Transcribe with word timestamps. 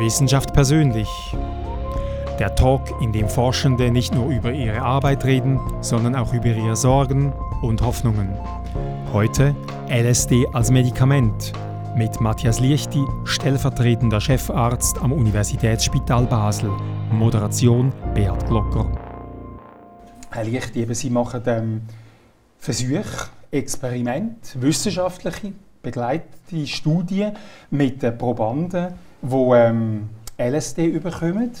Wissenschaft 0.00 0.52
persönlich. 0.54 1.08
Der 2.38 2.54
Talk, 2.54 2.82
in 3.02 3.12
dem 3.12 3.28
Forschende 3.28 3.90
nicht 3.90 4.14
nur 4.14 4.30
über 4.30 4.50
ihre 4.50 4.80
Arbeit 4.80 5.24
reden, 5.26 5.60
sondern 5.82 6.16
auch 6.16 6.32
über 6.32 6.46
ihre 6.46 6.74
Sorgen 6.74 7.32
und 7.60 7.82
Hoffnungen. 7.82 8.30
Heute 9.12 9.54
LSD 9.88 10.46
als 10.54 10.70
Medikament 10.70 11.52
mit 11.94 12.18
Matthias 12.20 12.60
Liechti, 12.60 13.04
stellvertretender 13.24 14.20
Chefarzt 14.20 14.98
am 15.02 15.12
Universitätsspital 15.12 16.24
Basel. 16.24 16.70
Moderation 17.12 17.92
Beat 18.14 18.46
Glocker. 18.46 18.90
Herr 20.30 20.44
Liechti, 20.44 20.80
eben, 20.80 20.94
Sie 20.94 21.10
machen 21.10 21.42
ähm, 21.46 21.82
Versuche, 22.58 23.28
Experimente, 23.50 24.62
wissenschaftliche, 24.62 25.52
begleitete 25.82 26.66
Studien 26.66 27.32
mit 27.70 28.02
den 28.02 28.16
Probanden, 28.16 28.94
die 29.22 29.34
ähm, 29.54 30.08
LSD 30.38 30.86
überkommen. 30.86 31.52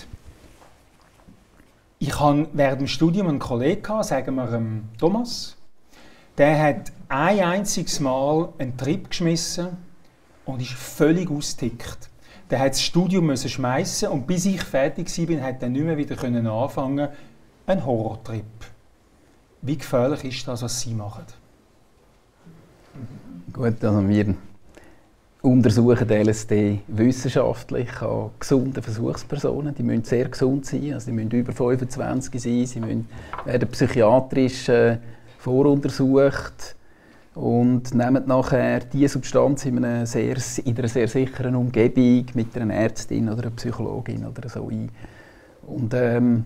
Ich 1.98 2.18
hatte 2.18 2.48
während 2.54 2.80
dem 2.80 2.86
Studium 2.86 3.28
einen 3.28 3.38
Kollegen, 3.38 4.02
sagen 4.02 4.34
wir 4.36 4.52
ähm, 4.52 4.84
Thomas, 4.98 5.56
der 6.38 6.58
hat 6.62 6.92
ein 7.08 7.40
einziges 7.40 8.00
Mal 8.00 8.48
einen 8.58 8.76
Trip 8.76 9.10
geschmissen 9.10 9.76
und 10.46 10.62
ist 10.62 10.72
völlig 10.72 11.30
ausgetickt. 11.30 12.08
Der 12.50 12.60
hat 12.60 12.70
das 12.70 12.82
Studium 12.82 13.26
müssen 13.26 13.50
schmeißen 13.50 14.08
und 14.08 14.26
bis 14.26 14.46
ich 14.46 14.62
fertig 14.62 15.06
war, 15.28 15.42
hat 15.42 15.62
er 15.62 15.68
nicht 15.68 15.84
mehr 15.84 15.96
wieder 15.96 16.16
können 16.16 16.46
anfangen. 16.46 17.08
Ein 17.66 17.84
Horrortrip. 17.84 18.44
Wie 19.62 19.76
gefährlich 19.76 20.24
ist 20.24 20.48
das, 20.48 20.62
was 20.62 20.80
Sie 20.80 20.94
machen? 20.94 21.24
Gut, 23.52 23.84
also 23.84 24.08
wir 24.08 24.34
untersuchen 25.42 26.08
LSD 26.08 26.80
wissenschaftlich 26.88 28.02
an 28.02 28.30
gesunden 28.38 28.82
Versuchspersonen. 28.82 29.74
Die 29.74 29.82
müssen 29.82 30.04
sehr 30.04 30.28
gesund 30.28 30.66
sein, 30.66 30.94
also 30.94 31.10
die 31.10 31.16
müssen 31.16 31.30
über 31.30 31.52
25 31.52 32.40
sein, 32.40 32.66
sie 32.66 32.80
müssen, 32.80 33.08
werden 33.44 33.68
psychiatrisch 33.68 34.68
äh, 34.68 34.98
voruntersucht 35.38 36.76
und 37.34 37.94
nehmen 37.94 38.24
nachher 38.26 38.80
diese 38.80 39.14
Substanz 39.14 39.64
in 39.64 39.82
einer, 39.82 40.04
sehr, 40.04 40.36
in 40.64 40.76
einer 40.76 40.88
sehr 40.88 41.08
sicheren 41.08 41.54
Umgebung 41.54 42.26
mit 42.34 42.56
einer 42.58 42.74
Ärztin 42.74 43.28
oder 43.30 43.42
einer 43.44 43.50
Psychologin 43.52 44.26
oder 44.26 44.48
so 44.48 44.68
ein. 44.68 44.90
Und 45.66 45.94
ähm, 45.94 46.44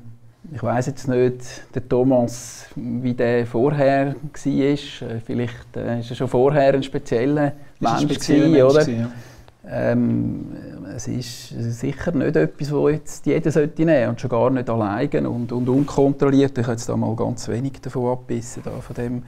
ich 0.53 0.63
weiß 0.63 0.87
jetzt 0.87 1.09
nicht, 1.09 1.75
der 1.75 1.89
Thomas, 1.89 2.67
wie 2.77 3.15
der 3.15 3.47
vorher 3.47 4.15
war. 4.15 5.21
Vielleicht 5.25 5.77
äh, 5.77 6.01
ist 6.01 6.11
er 6.11 6.17
schon 6.17 6.29
vorher 6.29 6.75
ein 6.75 6.83
spezieller 6.83 7.53
Mensch, 7.85 8.27
gewesen, 8.27 8.63
oder? 8.63 8.81
Gewesen, 8.81 9.01
ja. 9.01 9.91
ähm, 9.91 10.47
es 10.97 11.09
ist 11.09 11.49
sicher 11.81 12.13
nicht 12.13 12.37
etwas, 12.37 12.69
das 12.69 12.91
jetzt 12.91 13.27
jeder 13.27 13.51
sollte 13.51 13.85
nehmen 13.85 13.95
sollte 13.95 14.09
und 14.11 14.21
schon 14.21 14.31
gar 14.31 14.51
nicht 14.51 14.71
alleine 14.71 15.31
und, 15.31 15.53
und 15.53 15.69
unkontrolliert. 15.69 16.57
Ich 16.57 16.65
habe 16.65 16.73
jetzt 16.73 16.89
da 16.89 16.97
mal 16.97 17.15
ganz 17.17 17.49
wenig 17.49 17.81
davon 17.81 18.13
abbissen, 18.13 18.63
da, 18.65 18.71
von 18.71 18.95
dem 18.95 19.23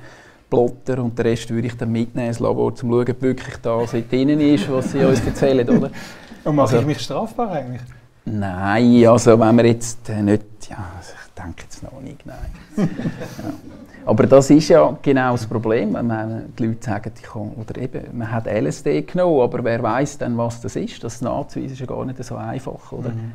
Plotter 0.48 1.02
und 1.02 1.18
den 1.18 1.26
Rest 1.26 1.50
würde 1.50 1.66
ich 1.66 1.76
dann 1.76 1.90
mitnehmen 1.90 2.28
ins 2.28 2.38
Labor, 2.38 2.66
um 2.66 2.76
zu 2.76 2.86
schauen, 2.86 3.10
ob 3.10 3.22
wirklich 3.22 3.56
da 3.62 3.84
drin 3.84 4.40
ist, 4.40 4.70
was 4.70 4.92
sie 4.92 5.04
uns 5.04 5.20
erzählen, 5.20 5.68
oder? 5.68 5.90
Und 6.44 6.54
mache 6.54 6.76
also, 6.76 6.78
ich 6.78 6.86
mich 6.86 7.00
strafbar 7.00 7.50
eigentlich? 7.50 7.82
Nein, 8.24 9.04
also 9.08 9.38
wenn 9.38 9.56
wir 9.56 9.66
jetzt 9.66 10.08
nicht, 10.08 10.44
ja, 10.70 10.76
also 10.96 11.12
ich 11.12 11.42
denke 11.42 11.62
jetzt 11.64 11.82
noch 11.82 12.00
nicht, 12.00 12.24
nein. 12.24 12.36
ja. 12.76 12.84
Aber 14.06 14.26
das 14.26 14.50
ist 14.50 14.68
ja 14.68 14.96
genau 15.02 15.32
das 15.32 15.46
Problem, 15.46 15.94
wenn 15.94 16.06
man, 16.06 16.54
die 16.56 16.66
Leute 16.66 16.86
sagen, 16.86 17.12
ich 17.16 17.22
kann, 17.22 17.50
oder 17.60 17.80
eben, 17.80 18.16
man 18.16 18.30
hat 18.30 18.46
LSD 18.46 19.02
genommen, 19.02 19.40
aber 19.40 19.64
wer 19.64 19.82
weiß 19.82 20.18
dann, 20.18 20.38
was 20.38 20.60
das 20.60 20.76
ist? 20.76 21.02
Das 21.02 21.20
nachzuweisen 21.20 21.72
ist 21.72 21.80
ja 21.80 21.86
gar 21.86 22.04
nicht 22.04 22.22
so 22.22 22.36
einfach, 22.36 22.92
oder? 22.92 23.10
Mhm. 23.10 23.32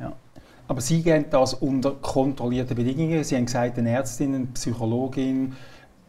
Ja. 0.00 0.12
Aber 0.66 0.80
Sie 0.80 1.02
gehen 1.02 1.26
das 1.28 1.52
unter 1.52 1.90
kontrollierten 1.90 2.74
Bedingungen. 2.74 3.22
Sie 3.22 3.36
haben 3.36 3.44
gesagt, 3.44 3.78
eine 3.78 3.90
Ärztin, 3.90 4.34
eine 4.34 4.46
Psychologin, 4.46 5.52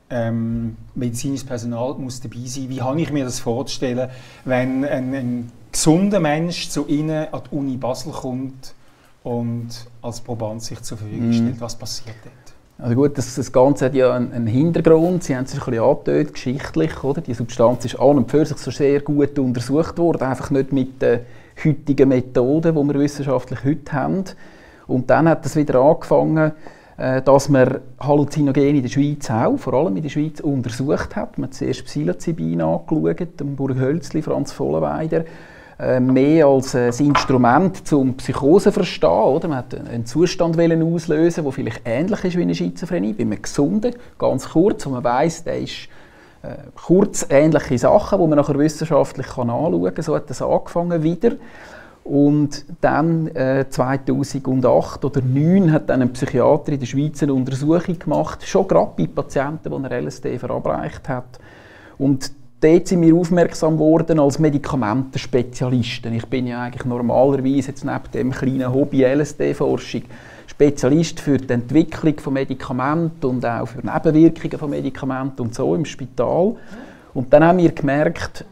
ähm, 0.09 0.77
medizinisches 0.95 1.45
Personal 1.45 1.95
muss 1.95 2.21
dabei 2.21 2.45
sein. 2.45 2.69
Wie 2.69 2.81
habe 2.81 3.01
ich 3.01 3.11
mir 3.11 3.25
das 3.25 3.39
vorzustellen, 3.39 4.09
wenn 4.45 4.85
ein, 4.85 5.13
ein 5.13 5.51
gesunder 5.73 6.21
Mensch 6.21 6.69
zu 6.69 6.87
Ihnen 6.87 7.27
an 7.33 7.41
die 7.51 7.55
Uni 7.55 7.75
Basel 7.75 8.13
kommt 8.13 8.73
und 9.23 9.67
als 10.01 10.21
Proband 10.21 10.61
sich 10.63 10.81
zur 10.83 10.97
Verfügung 10.97 11.27
mhm. 11.27 11.33
stellt. 11.33 11.59
Was 11.59 11.75
passiert 11.75 12.15
dort? 12.23 12.44
Also 12.77 12.95
gut, 12.95 13.17
das, 13.17 13.35
das 13.35 13.51
Ganze 13.53 13.85
hat 13.85 13.95
ja 13.95 14.13
einen, 14.13 14.33
einen, 14.33 14.47
Hintergrund. 14.47 15.23
Sie 15.23 15.35
haben 15.35 15.45
es 15.45 15.53
ein 15.53 15.59
bisschen 15.59 15.79
angetönt, 15.79 16.33
geschichtlich. 16.33 17.03
Oder? 17.03 17.21
Die 17.21 17.33
Substanz 17.33 17.85
ist 17.85 17.99
an 17.99 18.17
und 18.17 18.29
für 18.29 18.45
sich 18.45 18.57
so 18.57 18.69
sehr 18.69 18.99
gut 18.99 19.39
untersucht 19.39 19.97
worden, 19.97 20.23
einfach 20.23 20.51
nicht 20.51 20.73
mit 20.73 21.01
den 21.01 21.21
heutigen 21.63 22.09
Methoden, 22.09 22.75
die 22.75 22.93
wir 22.93 22.99
wissenschaftlich 22.99 23.63
heute 23.63 23.93
haben. 23.93 24.23
Und 24.87 25.09
dann 25.09 25.29
hat 25.29 25.45
es 25.45 25.55
wieder 25.55 25.79
angefangen, 25.79 26.51
äh, 26.97 27.21
dass 27.21 27.47
man 27.47 27.79
Halluzinogene 27.99 28.69
in 28.69 28.83
der 28.83 28.89
Schweiz 28.89 29.31
auch, 29.31 29.57
vor 29.57 29.73
allem 29.73 29.95
in 29.95 30.03
der 30.03 30.09
Schweiz, 30.09 30.41
untersucht 30.41 31.15
hat. 31.15 31.37
Man 31.37 31.47
hat 31.49 31.55
zuerst 31.55 31.85
Psilocybin 31.85 32.61
angeschaut, 32.61 33.37
Burghölzli, 33.55 34.21
Franz 34.21 34.51
Vollenweider, 34.51 35.23
mehr 35.77 36.45
als 36.45 36.73
ein 36.73 36.93
Instrument 36.99 37.85
zum 37.85 38.15
Psychose 38.15 38.71
verstehen. 38.71 39.09
Oder? 39.09 39.47
Man 39.49 39.57
hat 39.57 39.75
einen 39.75 40.05
Zustand 40.05 40.57
auslösen, 40.57 41.43
der 41.43 41.53
vielleicht 41.53 41.81
ähnlich 41.85 42.23
ist 42.23 42.37
wie 42.37 42.41
eine 42.43 42.55
Schizophrenie, 42.55 43.13
bei 43.13 43.23
einem 43.23 43.41
Gesunden, 43.41 43.93
ganz 44.17 44.49
kurz, 44.49 44.85
wo 44.85 44.91
man 44.91 45.03
weiss, 45.03 45.43
der 45.43 45.59
ist 45.59 45.89
äh, 46.43 46.55
kurz 46.75 47.25
ähnliche 47.29 47.77
Sachen, 47.77 48.21
die 48.21 48.27
man 48.27 48.37
nachher 48.37 48.57
wissenschaftlich 48.57 49.27
kann 49.27 49.49
anschauen 49.49 49.93
kann. 49.93 50.03
So 50.03 50.15
hat 50.15 50.29
das 50.29 50.41
angefangen 50.41 51.03
wieder. 51.03 51.31
Und 52.05 52.65
dann 52.81 53.27
äh, 53.35 53.65
2008 53.67 55.03
oder 55.03 55.21
2009 55.21 55.71
hat 55.71 55.89
dann 55.89 56.03
ein 56.03 56.13
Psychiater 56.13 56.71
in 56.71 56.79
der 56.79 56.85
Schweiz 56.85 57.23
eine 57.23 57.33
Untersuchung 57.33 57.97
gemacht, 57.97 58.47
schon 58.47 58.67
gerade 58.67 58.91
bei 58.95 59.07
Patienten, 59.07 59.71
die 59.71 59.89
er 59.89 60.01
LSD 60.01 60.37
verabreicht 60.37 61.09
hat. 61.09 61.39
Und 61.97 62.31
dort 62.65 62.87
sind 62.87 63.01
wir 63.03 63.15
aufmerksam 63.15 63.75
geworden 63.75 64.19
als 64.19 64.39
Medikamentenspezialisten. 64.39 66.13
Ich 66.13 66.25
bin 66.25 66.47
ja 66.47 66.63
eigentlich 66.63 66.85
normalerweise 66.85 67.69
jetzt 67.69 67.85
neben 67.85 68.11
dem 68.13 68.31
kleinen 68.31 68.73
Hobby 68.73 69.03
LSD-Forschung 69.03 70.01
Spezialist 70.47 71.19
für 71.19 71.37
die 71.37 71.53
Entwicklung 71.53 72.17
von 72.19 72.33
Medikamenten 72.33 73.25
und 73.25 73.45
auch 73.45 73.67
für 73.67 73.85
Nebenwirkungen 73.85 74.57
von 74.57 74.69
Medikamenten 74.69 75.41
und 75.41 75.53
so 75.53 75.75
im 75.75 75.85
Spital. 75.85 76.55
Und 77.13 77.31
dann 77.31 77.43
haben 77.43 77.57
wir 77.59 77.71
gemerkt, 77.71 78.45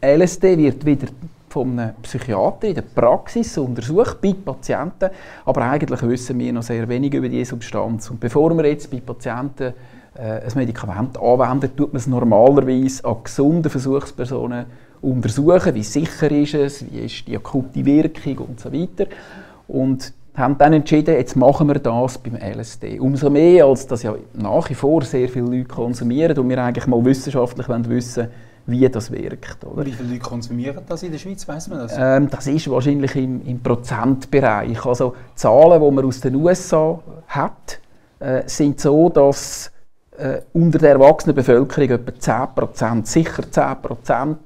LSD 0.00 0.56
wird 0.58 0.84
wieder 0.84 1.08
von 1.48 1.78
einem 1.78 1.94
Psychiater 2.02 2.68
in 2.68 2.74
der 2.74 2.82
Praxis 2.82 3.56
untersucht 3.58 4.20
bei 4.20 4.32
Patienten, 4.32 5.10
aber 5.44 5.62
eigentlich 5.62 6.02
wissen 6.02 6.38
wir 6.38 6.52
noch 6.52 6.62
sehr 6.62 6.88
wenig 6.88 7.14
über 7.14 7.28
diese 7.28 7.50
Substanz. 7.50 8.10
Und 8.10 8.20
bevor 8.20 8.56
wir 8.56 8.66
jetzt 8.66 8.90
bei 8.90 9.00
Patienten 9.00 9.74
ein 10.18 10.52
Medikament 10.54 11.18
anwenden, 11.18 11.76
tut 11.76 11.92
man 11.92 11.98
es 11.98 12.06
normalerweise 12.06 13.04
an 13.04 13.18
gesunden 13.22 13.70
Versuchspersonen 13.70 14.66
untersuchen, 15.00 15.74
wie 15.74 15.84
sicher 15.84 16.30
ist 16.30 16.54
es, 16.54 16.84
wie 16.90 17.00
ist 17.00 17.26
die 17.28 17.36
akute 17.36 17.84
Wirkung 17.84 18.38
und 18.48 18.60
so 18.60 18.72
weiter. 18.72 19.06
Und 19.68 20.12
haben 20.34 20.56
dann 20.56 20.72
entschieden, 20.72 21.14
jetzt 21.14 21.36
machen 21.36 21.66
wir 21.68 21.78
das 21.78 22.18
beim 22.18 22.36
LSD. 22.36 23.00
Umso 23.00 23.28
mehr, 23.28 23.66
als 23.66 23.86
das 23.86 24.02
ja 24.02 24.14
nach 24.34 24.70
wie 24.70 24.74
vor 24.74 25.02
sehr 25.02 25.28
viele 25.28 25.46
Leute 25.46 25.64
konsumieren 25.64 26.38
und 26.38 26.48
wir 26.48 26.58
eigentlich 26.58 26.86
mal 26.86 27.04
wissenschaftlich 27.04 27.68
wissen 27.68 28.24
wollen, 28.24 28.32
wie 28.66 28.88
das 28.88 29.10
wirkt. 29.10 29.64
Oder? 29.64 29.84
Wie 29.84 29.92
viele 29.92 30.10
Leute 30.10 30.20
konsumieren 30.20 30.84
das 30.86 31.02
in 31.02 31.10
der 31.10 31.18
Schweiz, 31.18 31.48
weiß 31.48 31.68
man 31.68 31.78
das? 31.78 31.94
Ähm, 31.98 32.28
das 32.30 32.46
ist 32.46 32.70
wahrscheinlich 32.70 33.16
im, 33.16 33.44
im 33.46 33.60
Prozentbereich. 33.60 34.84
Also 34.84 35.14
Zahlen, 35.34 35.82
die 35.82 35.90
man 35.90 36.04
aus 36.04 36.20
den 36.20 36.34
USA 36.36 37.00
hat, 37.26 37.80
äh, 38.20 38.42
sind 38.46 38.78
so, 38.78 39.08
dass 39.08 39.72
äh, 40.18 40.40
unter 40.52 40.78
der 40.78 40.90
erwachsenen 40.90 41.36
Bevölkerung 41.36 41.90
etwa 41.90 42.12
10%, 42.12 43.06
sicher 43.06 43.42
10% 43.42 44.36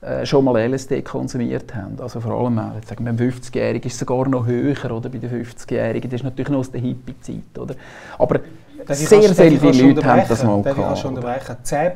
äh, 0.00 0.26
schon 0.26 0.44
mal 0.44 0.60
LSD 0.68 1.02
konsumiert 1.02 1.74
haben. 1.74 2.00
Also 2.00 2.20
vor 2.20 2.32
allem, 2.32 2.58
äh, 2.58 2.76
jetzt 2.76 2.88
sagen 2.88 3.04
wir, 3.04 3.12
beim 3.12 3.28
50-Jährigen 3.28 3.86
ist 3.86 3.94
es 3.94 4.00
sogar 4.00 4.28
noch 4.28 4.46
höher, 4.46 4.90
oder? 4.90 5.08
Bei 5.08 5.18
den 5.18 5.30
50-Jährigen. 5.30 6.10
Das 6.10 6.20
ist 6.20 6.24
natürlich 6.24 6.50
noch 6.50 6.58
aus 6.58 6.70
der 6.72 6.80
Hippie-Zeit, 6.80 7.58
oder? 7.58 7.76
Aber 8.18 8.40
sehr, 8.88 9.32
sehr 9.32 9.52
viele 9.52 9.92
Leute 9.92 10.04
haben 10.04 10.22
das 10.28 10.42
mal 10.42 10.62
gehabt. 10.62 10.96
Ich 10.96 11.00
schon 11.00 11.16
unterbrechen. 11.16 11.56
10%. 11.64 11.92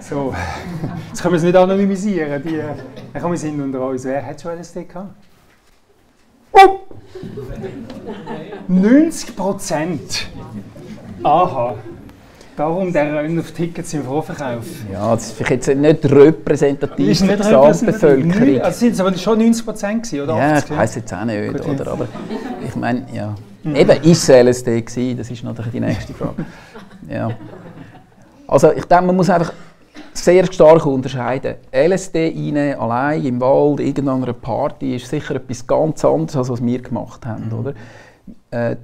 So, 0.00 0.34
jetzt 1.08 1.22
können 1.22 1.32
wir 1.32 1.38
es 1.38 1.42
nicht 1.42 1.56
anonymisieren. 1.56 2.42
Die, 2.42 2.56
äh, 2.56 2.74
wir 3.14 3.36
sind 3.36 3.60
unter 3.60 3.86
uns. 3.86 4.04
Wer 4.04 4.24
hat 4.26 4.40
schon 4.40 4.58
LSD 4.58 4.84
gehabt? 4.84 5.14
90 8.68 9.36
Prozent. 9.36 10.28
Aha. 11.22 11.74
Darum 12.56 12.92
der 12.92 13.14
Rennen 13.14 13.38
auf 13.38 13.52
Tickets 13.52 13.94
im 13.94 14.04
Vorverkauf. 14.04 14.64
Ja, 14.92 15.14
das 15.14 15.28
ist 15.28 15.32
vielleicht 15.32 15.66
jetzt 15.66 15.78
nicht 15.78 16.04
repräsentativ 16.04 17.18
für 17.18 17.26
die 17.26 17.36
Gesamtbevölkerung. 17.36 18.60
Also 18.60 18.78
sind 18.78 18.92
es 18.92 19.00
aber 19.00 19.16
schon 19.16 19.38
90 19.38 19.64
Prozent 19.64 20.12
oder 20.12 20.36
Ja, 20.36 20.58
ich 20.58 20.70
weiß 20.70 20.96
jetzt 20.96 21.14
auch 21.14 21.24
nicht, 21.24 21.64
Gut, 21.64 21.80
oder? 21.80 21.92
Aber 21.92 22.06
ich 22.66 22.76
meine, 22.76 23.06
ja. 23.12 23.34
Mhm. 23.62 23.76
Eben, 23.76 24.02
ist 24.02 24.28
es 24.28 24.28
LSD 24.28 24.82
gewesen? 24.82 25.16
Das 25.18 25.30
ist 25.30 25.42
natürlich 25.42 25.72
die 25.72 25.80
nächste 25.80 26.12
Frage. 26.14 26.44
ja. 27.08 27.30
Also 28.46 28.72
ich 28.72 28.84
denke, 28.84 29.04
man 29.06 29.16
muss 29.16 29.30
einfach 29.30 29.52
sehr 30.12 30.44
stark 30.52 30.86
unterscheiden. 30.86 31.56
LSD 31.72 32.34
rein, 32.36 32.78
allein 32.78 33.24
im 33.24 33.40
Wald, 33.40 33.80
irgendeiner 33.80 34.32
Party, 34.32 34.96
ist 34.96 35.08
sicher 35.08 35.36
etwas 35.36 35.66
ganz 35.66 36.04
anderes, 36.04 36.36
als 36.36 36.50
was 36.50 36.64
wir 36.64 36.80
gemacht 36.82 37.24
haben. 37.26 37.46
Mhm. 37.46 37.58
Oder? 37.58 37.70
Äh, 38.50 38.76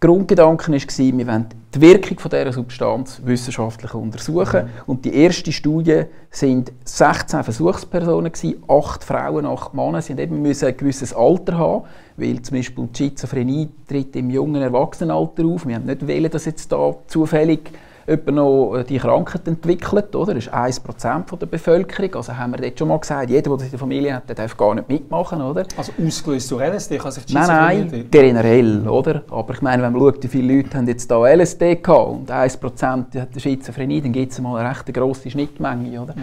der 0.00 0.08
Grundgedanke 0.08 0.70
war, 0.70 0.78
wir 0.78 1.26
wollen 1.26 1.46
die 1.74 1.80
Wirkung 1.80 2.20
von 2.20 2.30
dieser 2.30 2.52
Substanz 2.52 3.20
wissenschaftlich 3.24 3.92
untersuchen. 3.94 4.64
Mhm. 4.64 4.70
Und 4.86 5.04
die 5.04 5.12
erste 5.12 5.50
Studie 5.50 6.04
sind 6.30 6.72
16 6.84 7.42
Versuchspersonen, 7.42 8.30
gewesen, 8.30 8.62
8 8.68 9.02
Frauen, 9.02 9.44
8 9.44 9.74
Männer. 9.74 10.00
Sie 10.00 10.12
eben 10.12 10.36
ein 10.46 10.76
gewisses 10.76 11.12
Alter 11.12 11.58
haben, 11.58 11.84
weil 12.16 12.40
zum 12.42 12.56
Beispiel 12.56 12.88
die 12.92 12.96
Schizophrenie 12.96 13.68
tritt 13.88 14.14
im 14.14 14.30
jungen 14.30 14.62
Erwachsenenalter 14.62 15.44
auf. 15.44 15.66
Wir 15.66 15.74
haben 15.74 15.86
nicht 15.86 16.06
wollen, 16.06 16.30
dass 16.30 16.44
jetzt 16.44 16.70
da 16.70 16.94
zufällig 17.08 17.72
jemand 18.08 18.36
noch 18.36 18.74
äh, 18.74 18.84
die 18.84 18.98
Krankheit 18.98 19.46
entwickelt. 19.46 20.16
Oder? 20.16 20.34
Das 20.34 20.46
ist 20.46 20.54
1% 20.54 21.36
der 21.36 21.46
Bevölkerung. 21.46 22.14
Also 22.14 22.36
haben 22.36 22.52
wir 22.52 22.58
dort 22.58 22.78
schon 22.78 22.88
mal 22.88 22.98
gesagt, 22.98 23.30
jeder, 23.30 23.56
der 23.56 23.68
der 23.68 23.78
Familie 23.78 24.14
hat, 24.14 24.28
der 24.28 24.36
darf 24.36 24.56
gar 24.56 24.74
nicht 24.74 24.88
mitmachen. 24.88 25.42
Oder? 25.42 25.64
Also 25.76 25.92
ausgelöst 26.04 26.50
durch 26.50 26.62
LSD 26.62 26.98
kann 26.98 27.12
sich 27.12 27.26
die 27.26 27.34
Nein, 27.34 27.88
nein, 27.90 28.06
generell. 28.10 28.88
Oder? 28.88 29.22
Aber 29.30 29.52
ich 29.52 29.62
meine, 29.62 29.82
wenn 29.82 29.92
man 29.92 30.00
schaut, 30.00 30.22
wie 30.22 30.28
viele 30.28 30.56
Leute 30.56 30.76
haben 30.78 30.88
jetzt 30.88 31.10
da 31.10 31.26
LSD 31.26 31.76
gehabt 31.76 32.10
und 32.10 32.30
1% 32.30 33.20
hat 33.20 33.34
die 33.34 33.40
Schizophrenie, 33.40 34.00
dann 34.00 34.12
gibt 34.12 34.32
es 34.32 34.40
mal 34.40 34.58
eine 34.58 34.70
recht 34.70 34.92
grosse 34.92 35.30
Schnittmenge. 35.30 36.00
Oder? 36.00 36.14
Mhm. 36.14 36.22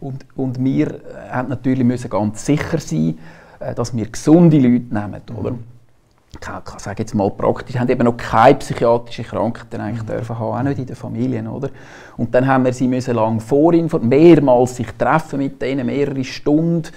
Und, 0.00 0.26
und 0.34 0.64
wir 0.64 0.86
äh, 0.88 1.30
haben 1.30 1.48
natürlich 1.48 1.84
müssen 1.84 2.08
ganz 2.08 2.46
sicher 2.46 2.78
sein, 2.78 3.18
äh, 3.60 3.74
dass 3.74 3.94
wir 3.94 4.06
gesunde 4.06 4.56
Leute 4.56 4.94
nehmen. 4.94 5.22
Oder? 5.38 5.50
Mhm 5.52 5.75
ich 6.32 6.80
sage 6.80 7.02
jetzt 7.02 7.14
mal 7.14 7.30
praktisch, 7.30 7.76
haben 7.76 7.88
eben 7.88 8.04
noch 8.04 8.16
keine 8.16 8.56
psychiatrische 8.56 9.22
Krankheiten 9.22 9.80
eigentlich 9.80 10.02
mhm. 10.02 10.06
dürfen 10.06 10.38
haben, 10.38 10.58
auch 10.58 10.62
nicht 10.62 10.78
in 10.78 10.86
den 10.86 10.96
Familien, 10.96 11.48
oder? 11.48 11.70
Und 12.16 12.34
dann 12.34 12.46
haben 12.46 12.64
wir 12.64 12.72
sie 12.72 12.88
müssen 12.88 13.14
lang 13.14 13.40
vorinformieren, 13.40 14.08
mehrmals 14.08 14.76
sich 14.76 14.88
treffen 14.98 15.38
mit 15.38 15.60
denen, 15.62 15.86
mehrere 15.86 16.24
Stunden 16.24 16.88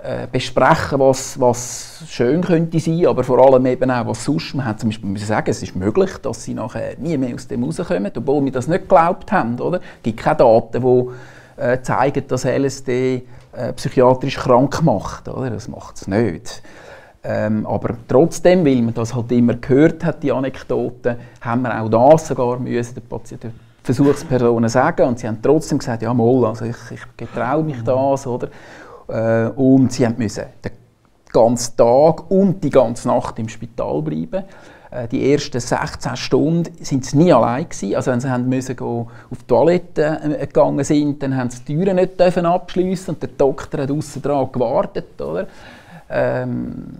äh, 0.00 0.26
besprechen, 0.30 1.00
was, 1.00 1.38
was 1.40 2.04
schön 2.08 2.42
könnte 2.42 2.78
sein, 2.78 3.06
aber 3.06 3.24
vor 3.24 3.44
allem 3.44 3.66
eben 3.66 3.90
auch, 3.90 4.06
was 4.06 4.24
sonst. 4.24 4.54
Man 4.54 4.66
hat 4.66 4.80
zum 4.80 4.90
Beispiel 4.90 5.10
müssen 5.10 5.26
sagen, 5.26 5.50
es 5.50 5.62
ist 5.62 5.74
möglich, 5.74 6.10
dass 6.22 6.44
sie 6.44 6.54
nachher 6.54 6.96
nie 6.98 7.16
mehr 7.16 7.34
aus 7.34 7.48
dem 7.48 7.64
rauskommen, 7.64 8.10
obwohl 8.16 8.44
wir 8.44 8.52
das 8.52 8.68
nicht 8.68 8.82
geglaubt 8.82 9.30
haben, 9.32 9.58
oder? 9.60 9.78
Es 9.78 10.02
gibt 10.02 10.20
keine 10.20 10.36
Daten, 10.36 10.82
die 10.82 11.60
äh, 11.60 11.82
zeigen, 11.82 12.24
dass 12.28 12.44
LSD 12.44 13.26
äh, 13.52 13.72
psychiatrisch 13.72 14.36
krank 14.36 14.82
macht, 14.82 15.28
oder? 15.28 15.50
Das 15.50 15.68
macht 15.68 15.96
es 15.96 16.06
nicht. 16.06 16.62
Ähm, 17.24 17.66
aber 17.66 17.96
trotzdem, 18.06 18.64
weil 18.64 18.80
man 18.80 18.94
das 18.94 19.14
halt 19.14 19.32
immer 19.32 19.54
gehört 19.54 20.04
hat, 20.04 20.22
die 20.22 20.32
Anekdoten, 20.32 21.16
haben 21.40 21.62
wir 21.62 21.80
auch 21.80 21.88
das 21.88 22.28
sogar 22.28 22.58
müssen 22.58 22.94
den 22.94 23.04
Patienten, 23.04 23.52
Versuchspersonen 23.82 24.68
sagen 24.68 25.08
und 25.08 25.18
sie 25.18 25.26
haben 25.26 25.38
trotzdem 25.42 25.78
gesagt, 25.78 26.02
ja 26.02 26.12
mal, 26.12 26.44
also 26.44 26.64
ich, 26.66 26.76
ich 26.92 27.00
getraue 27.16 27.64
mich 27.64 27.82
das, 27.82 28.26
oder? 28.26 28.48
Äh, 29.08 29.48
und 29.50 29.92
sie 29.92 30.06
müssen 30.16 30.44
den 30.64 30.72
ganzen 31.32 31.76
Tag 31.76 32.30
und 32.30 32.62
die 32.62 32.70
ganze 32.70 33.08
Nacht 33.08 33.38
im 33.38 33.48
Spital 33.48 34.02
bleiben. 34.02 34.44
Äh, 34.90 35.08
die 35.08 35.32
ersten 35.32 35.60
16 35.60 36.16
Stunden 36.16 36.84
sind 36.84 37.04
sie 37.04 37.16
nie 37.16 37.32
allein 37.32 37.68
gewesen. 37.68 37.94
Also 37.94 38.10
wenn 38.10 38.20
sie 38.20 38.30
haben 38.30 38.48
müssen 38.48 38.78
auf 38.78 39.08
die 39.32 39.46
Toilette 39.46 40.20
äh, 40.22 40.46
gegangen 40.46 40.84
sind, 40.84 41.22
dann 41.22 41.36
haben 41.36 41.50
sie 41.50 41.60
die 41.66 41.76
Türen 41.76 41.96
nicht 41.96 42.20
abschließen 42.20 43.14
und 43.14 43.22
der 43.22 43.30
Doktor 43.36 43.82
hat 43.82 43.90
außen 43.90 44.22
dran 44.22 44.50
gewartet, 44.52 45.20
oder? 45.20 45.46
Ähm, 46.10 46.98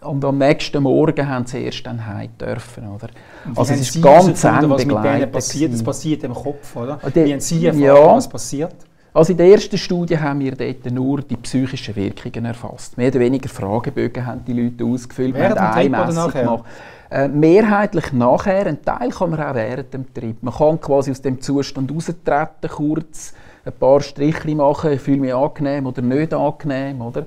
und 0.00 0.24
am 0.24 0.38
nächsten 0.38 0.82
Morgen 0.82 1.28
haben 1.28 1.44
sie 1.46 1.64
erst 1.64 1.84
dann 1.84 2.06
heim 2.06 2.30
dürfen, 2.40 2.88
oder? 2.88 3.08
Also 3.56 3.74
es 3.74 3.80
ist 3.80 4.02
ganz 4.02 4.44
eng 4.44 4.70
was 4.70 4.84
begleitet. 4.84 5.20
Mit 5.20 5.32
passiert, 5.32 5.72
das 5.72 5.82
passiert 5.82 6.24
im 6.24 6.34
Kopf, 6.34 6.76
oder? 6.76 7.00
Die, 7.14 7.24
Wie 7.24 7.32
haben 7.32 7.40
Sie 7.40 7.66
erfahren, 7.66 7.82
ja, 7.82 8.16
was 8.16 8.28
passiert? 8.28 8.74
Also 9.12 9.32
in 9.32 9.38
der 9.38 9.48
ersten 9.48 9.76
Studie 9.76 10.16
haben 10.16 10.38
wir 10.38 10.54
dort 10.54 10.90
nur 10.92 11.22
die 11.22 11.36
psychischen 11.36 11.96
Wirkungen 11.96 12.44
erfasst. 12.44 12.96
Mehr 12.96 13.08
oder 13.08 13.20
weniger 13.20 13.48
Fragebögen 13.48 14.24
haben 14.24 14.44
die 14.46 14.52
Leute 14.52 14.84
ausgefüllt. 14.84 15.34
Während 15.34 15.56
wir 15.56 15.62
haben 15.62 15.94
eine 15.94 16.32
gemacht. 16.32 16.64
Äh, 17.10 17.26
mehrheitlich 17.26 18.12
nachher, 18.12 18.66
ein 18.66 18.82
Teil 18.84 19.08
kann 19.08 19.30
man 19.30 19.40
auch 19.40 19.54
während 19.54 19.94
dem 19.94 20.12
Trip. 20.12 20.42
Man 20.42 20.54
kann 20.54 20.78
quasi 20.80 21.10
aus 21.10 21.22
dem 21.22 21.40
Zustand 21.40 21.90
raustreten, 21.90 22.70
kurz 22.70 23.32
ein 23.64 23.72
paar 23.72 24.00
Striche 24.00 24.54
machen, 24.54 24.98
fühle 24.98 25.20
mich 25.20 25.34
angenehm 25.34 25.86
oder 25.86 26.02
nicht 26.02 26.34
angenehm. 26.34 27.00
Oder? 27.00 27.24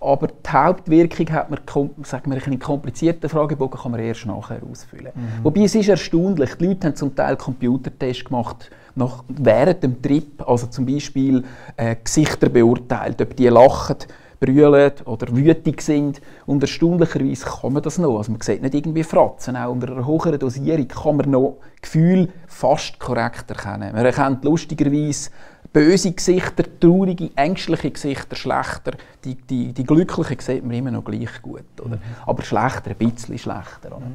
Aber 0.00 0.28
die 0.28 0.50
Hauptwirkung 0.50 1.30
hat 1.30 1.50
man, 1.50 1.60
sagen 2.04 2.30
wir, 2.30 2.44
einen 2.44 2.58
komplizierten 2.58 3.28
Fragebogen 3.28 3.80
kann 3.80 3.92
man 3.92 4.00
erst 4.00 4.26
nachher 4.26 4.60
ausfüllen. 4.70 5.12
Mhm. 5.14 5.44
Wobei 5.44 5.62
es 5.62 5.74
ist 5.74 5.88
erstaunlich, 5.88 6.54
die 6.54 6.66
Leute 6.66 6.88
haben 6.88 6.96
zum 6.96 7.14
Teil 7.14 7.36
Computertests 7.36 8.24
gemacht 8.24 8.70
nach, 8.94 9.24
während 9.28 9.82
dem 9.82 10.00
Trip, 10.02 10.48
also 10.48 10.66
zum 10.66 10.86
Beispiel 10.86 11.44
äh, 11.76 11.96
Gesichter 12.02 12.48
beurteilt, 12.48 13.20
ob 13.20 13.36
die 13.36 13.48
lachen, 13.48 13.96
brüllen 14.40 14.92
oder 15.04 15.34
wütig 15.34 15.80
sind. 15.82 16.20
Und 16.46 16.62
erstaunlicherweise 16.62 17.44
kann 17.44 17.72
man 17.72 17.82
das 17.82 17.98
noch. 17.98 18.18
Also 18.18 18.32
man 18.32 18.40
sieht 18.40 18.62
nicht 18.62 18.74
irgendwie 18.74 19.02
Fratzen. 19.02 19.56
Auch 19.56 19.70
unter 19.70 19.92
einer 19.92 20.06
höheren 20.06 20.38
Dosierung 20.38 20.88
kann 20.88 21.16
man 21.16 21.30
noch 21.30 21.58
Gefühl 21.80 22.28
fast 22.46 22.98
korrekt 22.98 23.50
erkennen. 23.50 23.92
Man 23.94 24.04
erkennt 24.04 24.44
lustigerweise 24.44 25.30
böse 25.76 26.10
Gesichter, 26.10 26.64
traurige, 26.80 27.28
ängstliche 27.36 27.90
Gesichter 27.90 28.34
schlechter. 28.34 28.92
Die, 29.22 29.34
die, 29.34 29.74
die 29.74 29.84
glücklichen 29.84 30.38
sieht 30.40 30.64
man 30.64 30.74
immer 30.74 30.90
noch 30.90 31.04
gleich 31.04 31.42
gut. 31.42 31.64
Oder? 31.82 31.96
Mhm. 31.96 32.00
Aber 32.24 32.42
schlechter, 32.42 32.92
ein 32.92 32.96
bisschen 32.96 33.36
schlechter. 33.36 33.94
Oder? 33.94 34.06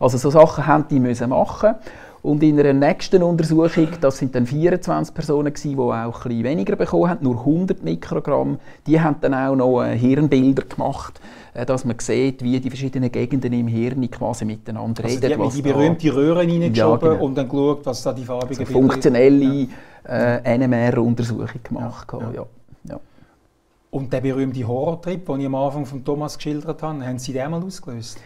Also 0.00 0.18
so 0.18 0.30
Sachen 0.30 0.66
haben 0.66 0.88
die 0.88 0.98
müssen 0.98 1.30
machen. 1.30 1.76
Und 2.24 2.42
in 2.42 2.58
einer 2.58 2.72
nächsten 2.72 3.22
Untersuchung, 3.22 3.88
das 4.00 4.16
sind 4.16 4.34
dann 4.34 4.46
24 4.46 5.14
Personen 5.14 5.52
gewesen, 5.52 5.72
die 5.72 5.76
auch 5.76 5.92
ein 5.92 6.10
bisschen 6.10 6.44
weniger 6.44 6.74
bekommen 6.74 7.10
haben, 7.10 7.22
nur 7.22 7.38
100 7.40 7.84
Mikrogramm, 7.84 8.58
die 8.86 8.98
haben 8.98 9.16
dann 9.20 9.34
auch 9.34 9.54
noch 9.54 9.84
äh, 9.84 9.94
Hirnbilder 9.94 10.62
gemacht, 10.62 11.20
äh, 11.52 11.66
dass 11.66 11.84
man 11.84 11.98
sieht, 11.98 12.42
wie 12.42 12.58
die 12.58 12.70
verschiedenen 12.70 13.12
Gegenden 13.12 13.52
im 13.52 13.68
Hirn 13.68 14.10
quasi 14.10 14.46
miteinander 14.46 15.04
also 15.04 15.16
reden. 15.16 15.28
Die 15.28 15.42
haben 15.42 15.50
die 15.54 15.60
berühmte 15.60 16.16
Röhre 16.16 16.38
reingeschoben 16.38 16.74
ja, 17.08 17.14
genau. 17.14 17.24
und 17.26 17.34
dann 17.34 17.46
geschaut, 17.46 17.84
was 17.84 18.02
da 18.02 18.14
die 18.14 18.24
farbigen 18.24 18.58
also 18.58 18.72
funktionelle 18.72 19.44
ja 19.44 19.66
äh, 20.08 20.58
NMR-Untersuchung 20.58 21.60
gemacht. 21.62 22.08
Ja. 22.10 22.32
Ja. 22.34 22.46
ja. 22.88 23.00
Und 23.90 24.12
der 24.12 24.22
berühmte 24.22 24.66
Horrortrip, 24.66 25.26
den 25.26 25.40
ich 25.40 25.46
am 25.46 25.54
Anfang 25.56 25.84
von 25.84 26.02
Thomas 26.02 26.36
geschildert 26.36 26.82
habe, 26.82 27.06
haben 27.06 27.18
Sie 27.18 27.34
den 27.34 27.50
mal 27.50 27.62
ausgelöst? 27.62 28.18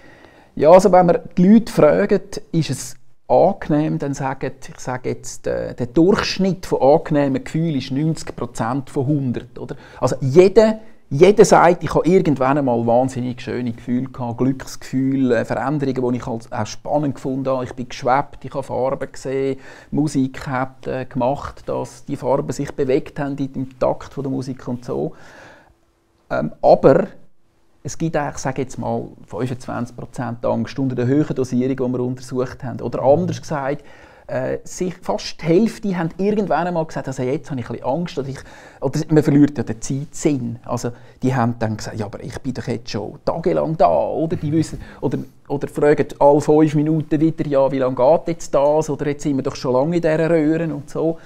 Ja, 0.54 0.70
also 0.70 0.90
wenn 0.90 1.06
man 1.06 1.18
die 1.36 1.48
Leute 1.48 1.72
fragt, 1.72 2.42
ist 2.52 2.70
es 2.70 2.96
angenehm, 3.28 3.98
dann 3.98 4.14
sagen, 4.14 4.52
ich 4.66 4.80
sage 4.80 5.10
jetzt, 5.10 5.46
der, 5.46 5.74
der 5.74 5.86
Durchschnitt 5.86 6.66
von 6.66 6.80
angenehmen 6.80 7.44
Gefühlen 7.44 7.76
ist 7.76 7.92
90% 7.92 8.88
von 8.88 9.06
100. 9.06 9.58
Oder? 9.58 9.76
Also 10.00 10.16
jeder 10.20 10.80
jeder 11.10 11.46
sagt, 11.46 11.82
ich 11.82 11.94
habe 11.94 12.06
irgendwann 12.06 12.58
einmal 12.58 12.86
wahnsinnig 12.86 13.40
schöne 13.40 13.72
Gefühle 13.72 14.10
gehabt, 14.10 14.36
Glücksgefühle, 14.36 15.46
Veränderungen, 15.46 16.12
die 16.12 16.18
ich 16.18 16.26
auch 16.26 16.66
spannend 16.66 17.14
gefunden 17.14 17.48
habe. 17.48 17.64
Ich 17.64 17.72
bin 17.72 17.88
geschwebt, 17.88 18.44
ich 18.44 18.52
habe 18.52 18.62
Farben 18.62 19.10
gesehen, 19.10 19.58
Musik 19.90 20.46
hat 20.46 20.86
äh, 20.86 21.06
gemacht, 21.06 21.62
dass 21.66 22.04
die 22.04 22.16
Farben 22.16 22.52
sich 22.52 22.72
bewegt 22.72 23.18
haben 23.18 23.38
im 23.38 23.78
Takt 23.78 24.18
der 24.18 24.28
Musik 24.28 24.68
und 24.68 24.84
so. 24.84 25.14
Ähm, 26.28 26.52
aber 26.60 27.06
es 27.88 27.96
gibt 27.96 28.16
eigentlich, 28.16 28.34
ich 28.34 28.42
sage 28.42 28.60
jetzt 28.60 28.78
mal, 28.78 29.08
25% 29.30 30.44
Angst 30.46 30.78
unter 30.78 30.94
der 30.94 31.06
höheren 31.06 31.34
Dosierung, 31.34 31.76
die 31.76 31.98
wir 31.98 32.00
untersucht 32.00 32.62
haben. 32.62 32.82
Oder 32.82 33.02
anders 33.02 33.40
gesagt, 33.40 33.82
äh, 34.26 34.58
fast 35.00 35.40
die 35.40 35.46
Hälfte 35.46 35.96
haben 35.96 36.10
irgendwann 36.18 36.66
einmal 36.66 36.84
gesagt, 36.84 37.08
also 37.08 37.22
jetzt 37.22 37.50
habe 37.50 37.62
ich 37.62 37.70
ein 37.70 37.82
Angst, 37.82 38.18
oder, 38.18 38.28
ich, 38.28 38.40
oder 38.82 39.00
man 39.08 39.22
verliert 39.22 39.56
ja 39.56 39.64
den 39.64 39.80
Zeitsinn. 39.80 40.58
Also 40.66 40.92
die 41.22 41.34
haben 41.34 41.54
dann 41.58 41.78
gesagt, 41.78 41.98
ja, 41.98 42.04
aber 42.04 42.22
ich 42.22 42.38
bin 42.40 42.52
doch 42.52 42.66
jetzt 42.66 42.90
schon 42.90 43.20
tagelang 43.24 43.74
da, 43.78 43.88
oder? 43.88 44.36
Die 44.36 44.52
wissen, 44.52 44.82
oder, 45.00 45.16
oder 45.48 45.66
fragen 45.66 46.08
alle 46.18 46.40
fünf 46.42 46.74
Minuten 46.74 47.18
wieder, 47.18 47.46
ja, 47.46 47.72
wie 47.72 47.78
lange 47.78 47.96
geht 47.96 48.28
jetzt 48.28 48.54
das, 48.54 48.90
oder 48.90 49.06
jetzt 49.06 49.22
sind 49.22 49.36
wir 49.36 49.42
doch 49.42 49.56
schon 49.56 49.72
lange 49.72 49.96
in 49.96 50.02
dieser 50.02 50.28
Röhre 50.28 50.64
und 50.74 50.90
so. 50.90 51.16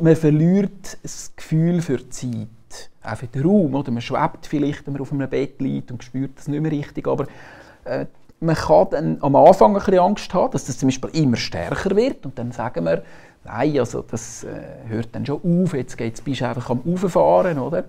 Man 0.00 0.14
verliert 0.14 0.96
das 1.02 1.32
Gefühl 1.34 1.82
für 1.82 1.96
die 1.96 2.10
Zeit, 2.10 2.48
auch 3.02 3.16
für 3.16 3.26
den 3.26 3.42
Raum, 3.42 3.74
oder? 3.74 3.90
Man 3.90 4.00
schwebt 4.00 4.46
vielleicht, 4.46 4.86
wenn 4.86 4.94
man 4.94 5.02
auf 5.02 5.12
einem 5.12 5.28
Bett 5.28 5.60
liegt 5.60 5.90
und 5.90 6.02
spürt 6.02 6.36
das 6.36 6.48
nicht 6.48 6.60
mehr 6.60 6.72
richtig, 6.72 7.06
aber 7.06 7.26
äh, 7.84 8.06
man 8.40 8.54
kann 8.54 8.86
dann 8.90 9.18
am 9.20 9.36
Anfang 9.36 9.74
ein 9.76 9.82
bisschen 9.82 9.98
Angst 9.98 10.34
haben, 10.34 10.52
dass 10.52 10.66
das 10.66 10.78
zum 10.78 10.88
Beispiel 10.88 11.10
immer 11.10 11.36
stärker 11.36 11.96
wird 11.96 12.26
und 12.26 12.38
dann 12.38 12.52
sagen 12.52 12.84
wir, 12.84 13.02
nein, 13.44 13.78
also 13.78 14.02
das 14.02 14.44
äh, 14.44 14.88
hört 14.88 15.08
dann 15.12 15.24
schon 15.26 15.40
auf, 15.42 15.74
jetzt 15.74 15.96
geht's, 15.96 16.20
bist 16.20 16.40
du 16.40 16.48
einfach 16.48 16.70
am 16.70 16.82
Auffahren, 16.86 17.58
oder? 17.58 17.84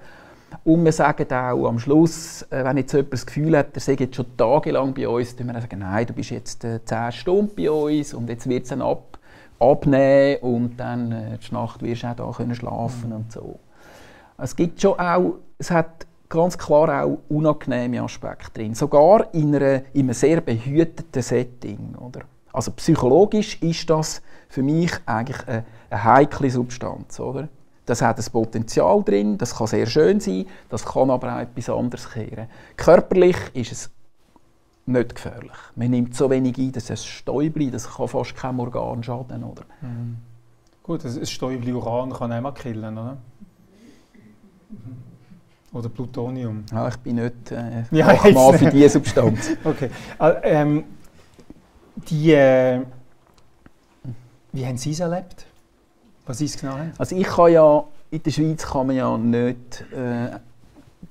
Und 0.64 0.86
wir 0.86 0.92
sagen 0.92 1.32
auch 1.32 1.68
am 1.68 1.80
Schluss, 1.80 2.44
äh, 2.44 2.64
wenn 2.64 2.78
jetzt 2.78 2.94
jemand 2.94 3.14
das 3.14 3.26
Gefühl 3.26 3.58
hat, 3.58 3.68
er 3.74 3.82
sei 3.82 3.94
jetzt 3.94 4.16
schon 4.16 4.38
tagelang 4.38 4.94
bei 4.94 5.08
uns, 5.08 5.36
dann 5.36 5.48
wir 5.48 5.60
sagen, 5.60 5.80
nein, 5.80 6.06
du 6.06 6.14
bist 6.14 6.30
jetzt 6.30 6.64
äh, 6.64 6.84
10 6.84 7.12
Stunden 7.12 7.56
bei 7.56 7.70
uns 7.70 8.14
und 8.14 8.30
jetzt 8.30 8.48
wird 8.48 8.66
es 8.66 8.72
ab, 8.72 9.18
abnehmen 9.60 10.38
und 10.42 10.78
dann 10.78 11.12
äh, 11.12 11.38
die 11.38 11.54
Nacht 11.54 11.82
wirst 11.82 12.04
du 12.04 12.08
auch 12.08 12.16
da 12.16 12.32
können 12.32 12.56
schlafen 12.56 13.10
mhm. 13.10 13.16
und 13.16 13.32
so. 13.32 13.60
Es 14.38 14.56
gibt 14.56 14.82
schon 14.82 15.00
auch, 15.00 15.36
es 15.58 15.72
hat 15.72 16.06
ganz 16.30 16.58
klar 16.58 17.04
auch 17.04 17.20
unangenehme 17.30 18.02
Aspekte 18.02 18.52
drin. 18.52 18.74
Sogar 18.74 19.34
in, 19.34 19.56
einer, 19.56 19.82
in 19.94 20.02
einem 20.02 20.14
sehr 20.14 20.42
behüteten 20.42 21.22
Setting. 21.22 21.96
Oder? 21.96 22.22
Also 22.52 22.72
psychologisch 22.72 23.62
ist 23.62 23.90
das 23.90 24.22
für 24.50 24.64
mich 24.64 24.92
eigentlich 25.06 25.48
eine, 25.48 25.66
eine 25.90 26.04
heikle 26.04 26.50
Substanz. 26.50 27.20
Oder? 27.20 27.48
das 27.86 28.02
hat 28.02 28.18
ein 28.18 28.26
Potenzial 28.32 29.04
drin, 29.04 29.38
das 29.38 29.56
kann 29.56 29.68
sehr 29.68 29.86
schön 29.86 30.20
sein, 30.20 30.46
das 30.70 30.86
kann 30.86 31.10
aber 31.10 31.36
auch 31.36 31.40
etwas 31.40 31.70
anderes 31.70 32.10
kehren. 32.10 32.48
Körperlich 32.76 33.38
ist 33.54 33.72
es 33.72 33.92
nicht 34.86 35.16
gefährlich. 35.16 35.58
Man 35.76 35.92
nimmt 35.92 36.16
so 36.16 36.30
wenig 36.30 36.58
ein, 36.58 36.72
dass 36.72 36.90
es 36.90 37.06
Stäubli, 37.06 37.72
das 37.72 37.96
kann 37.96 38.08
fast 38.08 38.36
kein 38.36 38.60
Organ 38.60 39.04
schaden, 39.04 39.44
oder? 39.44 39.64
Mhm. 39.82 40.18
Gut, 40.84 41.04
ein 41.04 41.26
Stäubli 41.26 41.74
Uran 41.74 42.12
kann 42.12 42.32
auch 42.32 42.42
mal 42.42 42.52
killen, 42.52 42.98
oder? 42.98 43.18
Oder 45.74 45.90
Plutonium. 45.90 46.64
Ja, 46.72 46.88
ich 46.88 46.98
bin 46.98 47.16
nicht 47.16 47.52
äh, 47.52 47.84
ja, 47.92 48.16
für 48.16 48.70
diese 48.70 48.90
Substanz. 48.90 49.52
okay. 49.64 49.90
Also, 50.18 50.40
ähm, 50.44 50.84
die, 52.10 52.32
äh, 52.32 52.82
wie 54.54 54.66
haben 54.66 54.78
Sie 54.78 54.92
es 54.92 55.02
erlebt? 55.02 55.46
Was 56.26 56.42
ist 56.42 56.60
genau? 56.60 56.78
Also 56.98 57.16
ich 57.16 57.28
kann 57.28 57.52
ja, 57.52 57.84
in 58.10 58.24
der 58.24 58.32
Schweiz 58.32 58.66
kann 58.66 58.88
man 58.88 58.96
ja 58.96 59.18
nicht 59.18 59.86
äh, 59.92 60.40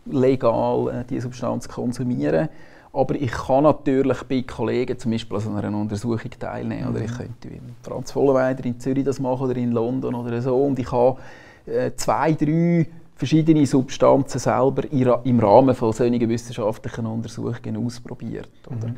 legal 0.06 0.88
äh, 0.88 1.04
diese 1.04 1.23
Substanz 1.23 1.68
konsumieren. 1.68 2.49
Aber 2.92 3.16
ich 3.16 3.33
kann 3.33 3.64
natürlich 3.64 4.23
bei 4.23 4.42
Kollegen 4.42 4.99
zum 4.99 5.11
Beispiel 5.11 5.37
an 5.37 5.56
einer 5.56 5.76
Untersuchung 5.76 6.30
teilnehmen. 6.38 6.90
Mhm. 6.90 6.94
Oder 6.94 7.04
ich 7.04 7.12
könnte 7.12 7.49
in 7.49 7.75
Franz 7.83 8.12
Vollenweider 8.12 8.64
in 8.64 8.78
Zürich 8.78 9.04
das 9.04 9.18
machen 9.18 9.47
oder 9.47 9.56
in 9.56 9.73
London 9.73 10.14
oder 10.14 10.40
so. 10.40 10.56
Und 10.56 10.78
ich 10.78 10.90
habe 10.90 11.18
äh, 11.66 11.90
zwei, 11.97 12.33
drei 12.33 12.87
verschiedene 13.16 13.66
Substanzen 13.66 14.38
selber 14.38 14.83
im 15.25 15.40
Rahmen 15.40 15.75
von 15.75 15.92
solchen 15.92 16.28
wissenschaftlichen 16.28 17.06
Untersuchungen 17.06 17.85
ausprobiert. 17.85 18.50
Oder? 18.66 18.88
Mhm. 18.88 18.97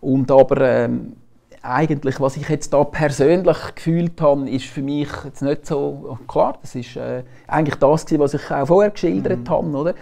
Und 0.00 0.30
aber 0.30 0.60
ähm, 0.62 1.12
eigentlich, 1.62 2.20
was 2.20 2.36
ich 2.36 2.48
jetzt 2.48 2.72
da 2.72 2.84
persönlich 2.84 3.58
gefühlt 3.74 4.20
habe, 4.20 4.48
ist 4.48 4.66
für 4.66 4.82
mich 4.82 5.08
jetzt 5.24 5.42
nicht 5.42 5.66
so 5.66 6.18
klar. 6.26 6.58
Das 6.62 6.74
ist 6.74 6.96
äh, 6.96 7.22
eigentlich 7.46 7.76
das 7.76 8.06
gewesen, 8.06 8.20
was 8.20 8.34
ich 8.34 8.50
auch 8.50 8.66
vorher 8.66 8.90
geschildert 8.90 9.40
mhm. 9.40 9.50
habe, 9.50 9.68
oder? 9.68 9.94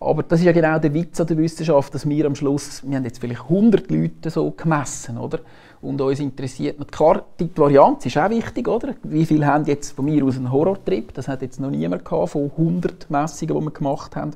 Aber 0.00 0.22
das 0.24 0.40
ist 0.40 0.46
ja 0.46 0.52
genau 0.52 0.78
der 0.78 0.92
Witz 0.94 1.20
an 1.20 1.28
der 1.28 1.38
Wissenschaft, 1.38 1.94
dass 1.94 2.08
wir 2.08 2.26
am 2.26 2.34
Schluss, 2.34 2.82
wir 2.84 2.96
haben 2.96 3.04
jetzt 3.04 3.20
vielleicht 3.20 3.42
100 3.42 3.88
Leute 3.90 4.30
so 4.30 4.50
gemessen, 4.50 5.18
oder? 5.18 5.40
Und 5.82 6.00
uns 6.00 6.20
interessiert 6.20 6.78
nicht. 6.78 6.92
Klar, 6.92 7.24
die 7.40 7.50
Varianz 7.56 8.06
ist 8.06 8.16
auch 8.16 8.30
wichtig, 8.30 8.68
oder? 8.68 8.94
Wie 9.02 9.26
viele 9.26 9.46
haben 9.46 9.64
jetzt 9.64 9.90
von 9.90 10.04
mir 10.04 10.24
aus 10.24 10.36
einen 10.36 10.52
Horrortrip? 10.52 11.12
Das 11.12 11.26
hat 11.26 11.42
jetzt 11.42 11.58
noch 11.58 11.70
niemand 11.70 12.04
gehabt, 12.04 12.30
von 12.30 12.52
100 12.56 13.10
Messungen, 13.10 13.58
die 13.58 13.64
wir 13.64 13.70
gemacht 13.72 14.14
haben. 14.14 14.30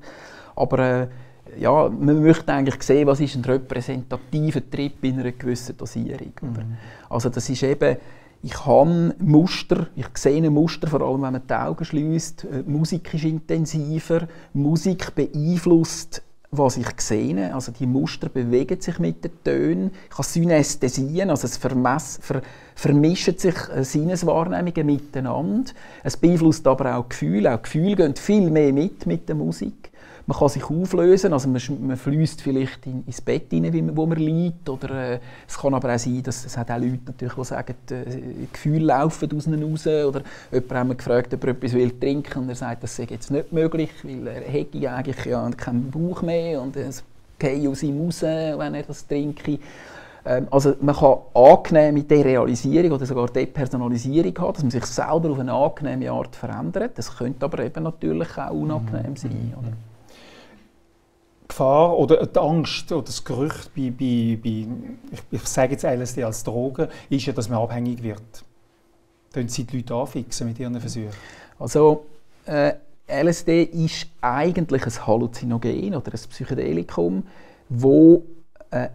Aber 0.57 0.79
äh, 0.81 1.09
ja, 1.57 1.89
man 1.89 2.21
möchte 2.21 2.53
eigentlich 2.53 2.83
sehen, 2.83 3.07
was 3.07 3.21
ist 3.21 3.37
ein 3.37 3.45
repräsentativer 3.45 4.69
Trip 4.69 5.03
in 5.03 5.21
einer 5.21 5.31
gewissen 5.31 5.77
Dosierung. 5.77 6.33
Mhm. 6.41 6.77
Also 7.09 7.29
das 7.29 7.49
ist 7.49 7.63
eben, 7.63 7.97
ich 8.43 8.67
habe 8.67 9.15
Muster, 9.21 9.87
ich 9.95 10.19
sehe 10.19 10.43
ein 10.43 10.53
Muster, 10.53 10.89
vor 10.89 11.01
allem 11.01 11.23
wenn 11.23 11.33
man 11.33 11.47
die 11.49 11.55
Augen 11.55 11.85
schließt. 11.85 12.45
Äh, 12.45 12.63
Musik 12.69 13.15
ist 13.15 13.25
intensiver, 13.25 14.27
Musik 14.53 15.15
beeinflusst 15.15 16.23
was 16.51 16.77
ich 16.77 17.01
sehe. 17.01 17.55
Also 17.55 17.73
die 17.73 17.87
Muster 17.87 18.29
bewegen 18.29 18.81
sich 18.81 18.99
mit 18.99 19.25
den 19.25 19.43
Tönen. 19.43 19.91
Ich 20.11 20.17
kann 20.17 20.25
Synästhesien, 20.25 21.31
also 21.31 21.47
es 21.47 21.57
vermess, 21.57 22.19
ver, 22.23 22.43
vermischen 22.75 23.39
sich 23.39 23.57
äh, 23.75 23.85
Sinneswahrnehmungen 23.85 24.87
miteinander. 24.87 25.73
Es 26.03 26.17
beeinflusst 26.17 26.67
aber 26.67 26.97
auch 26.97 27.09
Gefühle. 27.09 27.55
Auch 27.55 27.63
Gefühle 27.63 27.97
gehen 27.97 28.17
viel 28.17 28.51
mehr 28.51 28.73
mit 28.73 29.07
mit 29.07 29.29
der 29.29 29.37
Musik. 29.37 29.86
Man 30.29 30.39
kann 30.39 30.49
sich 30.49 30.65
auflösen, 30.65 31.33
also 31.33 31.49
man, 31.49 31.61
man 31.87 31.97
fließt 31.97 32.43
vielleicht 32.43 32.85
in, 32.87 33.05
ins 33.07 33.21
Bett 33.21 33.47
hinein, 33.51 33.97
wo 33.97 34.07
man 34.07 34.19
liegt, 34.19 34.69
oder 34.69 35.13
äh, 35.13 35.19
es 35.47 35.57
kann 35.57 35.73
aber 35.73 35.95
auch 35.95 35.99
sein, 35.99 36.21
dass 36.23 36.45
es 36.45 36.57
hat 36.57 36.69
auch 36.71 36.79
Leute 36.79 36.99
natürlich, 37.07 37.35
die 37.35 37.45
sagen, 37.45 37.75
äh, 37.91 38.47
Gefühle 38.53 38.87
laufen 38.87 39.31
aus 39.37 39.47
ihnen 39.47 39.63
raus, 39.63 39.87
oder 39.87 40.23
jemand 40.51 40.73
hat 40.73 40.89
mich 40.89 40.99
gefragt, 40.99 41.35
ob 41.35 41.45
er 41.45 41.51
etwas 41.51 41.73
will 41.75 41.93
trinken 42.01 42.43
und 42.43 42.49
er 42.49 42.57
sagt, 42.57 42.83
das 42.83 42.97
sei 42.97 43.07
jetzt 43.09 43.31
nicht 43.31 43.53
möglich, 43.53 43.91
weil 44.03 44.27
er 44.27 44.41
hätte 44.43 44.91
eigentlich 44.91 45.25
ja 45.27 45.49
keinen 45.51 45.93
Bauch 45.93 46.23
mehr 46.23 46.61
und 46.61 46.77
es 46.77 47.05
geht 47.39 47.69
aus 47.69 47.85
ihm 47.85 48.05
raus, 48.05 48.23
wenn 48.23 48.75
er 48.75 48.83
das 48.83 49.07
trinke. 49.07 49.61
Ähm, 50.27 50.49
also 50.51 50.75
man 50.81 50.97
kann 50.97 51.19
angenehm 51.35 51.95
mit 51.95 52.11
der 52.11 52.25
Realisierung 52.25 52.93
oder 52.93 53.07
sogar 53.07 53.29
Depersonalisierung 53.29 54.37
haben, 54.39 54.53
dass 54.55 54.63
man 54.63 54.71
sich 54.73 54.85
selber 54.87 55.31
auf 55.31 55.39
eine 55.39 55.53
angenehme 55.53 56.11
Art 56.11 56.35
verändert. 56.35 56.99
Das 56.99 57.17
könnte 57.17 57.45
aber 57.45 57.65
eben 57.65 57.85
natürlich 57.85 58.37
auch 58.37 58.51
unangenehm 58.51 59.13
mhm. 59.13 59.17
sein. 59.17 59.55
Oder? 59.57 59.73
Gefahr 61.57 61.97
oder 61.97 62.27
die 62.27 62.39
Angst 62.39 62.93
oder 62.93 63.07
das 63.07 63.25
Gerücht 63.25 63.75
bei, 63.75 63.91
bei, 63.91 64.39
bei 64.43 64.67
ich, 65.11 65.23
ich 65.31 65.47
sage 65.47 65.73
jetzt 65.73 65.85
LSD 65.85 66.23
als 66.23 66.45
Droge, 66.45 66.91
ist 67.09 67.25
ja, 67.25 67.33
dass 67.33 67.49
man 67.49 67.61
abhängig 67.61 68.03
wird. 68.03 68.21
Können 69.33 69.49
Sie 69.49 69.65
die 69.65 69.79
Leute 69.79 69.95
anfixen 69.95 70.49
mit 70.49 70.59
Ihren 70.59 70.79
Versuchen? 70.79 71.09
Also, 71.59 72.05
äh, 72.45 72.75
LSD 73.09 73.63
ist 73.63 74.07
eigentlich 74.21 74.85
ein 74.85 75.07
Halluzinogen 75.07 75.95
oder 75.95 76.13
ein 76.13 76.29
Psychedelikum, 76.29 77.23
wo 77.71 78.23
äh, 78.71 78.89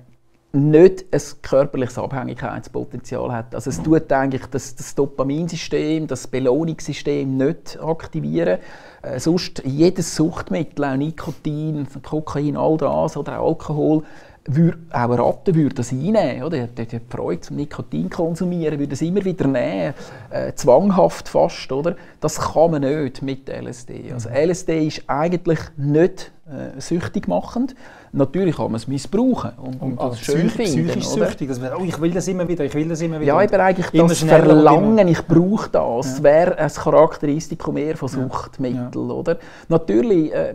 nicht 0.53 1.05
ein 1.12 1.22
körperliches 1.41 1.98
Abhängigkeitspotenzial 1.98 3.31
hat. 3.31 3.55
Also 3.55 3.70
es 3.70 3.81
tut 3.81 4.12
eigentlich 4.12 4.46
das, 4.48 4.75
das 4.75 4.93
Dopaminsystem, 4.96 6.08
das 6.08 6.27
Belohnungssystem 6.27 7.38
nicht 7.38 7.79
aktivieren. 7.81 8.60
Äh, 9.01 9.20
sonst 9.20 9.63
jedes 9.65 10.15
Suchtmittel, 10.15 10.84
auch 10.86 10.96
Nikotin, 10.98 11.88
Kokain, 12.03 12.58
all 12.58 12.77
das 12.77 13.15
oder 13.15 13.39
auch 13.39 13.48
Alkohol, 13.50 14.03
würde 14.46 14.77
auch 14.91 15.10
Ratten 15.10 15.55
würde 15.55 15.75
das 15.75 15.91
einnehmen. 15.91 16.43
Oder? 16.43 16.67
Die, 16.67 16.86
die 16.86 17.00
Freude 17.10 17.41
zum 17.41 17.55
Nikotin 17.58 18.10
konsumieren, 18.10 18.79
würde 18.79 18.89
das 18.89 19.01
immer 19.01 19.24
wieder 19.24 19.48
nehmen, 19.48 19.93
äh, 20.31 20.53
zwanghaft 20.53 21.29
fast. 21.29 21.72
Oder? 21.72 21.96
Das 22.20 22.39
kann 22.39 22.72
man 22.72 22.81
nicht 22.81 23.22
mit 23.22 23.48
LSD. 23.48 24.12
Also 24.12 24.29
LSD 24.29 24.88
ist 24.88 25.03
eigentlich 25.08 25.60
nicht 25.77 26.31
äh, 26.48 26.79
süchtig 26.79 27.27
machend. 27.27 27.75
Natürlich 28.13 28.58
kann 28.58 28.65
man 28.65 28.75
es 28.75 28.88
missbrauchen 28.88 29.51
und, 29.58 29.82
und 29.82 30.01
das 30.01 30.20
schön 30.20 30.48
psychisch, 30.48 30.72
finden. 30.72 30.88
Psychisch 30.89 31.08
süchtig, 31.08 31.48
dass 31.48 31.62
man, 31.62 31.74
oh, 31.75 31.84
ich 31.86 32.00
will 32.01 32.12
das 32.12 32.27
immer 32.27 32.46
wieder, 32.46 32.65
ich 32.65 32.74
will 32.74 32.89
das 32.89 33.01
immer 33.01 33.22
wieder. 33.22 33.27
Ja, 33.27 33.39
aber 33.39 33.63
eigentlich 33.63 33.89
das 33.89 34.20
Verlangen, 34.20 35.08
ich 35.08 35.25
brauche 35.25 35.70
das, 35.70 36.18
ja. 36.18 36.24
wäre 36.24 36.58
ein 36.58 36.70
Charakteristikum 36.70 37.75
mehr 37.75 37.96
von 37.96 38.10
Suchtmitteln, 38.10 39.10
ja. 39.10 39.15
oder? 39.15 39.38
Natürlich 39.70 40.34
äh, 40.34 40.53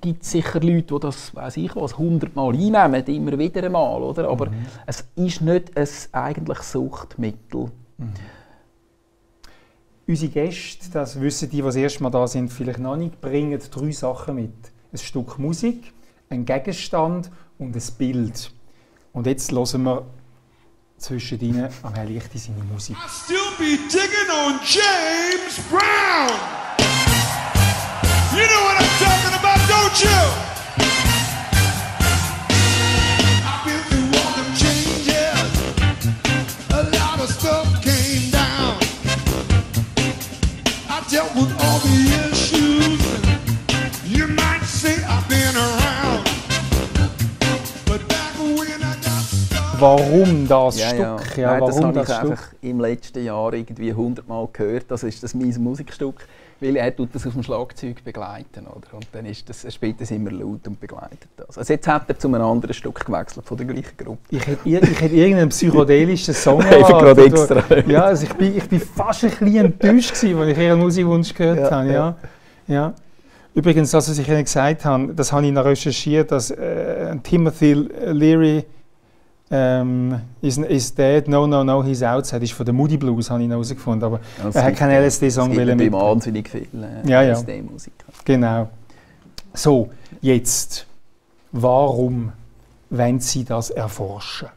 gibt 0.00 0.22
es 0.22 0.30
sicher 0.30 0.58
Leute, 0.60 0.94
die 0.94 1.00
das, 1.00 1.34
weiß 1.34 1.58
ich 1.58 1.76
was, 1.76 1.98
hundertmal 1.98 2.54
einnehmen, 2.54 3.04
immer 3.06 3.38
wieder 3.38 3.62
einmal, 3.64 4.02
oder? 4.02 4.30
Aber 4.30 4.46
mhm. 4.46 4.66
es 4.86 5.04
ist 5.16 5.42
nicht 5.42 5.76
ein 5.76 5.88
eigentliches 6.12 6.72
Suchtmittel. 6.72 7.66
Mhm. 7.98 8.12
Unsere 10.08 10.32
Gäste, 10.32 10.88
das 10.92 11.20
wissen 11.20 11.50
die, 11.50 11.56
die 11.56 11.62
das 11.62 11.76
erste 11.76 12.02
Mal 12.02 12.10
da 12.10 12.26
sind, 12.26 12.50
vielleicht 12.50 12.78
noch 12.78 12.96
nicht, 12.96 13.20
bringen 13.20 13.60
drei 13.70 13.90
Sachen 13.90 14.36
mit. 14.36 14.54
Ein 14.92 14.98
Stück 14.98 15.38
Musik, 15.38 15.92
ein 16.30 16.44
Gegenstand 16.44 17.30
und 17.58 17.76
ein 17.76 17.82
Bild. 17.98 18.52
Und 19.12 19.26
jetzt 19.26 19.52
hören 19.52 19.82
wir 19.82 20.06
zwischen 20.98 21.40
ihnen 21.40 21.68
am 21.82 21.94
Herrlichte 21.94 22.38
seine 22.38 22.64
Musik. 22.64 22.96
I 22.96 23.08
still 23.08 23.38
be 23.58 23.76
digging 23.88 24.30
on 24.30 24.60
James 24.64 25.60
Brown. 25.70 26.30
You 28.32 28.46
know 28.46 28.62
what 28.64 28.76
I'm 28.80 28.98
talking 28.98 29.34
about, 29.38 29.60
don't 29.68 30.02
you? 30.02 30.46
dealt 41.16 41.34
with 41.36 41.52
all 41.62 41.78
the 41.78 42.05
Warum 49.78 50.48
das 50.48 50.78
ja, 50.78 50.88
Stück? 50.88 51.36
Ja, 51.36 51.50
Nein, 51.52 51.60
das 51.66 51.82
habe 51.82 52.00
ich 52.00 52.08
einfach 52.08 52.42
im 52.62 52.80
letzten 52.80 53.24
Jahr 53.24 53.52
irgendwie 53.52 53.92
hundertmal 53.92 54.48
gehört. 54.52 54.86
Das 54.88 55.02
ist 55.02 55.22
das 55.22 55.34
mein 55.34 55.54
Musikstück, 55.58 56.26
weil 56.60 56.76
er 56.76 56.94
tut 56.96 57.14
das 57.14 57.26
auf 57.26 57.34
dem 57.34 57.42
Schlagzeug 57.42 58.02
begleiten, 58.02 58.66
oder? 58.66 58.94
Und 58.94 59.06
dann 59.12 59.26
ist 59.26 59.48
das, 59.48 59.64
er 59.64 59.70
spielt 59.70 60.00
das 60.00 60.10
immer 60.10 60.30
laut 60.30 60.66
und 60.66 60.80
begleitet 60.80 61.28
das. 61.36 61.58
Also 61.58 61.74
jetzt 61.74 61.86
hat 61.86 62.08
er 62.08 62.18
zu 62.18 62.28
einem 62.28 62.40
anderen 62.40 62.72
Stück 62.72 63.04
gewechselt 63.04 63.44
von 63.44 63.56
der 63.58 63.66
gleichen 63.66 63.96
Gruppe. 63.98 64.20
Ich 64.30 64.46
hätte, 64.46 64.66
ich 64.66 65.00
hätte 65.00 65.14
irgendeinen 65.14 65.50
psychedelischen 65.50 66.32
Song 66.32 66.62
Einfach 66.62 66.98
gerade 66.98 67.24
extra. 67.24 67.62
Ja, 67.86 68.04
also 68.04 68.24
ich 68.24 68.32
bin, 68.32 68.56
ich 68.56 68.68
bin 68.68 68.80
fast 68.80 69.24
ein 69.24 69.30
bisschen 69.30 69.56
enttäuscht 69.56 70.14
gewesen, 70.14 70.38
als 70.38 70.50
ich 70.52 70.58
Ihren 70.58 70.78
Musikwunsch 70.78 71.34
gehört 71.34 71.58
ja, 71.58 71.70
habe. 71.70 71.92
Ja. 71.92 72.16
Ja. 72.66 72.94
Übrigens, 73.54 73.90
das, 73.90 74.08
was 74.08 74.18
ich 74.18 74.28
Ihnen 74.28 74.44
gesagt 74.44 74.84
habe, 74.84 75.14
das 75.14 75.32
habe 75.32 75.46
ich 75.46 75.52
noch 75.52 75.64
recherchiert, 75.64 76.30
dass 76.30 76.50
äh, 76.50 77.16
Timothy 77.22 77.72
Leary 77.74 78.64
ähm, 79.50 80.20
is, 80.40 80.58
is 80.58 80.94
Dead, 80.94 81.28
No, 81.28 81.46
No, 81.46 81.62
No, 81.62 81.82
He's 81.84 82.02
Outside 82.02 82.42
ist 82.42 82.52
von 82.52 82.66
den 82.66 82.74
Moody 82.74 82.96
Blues, 82.96 83.30
habe 83.30 83.42
ich 83.42 83.48
noch 83.48 83.54
herausgefunden. 83.54 84.04
Aber 84.04 84.20
er 84.52 84.64
hat 84.64 84.76
keinen 84.76 85.04
LSD-Song 85.04 85.54
mit. 85.54 85.68
Es 85.68 85.92
wahnsinnig 85.92 86.48
viel 86.48 86.66
äh, 86.74 87.08
ja, 87.08 87.22
ja. 87.22 87.32
LSD-Musik. 87.34 87.92
Genau. 88.24 88.68
So, 89.54 89.90
jetzt, 90.20 90.86
warum 91.52 92.32
wollen 92.90 93.20
Sie 93.20 93.44
das 93.44 93.70
erforschen? 93.70 94.48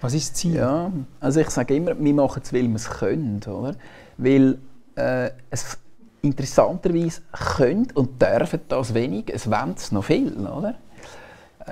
Was 0.00 0.14
ist 0.14 0.30
das 0.30 0.38
Ziel? 0.38 0.54
Ja, 0.54 0.92
also 1.18 1.40
ich 1.40 1.50
sage 1.50 1.74
immer, 1.74 1.98
wir 1.98 2.14
machen 2.14 2.40
es, 2.44 2.52
weil 2.52 2.68
wir 2.68 2.76
es 2.76 2.88
können, 2.88 3.40
oder? 3.44 3.74
Weil 4.16 4.58
äh, 4.94 5.30
es 5.50 5.76
interessanterweise 6.22 7.22
können 7.32 7.88
und 7.94 8.20
dürfen 8.22 8.60
das 8.68 8.94
wenig, 8.94 9.32
es 9.32 9.50
wollen 9.50 9.74
es 9.76 9.90
noch 9.90 10.04
viel, 10.04 10.46
oder? 10.46 10.76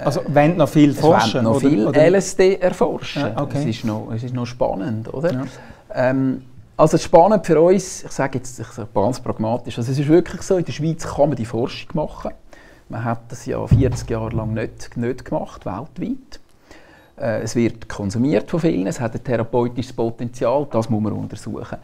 Also 0.05 0.21
wenn 0.29 0.57
noch 0.57 0.69
viel 0.69 0.95
forschen? 0.95 1.45
Noch 1.45 1.57
oder, 1.57 1.69
viel 1.69 1.87
oder? 1.87 2.11
LSD 2.11 2.57
erforschen. 2.57 3.23
Ja, 3.23 3.43
okay. 3.43 3.59
es, 3.59 3.65
ist 3.77 3.85
noch, 3.85 4.13
es 4.13 4.23
ist 4.23 4.35
noch 4.35 4.47
spannend, 4.47 5.13
oder? 5.13 5.33
Ja. 5.33 5.45
Ähm, 5.95 6.43
also 6.77 6.99
spannend 6.99 7.47
für 7.47 7.61
uns, 7.61 8.05
ich 8.05 8.11
sage 8.11 8.39
jetzt 8.39 8.59
ich 8.61 8.67
sage 8.67 8.89
ganz 8.95 9.21
pragmatisch, 9.21 9.79
also 9.79 9.91
es 9.91 9.99
ist 9.99 10.09
wirklich 10.09 10.43
so, 10.43 10.59
in 10.59 10.65
der 10.65 10.73
Schweiz 10.73 11.07
kann 11.07 11.31
man 11.31 11.37
die 11.37 11.47
Forschung 11.47 11.89
machen. 11.95 12.33
Man 12.89 13.03
hat 13.03 13.21
das 13.29 13.47
ja 13.47 13.67
40 13.67 14.11
Jahre 14.11 14.37
lang 14.37 14.53
nicht, 14.53 14.97
nicht 14.97 15.25
gemacht, 15.25 15.65
weltweit. 15.65 16.41
Äh, 17.19 17.43
es 17.43 17.57
wird 17.57 17.89
konsumiert 17.89 18.51
von 18.51 18.61
vielen, 18.61 18.87
es 18.87 19.01
hat 19.01 19.15
ein 19.15 19.25
therapeutisches 19.25 19.93
Potenzial, 19.93 20.67
das 20.71 20.91
muss 20.91 21.03
man 21.03 21.15
untersuchen. 21.15 21.79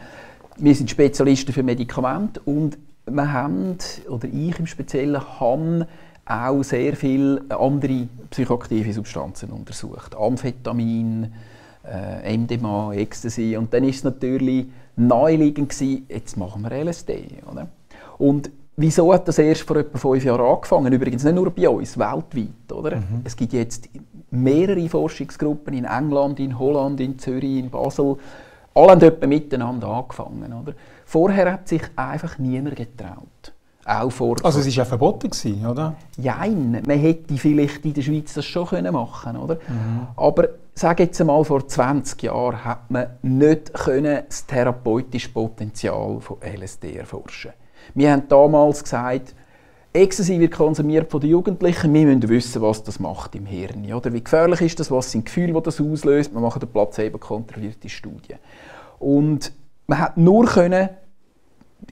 Wir 0.59 0.75
sind 0.75 0.91
Spezialisten 0.91 1.53
für 1.53 1.63
Medikamente 1.63 2.41
und 2.45 2.77
wir 3.07 3.33
haben, 3.33 3.79
oder 4.09 4.29
ich 4.29 4.59
im 4.59 4.67
Speziellen, 4.67 5.21
habe 5.41 5.87
auch 6.25 6.63
sehr 6.63 6.97
viele 6.97 7.43
andere 7.51 8.09
psychoaktive 8.31 8.93
Substanzen 8.93 9.51
untersucht. 9.51 10.15
Amphetamin, 10.17 11.33
äh, 11.85 12.37
MDMA, 12.37 12.95
Ecstasy. 12.95 13.57
Und 13.57 13.73
dann 13.75 13.85
ist 13.85 13.97
es 13.97 14.05
natürlich 14.05 14.67
naheliegend 14.97 15.71
gewesen, 15.71 16.07
jetzt 16.09 16.37
machen 16.37 16.63
wir 16.63 16.71
LSD. 16.71 17.43
Oder? 17.51 17.69
Und 18.19 18.51
wieso 18.77 19.13
hat 19.13 19.27
das 19.27 19.39
erst 19.39 19.63
vor 19.63 19.77
etwa 19.77 19.99
fünf 19.99 20.25
Jahren 20.25 20.55
angefangen? 20.55 20.93
Übrigens 20.93 21.25
nicht 21.25 21.35
nur 21.35 21.51
bei 21.51 21.69
uns, 21.69 21.99
weltweit. 21.99 22.73
Oder? 22.73 22.97
Mhm. 22.97 23.23
Es 23.25 23.37
gibt 23.37 23.53
jetzt 23.53 23.89
mehrere 24.31 24.89
Forschungsgruppen 24.89 25.75
in 25.75 25.85
England, 25.85 26.41
in 26.41 26.59
Holland, 26.59 27.01
in 27.01 27.19
Zürich, 27.19 27.59
in 27.59 27.71
Basel. 27.71 28.17
Alle 28.75 28.93
haben 28.93 29.29
miteinander 29.29 29.89
angefangen. 29.89 30.53
Oder? 30.53 30.75
Vorher 31.05 31.53
hat 31.53 31.69
sich 31.69 31.83
einfach 31.97 32.39
niemand 32.39 32.77
getraut. 32.77 33.53
Auch 33.85 34.11
vor 34.11 34.37
Also 34.45 34.61
es 34.61 34.67
war 34.67 34.73
ja 34.73 34.85
verboten, 34.85 35.31
gewesen, 35.31 35.67
oder? 35.67 35.97
Jein, 36.17 36.83
man 36.87 36.99
hätte 36.99 37.37
vielleicht 37.37 37.85
in 37.85 37.95
der 37.95 38.03
Schweiz 38.03 38.33
das 38.35 38.45
schon 38.45 38.67
können 38.67 38.93
machen 38.93 39.37
oder? 39.37 39.55
Mhm. 39.55 40.07
Aber 40.17 40.49
sag 40.75 41.01
jetzt 41.01 41.21
einmal, 41.21 41.45
vor 41.45 41.67
20 41.67 42.23
Jahren 42.23 42.65
hat 42.65 42.91
man 42.91 43.07
nicht 43.23 43.75
können 43.75 44.23
das 44.29 44.47
therapeutische 44.47 45.31
Potenzial 45.31 46.21
von 46.21 46.37
LSD 46.41 46.97
erforschen. 46.97 47.53
Wir 47.95 48.13
haben 48.13 48.29
damals 48.29 48.85
gesagt, 48.85 49.35
Ecstasy 49.95 50.41
wird 50.41 50.53
konsumiert 50.53 51.11
von 51.11 51.21
den 51.21 51.31
Jugendlichen, 51.31 51.93
wir 51.93 52.07
müssen 52.07 52.29
wissen, 52.29 52.63
was 52.63 52.83
das 52.83 52.99
macht 52.99 53.35
im 53.35 53.45
Hirn. 53.45 53.93
Oder? 53.93 54.13
Wie 54.13 54.25
gefährlich 54.25 54.63
ist 54.63 54.81
das, 54.81 54.91
was 54.91 55.11
sind 55.11 55.27
Gefühle, 55.27 55.53
die 55.53 55.63
das 55.63 55.81
auslöst. 55.81 56.33
Wir 56.33 56.41
machen 56.41 56.63
eine 56.63 56.71
placebo-kontrollierte 56.71 57.91
Studie. 57.91 58.37
Und 58.99 59.53
man 59.87 59.99
hat 59.99 60.17
nur 60.17 60.47
können 60.47 60.89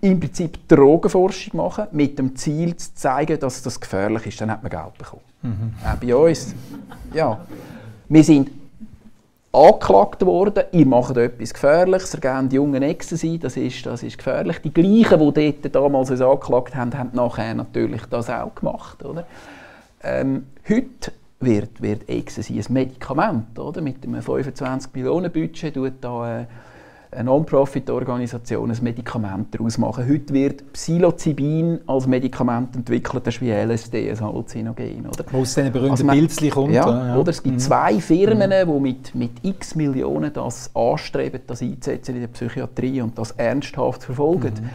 im 0.01 0.21
Prinzip 0.21 0.69
Drogenforschung 0.69 1.57
machen, 1.57 1.87
mit 1.93 2.19
dem 2.19 2.37
Ziel 2.37 2.77
zu 2.77 2.95
zeigen, 2.95 3.39
dass 3.39 3.63
das 3.63 3.81
gefährlich 3.81 4.27
ist. 4.27 4.41
Dann 4.41 4.51
hat 4.51 4.63
man 4.63 4.71
Geld 4.71 4.99
bekommen. 4.99 5.23
Mhm. 5.43 5.75
Auch 5.85 5.97
bei 5.97 6.15
uns. 6.15 6.55
Ja. 7.13 7.41
Wir 8.09 8.25
sind 8.25 8.51
angeklagt 9.53 10.25
worden, 10.25 10.65
ihr 10.73 10.87
macht 10.87 11.17
etwas 11.17 11.53
Gefährliches, 11.53 12.15
ihr 12.15 12.21
gebt 12.21 12.53
die 12.53 12.57
Jungen 12.57 12.83
Ecstasy, 12.83 13.39
das 13.39 13.57
ist, 13.57 13.85
das 13.85 14.03
ist 14.03 14.17
gefährlich. 14.17 14.59
Die 14.59 14.73
gleichen, 14.73 15.35
die 15.35 15.61
dort 15.63 15.75
damals 15.75 16.11
uns 16.11 16.21
angeklagt 16.21 16.75
haben, 16.77 16.97
haben 16.97 17.11
nachher 17.13 17.55
natürlich 17.55 18.03
das 18.07 18.31
auch 18.31 18.55
gemacht. 18.55 19.05
Oder? 19.05 19.27
Ähm, 20.03 20.47
heute 20.69 21.13
wird, 21.41 21.83
wird 21.83 22.09
Ecstasy 22.09 22.59
ein 22.59 22.73
Medikament. 22.73 23.59
Oder? 23.59 23.81
Mit 23.81 24.05
einem 24.05 24.23
25 24.23 24.95
Millionen 24.95 25.33
Budget 25.33 25.75
tut 25.75 25.95
da 26.01 26.43
äh, 26.43 26.47
eine 27.13 27.25
Non-Profit-Organisation 27.25 28.71
ein 28.71 28.79
Medikament 28.83 29.55
daraus 29.55 29.79
machen. 29.79 30.09
Heute 30.09 30.33
wird 30.33 30.73
Psilocybin 30.73 31.81
als 31.87 32.07
Medikament 32.07 32.77
entwickelt, 32.77 33.27
das 33.27 33.35
ist 33.35 33.41
wie 33.41 33.51
LSD, 33.51 34.11
ein 34.11 34.21
Halluzinogen. 34.21 35.07
Oder? 35.07 35.25
Wo 35.31 35.43
es 35.43 35.55
dann 35.55 35.73
berühmte 35.73 35.93
Also 35.93 36.07
Bildchen 36.07 36.51
kommt. 36.51 36.73
Ja, 36.73 37.17
Oder? 37.17 37.31
Es 37.31 37.43
gibt 37.43 37.57
Mhm. 37.57 37.59
zwei 37.61 38.01
Firmen, 38.01 38.51
die 38.51 38.81
mit, 38.81 39.15
mit 39.15 39.33
x 39.43 39.75
Millionen 39.75 40.33
das 40.33 40.71
anstreben, 40.75 41.41
das 41.47 41.63
einzusetzen 41.63 42.15
in 42.15 42.21
der 42.21 42.29
Psychiatrie 42.29 43.01
und 43.03 43.19
das 43.19 43.33
ernsthaft 43.33 44.05
verfolgen. 44.05 44.55
Mhm. 44.55 44.71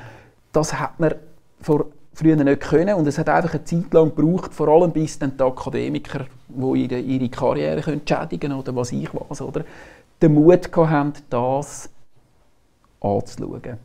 Das 0.51 0.77
hat 0.77 0.99
man 0.99 1.15
vor 1.61 1.85
früher 2.13 2.35
nicht 2.37 2.61
können 2.61 2.95
und 2.95 3.07
es 3.07 3.17
hat 3.17 3.27
einfach 3.29 3.53
eine 3.53 3.63
Zeit 3.65 3.93
lang 3.93 4.15
gebraucht, 4.15 4.53
vor 4.53 4.69
allem 4.69 4.91
bis 4.91 5.19
dann 5.19 5.35
die 5.37 5.43
Akademiker, 5.43 6.25
die 6.47 6.83
ihre, 6.83 6.99
ihre 6.99 7.29
Karriere 7.29 7.81
können 7.81 8.01
schädigen 8.07 8.53
oder 8.53 8.73
was 8.73 8.93
ich 8.93 9.09
weiß, 9.13 9.41
oder, 9.41 9.65
den 10.21 10.33
Mut 10.33 10.71
gehabt 10.71 10.89
haben, 10.91 11.13
das 11.29 11.89
anzuschauen. 12.99 13.79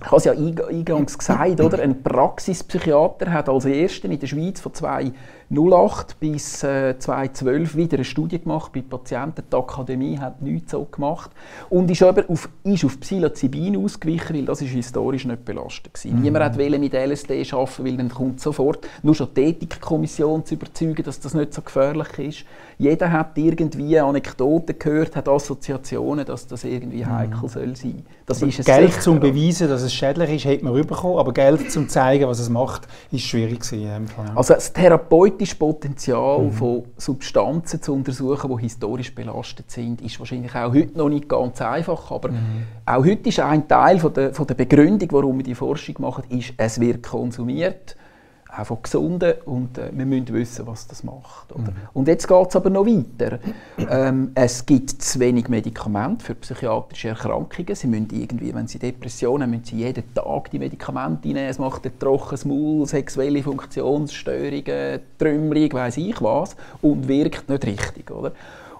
Ich 0.00 0.06
habe 0.06 0.16
es 0.16 0.24
ja 0.24 0.32
einga- 0.32 0.66
eingangs 0.68 1.16
gesagt, 1.16 1.60
oder? 1.60 1.78
ein 1.82 2.02
Praxispsychiater 2.02 3.32
hat 3.32 3.48
als 3.48 3.64
Erster 3.64 4.10
in 4.10 4.18
der 4.18 4.26
Schweiz 4.26 4.60
von 4.60 4.74
2008 4.74 6.18
bis 6.18 6.62
äh, 6.64 6.98
2012 6.98 7.76
wieder 7.76 7.96
eine 7.98 8.04
Studie 8.04 8.40
gemacht 8.40 8.72
bei 8.72 8.82
Patienten. 8.82 9.42
Die 9.52 9.56
Akademie 9.56 10.18
hat 10.18 10.42
nichts 10.42 10.72
so 10.72 10.84
gemacht 10.84 11.30
und 11.70 11.90
ist 11.90 12.02
aber 12.02 12.24
auf, 12.28 12.48
ist 12.64 12.84
auf 12.84 12.98
Psilocybin 12.98 13.76
ausgewichen, 13.84 14.34
weil 14.36 14.44
das 14.46 14.62
ist 14.62 14.70
historisch 14.70 15.24
nicht 15.26 15.44
belastet 15.44 15.92
war. 16.04 16.12
Niemand 16.12 16.44
hat 16.44 16.58
wollte 16.58 16.78
mit 16.78 16.92
LSD 16.94 17.46
arbeiten, 17.52 17.84
weil 17.84 17.96
dann 17.96 18.08
kommt 18.08 18.40
sofort 18.40 18.86
nur 19.02 19.14
schon 19.14 19.28
die 19.36 19.42
Ethikkommission 19.42 20.44
zu 20.44 20.54
überzeugen, 20.54 21.02
dass 21.04 21.20
das 21.20 21.34
nicht 21.34 21.54
so 21.54 21.62
gefährlich 21.62 22.18
ist. 22.18 22.44
Jeder 22.78 23.12
hat 23.12 23.38
irgendwie 23.38 23.98
Anekdoten 24.00 24.76
gehört, 24.78 25.14
hat 25.14 25.28
Assoziationen, 25.28 26.24
dass 26.24 26.46
das 26.48 26.64
irgendwie 26.64 27.06
heikel 27.06 27.48
soll 27.48 27.76
sein. 27.76 28.04
Das 28.26 28.40
ist 28.42 28.60
es 28.60 28.66
Geld 28.66 28.92
zum 29.02 29.18
oder? 29.18 29.26
Beweisen, 29.52 29.68
dass 29.68 29.82
es 29.82 29.92
schädlich 29.92 30.30
ist, 30.30 30.44
hat 30.46 30.62
man 30.62 30.74
bekommen, 30.74 31.18
aber 31.18 31.32
Geld 31.32 31.70
zum 31.70 31.88
zeigen, 31.88 32.26
was 32.26 32.38
es 32.38 32.48
macht, 32.48 32.86
ist 33.10 33.22
schwierig 33.22 33.60
gewesen. 33.60 34.06
Also 34.34 34.54
das 34.54 34.72
therapeutische 34.72 35.56
Potenzial 35.56 36.50
von 36.50 36.84
Substanzen 36.96 37.82
zu 37.82 37.92
untersuchen, 37.92 38.56
die 38.56 38.62
historisch 38.62 39.14
belastet 39.14 39.70
sind, 39.70 40.00
ist 40.00 40.18
wahrscheinlich 40.18 40.54
auch 40.54 40.72
heute 40.72 40.96
noch 40.96 41.08
nicht 41.08 41.28
ganz 41.28 41.60
einfach. 41.60 42.10
Aber 42.10 42.30
auch 42.86 43.04
heute 43.04 43.28
ist 43.28 43.40
ein 43.40 43.68
Teil 43.68 43.98
von 43.98 44.12
der, 44.12 44.34
von 44.34 44.46
der 44.46 44.54
Begründung, 44.54 45.08
warum 45.12 45.38
wir 45.38 45.44
die 45.44 45.54
Forschung 45.54 45.96
machen, 45.98 46.24
ist, 46.30 46.54
es 46.56 46.80
wird 46.80 47.02
konsumiert, 47.02 47.96
auch 48.56 48.66
von 48.66 48.78
Gesunden, 48.82 49.34
und 49.46 49.78
äh, 49.78 49.90
wir 49.92 50.04
müssen 50.04 50.32
wissen, 50.34 50.66
was 50.66 50.86
das 50.86 51.02
macht. 51.02 51.52
Oder? 51.52 51.72
Und 51.94 52.06
jetzt 52.06 52.28
geht 52.28 52.48
es 52.48 52.56
aber 52.56 52.70
noch 52.70 52.86
weiter. 52.86 53.38
ähm, 53.90 54.32
es 54.34 54.66
gibt 54.66 54.90
zu 54.90 55.20
wenig 55.20 55.48
Medikamente 55.48 56.24
für 56.24 56.34
psychiatrische 56.34 57.08
Erkrankungen. 57.08 57.74
Sie 57.74 57.86
müssen 57.86 58.08
irgendwie, 58.12 58.54
wenn 58.54 58.66
sie 58.66 58.78
Depressionen 58.78 59.42
haben, 59.42 59.50
müssen 59.50 59.64
sie 59.64 59.76
jeden 59.76 60.14
Tag 60.14 60.50
die 60.50 60.58
Medikamente 60.58 61.28
einnehmen. 61.28 61.48
Es 61.48 61.58
macht 61.58 61.86
ein 61.86 61.98
trockenes 61.98 62.44
Maul, 62.44 62.86
sexuelle 62.86 63.42
Funktionsstörungen, 63.42 65.00
Trümmerung, 65.18 65.72
weiß 65.72 65.96
ich 65.96 66.20
was, 66.20 66.54
und 66.82 67.08
wirkt 67.08 67.48
nicht 67.48 67.66
richtig. 67.66 68.10
Oder? 68.10 68.32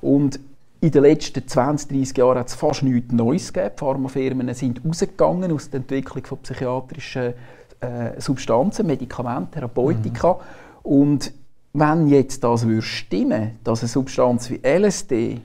Und 0.03 0.39
in 0.83 0.91
den 0.91 1.03
letzten 1.03 1.47
20, 1.47 1.89
30 1.89 2.19
Jahren 2.19 2.39
hat 2.41 2.49
es 2.49 2.57
fast 2.57 2.83
nichts 2.83 3.13
Neues 3.13 3.53
gegeben. 3.53 3.73
Die 3.77 3.79
Pharmafirmen 3.79 4.53
sind 4.53 4.85
rausgegangen 4.85 5.53
aus 5.53 5.71
der 5.71 5.79
Entwicklung 5.79 6.27
von 6.27 6.39
psychiatrischen 6.39 7.35
äh, 7.83 8.21
Substanzen, 8.21 8.87
Medikamenten, 8.87 9.51
Therapeutika. 9.51 10.39
Und 10.83 11.33
wenn 11.73 12.07
jetzt 12.09 12.45
das 12.45 12.67
würde 12.67 12.83
stimmen, 12.83 13.59
dass 13.65 13.81
eine 13.81 13.89
Substanz 13.89 14.51
wie 14.51 14.61
LSD 14.63 15.41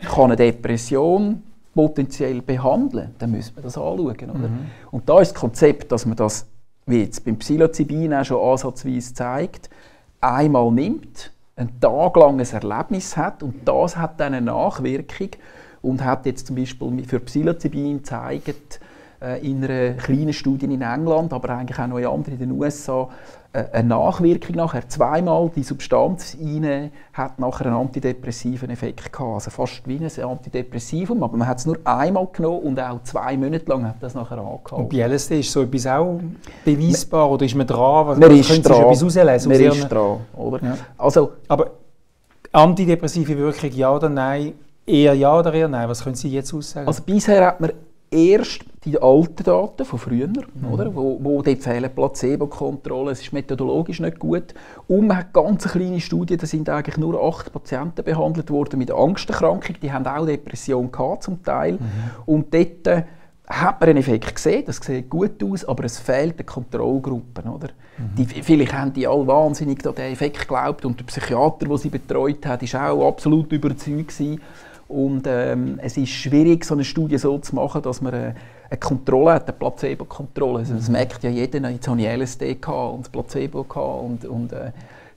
kann 0.00 0.26
eine 0.26 0.36
Depression 0.36 1.42
potenziell 1.74 2.42
behandeln, 2.42 3.14
dann 3.18 3.30
müssen 3.30 3.56
wir 3.56 3.62
das 3.62 3.76
anschauen. 3.76 4.30
Oder? 4.30 4.50
Und 4.90 5.08
da 5.08 5.20
ist 5.20 5.32
das 5.32 5.40
Konzept, 5.40 5.92
dass 5.92 6.06
man 6.06 6.16
das, 6.16 6.46
wie 6.86 7.02
jetzt 7.02 7.24
beim 7.24 7.36
Psilocybin 7.36 8.14
auch 8.14 8.24
schon 8.24 8.40
ansatzweise 8.40 9.14
zeigt, 9.14 9.70
einmal 10.20 10.70
nimmt, 10.70 11.32
ein 11.56 11.70
Erlebnis 11.80 13.16
hat 13.16 13.42
und 13.42 13.66
das 13.66 13.96
hat 13.96 14.18
dann 14.18 14.34
eine 14.34 14.46
Nachwirkung 14.46 15.30
und 15.82 16.04
hat 16.04 16.26
jetzt 16.26 16.46
zum 16.46 16.56
Beispiel 16.56 17.04
für 17.04 17.20
Psilocybin 17.20 17.98
gezeigt, 17.98 18.80
in 19.42 19.62
einer 19.64 19.92
kleinen 19.94 20.32
Studie 20.32 20.66
in 20.66 20.80
England, 20.82 21.32
aber 21.32 21.50
eigentlich 21.50 21.78
auch 21.78 21.86
noch 21.86 21.98
in 21.98 22.06
anderen 22.06 22.34
in 22.40 22.48
den 22.48 22.52
USA, 22.52 23.08
äh, 23.52 23.64
eine 23.72 23.88
Nachwirkung 23.88 24.54
nachher. 24.54 24.88
Zweimal 24.88 25.50
die 25.54 25.64
Substanz 25.64 26.36
rein 26.40 26.92
hat 27.12 27.40
nachher 27.40 27.66
einen 27.66 27.74
antidepressiven 27.74 28.70
Effekt 28.70 29.12
gehabt. 29.12 29.34
Also 29.34 29.50
fast 29.50 29.82
wie 29.86 29.98
ein 29.98 30.24
Antidepressivum, 30.24 31.20
aber 31.24 31.36
man 31.36 31.48
hat 31.48 31.58
es 31.58 31.66
nur 31.66 31.78
einmal 31.84 32.28
genommen 32.32 32.60
und 32.60 32.80
auch 32.80 33.02
zwei 33.02 33.36
Monate 33.36 33.66
lang 33.66 33.88
hat 33.88 33.96
das 34.00 34.14
nachher 34.14 34.38
angehalten. 34.38 34.74
Und 34.76 34.88
bei 34.88 34.98
LSD 34.98 35.40
ist 35.40 35.50
so 35.50 35.62
etwas 35.62 35.86
auch 35.88 36.20
beweisbar 36.64 37.28
oder 37.28 37.44
ist 37.44 37.56
man 37.56 37.66
dran? 37.66 38.06
Was, 38.06 38.18
Man 38.18 38.30
ist 38.30 38.48
dran. 38.68 38.82
etwas 38.82 39.02
rauslesen? 39.02 39.50
Man 39.52 39.60
ist 39.60 39.88
dran, 39.88 40.20
oder? 40.36 40.64
Ja. 40.64 40.78
Also, 40.96 41.32
Aber 41.48 41.72
antidepressive 42.52 43.36
Wirkung 43.36 43.70
ja 43.72 43.92
oder 43.94 44.08
nein? 44.08 44.52
Eher 44.86 45.14
ja 45.14 45.36
oder 45.36 45.52
eher 45.52 45.68
nein? 45.68 45.88
Was 45.88 46.04
können 46.04 46.14
Sie 46.16 46.28
jetzt 46.28 46.54
aussagen? 46.54 46.86
Also 46.86 47.02
bisher 47.02 47.44
hat 47.44 47.60
man 47.60 47.72
erst 48.10 48.64
die 48.84 49.00
alten 49.00 49.44
Daten 49.44 49.84
von 49.84 49.98
früher, 49.98 50.28
oder? 50.70 50.94
Wo, 50.94 51.18
wo 51.22 51.42
dort 51.42 51.62
fehlen 51.62 51.90
Placebo-Kontrollen, 51.94 53.12
es 53.12 53.20
ist 53.20 53.32
methodologisch 53.32 54.00
nicht 54.00 54.18
gut. 54.18 54.54
Und 54.88 55.06
man 55.06 55.18
hat 55.18 55.32
ganz 55.32 55.64
eine 55.66 55.72
kleine 55.72 56.00
Studie, 56.00 56.36
da 56.36 56.46
sind 56.46 56.68
eigentlich 56.68 56.96
nur 56.96 57.22
acht 57.22 57.52
Patienten 57.52 58.02
behandelt 58.02 58.50
worden 58.50 58.78
mit 58.78 58.90
Angsterkrankung, 58.90 59.76
die 59.82 59.92
haben 59.92 60.06
auch 60.06 60.24
Depression 60.24 60.90
gehabt 60.90 61.24
zum 61.24 61.42
Teil. 61.42 61.78
Und 62.24 62.54
dort 62.54 63.04
hat 63.50 63.80
man 63.80 63.90
einen 63.90 63.98
Effekt 63.98 64.34
gesehen, 64.34 64.64
das 64.64 64.76
sieht 64.76 65.10
gut 65.10 65.42
aus, 65.42 65.64
aber 65.64 65.84
es 65.84 65.98
fehlt 65.98 66.36
eine 66.38 66.44
Kontrollgruppe. 66.44 67.42
Oder? 67.42 67.68
Mhm. 67.98 68.14
Die, 68.16 68.24
vielleicht 68.24 68.72
haben 68.72 68.92
die 68.92 69.06
alle 69.06 69.26
wahnsinnig 69.26 69.84
an 69.86 69.94
diesen 69.94 70.12
Effekt 70.12 70.38
geglaubt 70.40 70.84
und 70.84 70.98
der 71.00 71.04
Psychiater, 71.04 71.66
der 71.66 71.78
sie 71.78 71.90
betreut 71.90 72.46
hat, 72.46 72.72
war 72.72 72.90
auch 72.92 73.08
absolut 73.08 73.52
überzeugt 73.52 74.08
gewesen. 74.08 74.40
Und 74.90 75.22
ähm, 75.28 75.78
es 75.80 75.96
ist 75.96 76.08
schwierig, 76.08 76.64
so 76.64 76.74
eine 76.74 76.82
Studie 76.82 77.16
so 77.16 77.38
zu 77.38 77.54
machen, 77.54 77.80
dass 77.80 78.00
man 78.00 78.12
eine, 78.12 78.34
eine 78.68 78.80
Kontrolle 78.80 79.34
hat, 79.34 79.44
eine 79.48 79.56
Placebo-Kontrolle. 79.56 80.58
Also, 80.58 80.74
das 80.74 80.88
merkt 80.88 81.22
ja 81.22 81.30
jeder, 81.30 81.70
jetzt 81.70 81.86
habe 81.86 82.00
ich 82.00 82.08
LSD 82.08 82.58
und 82.66 83.02
das 83.02 83.08
Placebo 83.08 83.60
und, 83.60 84.24
und 84.24 84.52
äh, 84.52 84.72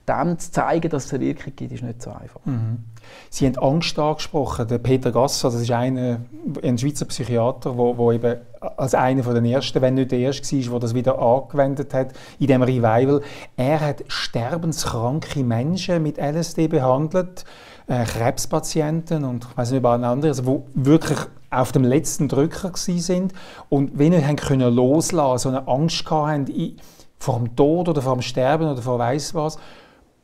dann 0.06 0.38
zu 0.38 0.52
zeigen, 0.52 0.88
dass 0.90 1.06
es 1.06 1.14
eine 1.14 1.24
Wirkung 1.24 1.52
gibt, 1.56 1.72
ist 1.72 1.82
nicht 1.82 2.02
so 2.02 2.10
einfach. 2.10 2.40
Mhm. 2.44 2.84
Sie 3.30 3.46
haben 3.46 3.58
Angst 3.58 3.98
angesprochen. 3.98 4.68
Der 4.68 4.78
Peter 4.78 5.10
Gasser, 5.10 5.50
das 5.50 5.60
ist 5.60 5.70
einer, 5.72 6.20
ein 6.62 6.78
Schweizer 6.78 7.06
Psychiater, 7.06 7.70
der 7.70 7.78
wo, 7.78 7.96
wo 7.96 8.12
eben 8.12 8.36
als 8.60 8.94
einer 8.94 9.22
der 9.22 9.42
ersten, 9.42 9.82
wenn 9.82 9.94
nicht 9.94 10.12
der 10.12 10.20
erste 10.20 10.56
war, 10.56 10.70
der 10.70 10.78
das 10.80 10.94
wieder 10.94 11.18
angewendet 11.18 11.92
hat 11.94 12.12
in 12.38 12.46
dem 12.46 12.62
Revival. 12.62 13.22
Er 13.56 13.80
hat 13.80 14.04
sterbenskranke 14.06 15.42
Menschen 15.42 16.02
mit 16.02 16.18
LSD 16.18 16.68
behandelt, 16.68 17.44
äh, 17.86 18.04
Krebspatienten 18.04 19.24
und 19.24 19.46
ich 19.50 19.56
weiß 19.56 19.70
nicht, 19.70 19.78
über 19.78 19.90
andere, 19.90 20.28
also 20.28 20.46
wo 20.46 20.66
wirklich 20.74 21.18
auf 21.50 21.72
dem 21.72 21.84
letzten 21.84 22.28
Drücker 22.28 22.72
sind 22.74 23.32
und 23.68 23.98
wenn 23.98 24.10
nicht 24.10 24.26
haben 24.26 24.36
können 24.36 24.74
loslassen, 24.74 25.42
so 25.42 25.48
eine 25.50 25.68
Angst 25.68 26.10
hatten 26.10 26.76
vor 27.18 27.38
dem 27.38 27.54
Tod 27.54 27.88
oder 27.88 28.02
vor 28.02 28.14
dem 28.14 28.22
Sterben 28.22 28.68
oder 28.68 28.82
vor 28.82 28.98
weiß 28.98 29.34
was 29.34 29.58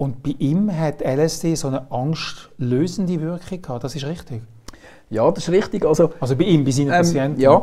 und 0.00 0.22
bei 0.22 0.34
ihm 0.38 0.74
hat 0.74 1.02
LSD 1.02 1.54
so 1.54 1.68
eine 1.68 1.90
angstlösende 1.92 3.20
Wirkung 3.20 3.60
gehabt. 3.60 3.84
Das 3.84 3.94
ist 3.94 4.06
richtig. 4.06 4.42
Ja, 5.10 5.30
das 5.30 5.44
ist 5.44 5.52
richtig. 5.52 5.84
Also, 5.84 6.12
also 6.20 6.36
bei 6.36 6.44
ihm, 6.44 6.64
bei 6.64 6.70
seinen 6.70 6.86
ähm, 6.86 6.92
Patienten? 6.92 7.40
Ja, 7.40 7.62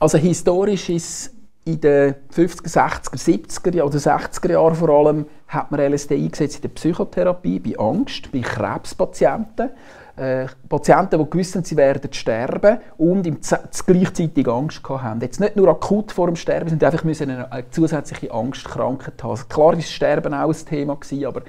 also 0.00 0.18
historisch 0.18 0.88
ist 0.88 1.35
in 1.66 1.80
den 1.80 2.14
50er, 2.34 2.72
60er, 2.72 3.18
70er 3.18 3.82
oder 3.82 3.98
60er 3.98 4.52
Jahren 4.52 4.74
vor 4.76 4.88
allem 4.88 5.26
hat 5.48 5.72
man 5.72 5.80
LSD 5.80 6.14
eingesetzt 6.14 6.56
in 6.56 6.62
der 6.62 6.68
Psychotherapie, 6.68 7.58
bei 7.58 7.76
Angst, 7.76 8.30
bei 8.30 8.40
Krebspatienten. 8.40 9.70
Äh, 10.16 10.46
Patienten, 10.68 11.18
die 11.18 11.28
gewusst 11.28 11.66
sie 11.66 11.76
werden 11.76 12.12
sterben 12.12 12.78
und 12.96 13.26
im 13.26 13.38
gleichzeitig 13.86 14.48
Angst 14.48 14.80
haben. 14.88 15.20
Jetzt 15.20 15.40
nicht 15.40 15.56
nur 15.56 15.68
akut 15.68 16.12
vor 16.12 16.28
dem 16.28 16.36
Sterben, 16.36 16.70
sondern 16.70 16.92
einfach 16.92 17.04
müssen 17.04 17.30
eine, 17.30 17.70
zusätzliche 17.70 18.32
Angstkrankheit 18.32 19.22
haben. 19.22 19.30
Also 19.30 19.44
klar 19.46 19.74
das 19.74 19.90
Sterben 19.90 20.32
auch 20.34 20.48
ein 20.48 20.66
Thema, 20.66 20.94
gewesen, 20.94 21.26
aber 21.26 21.42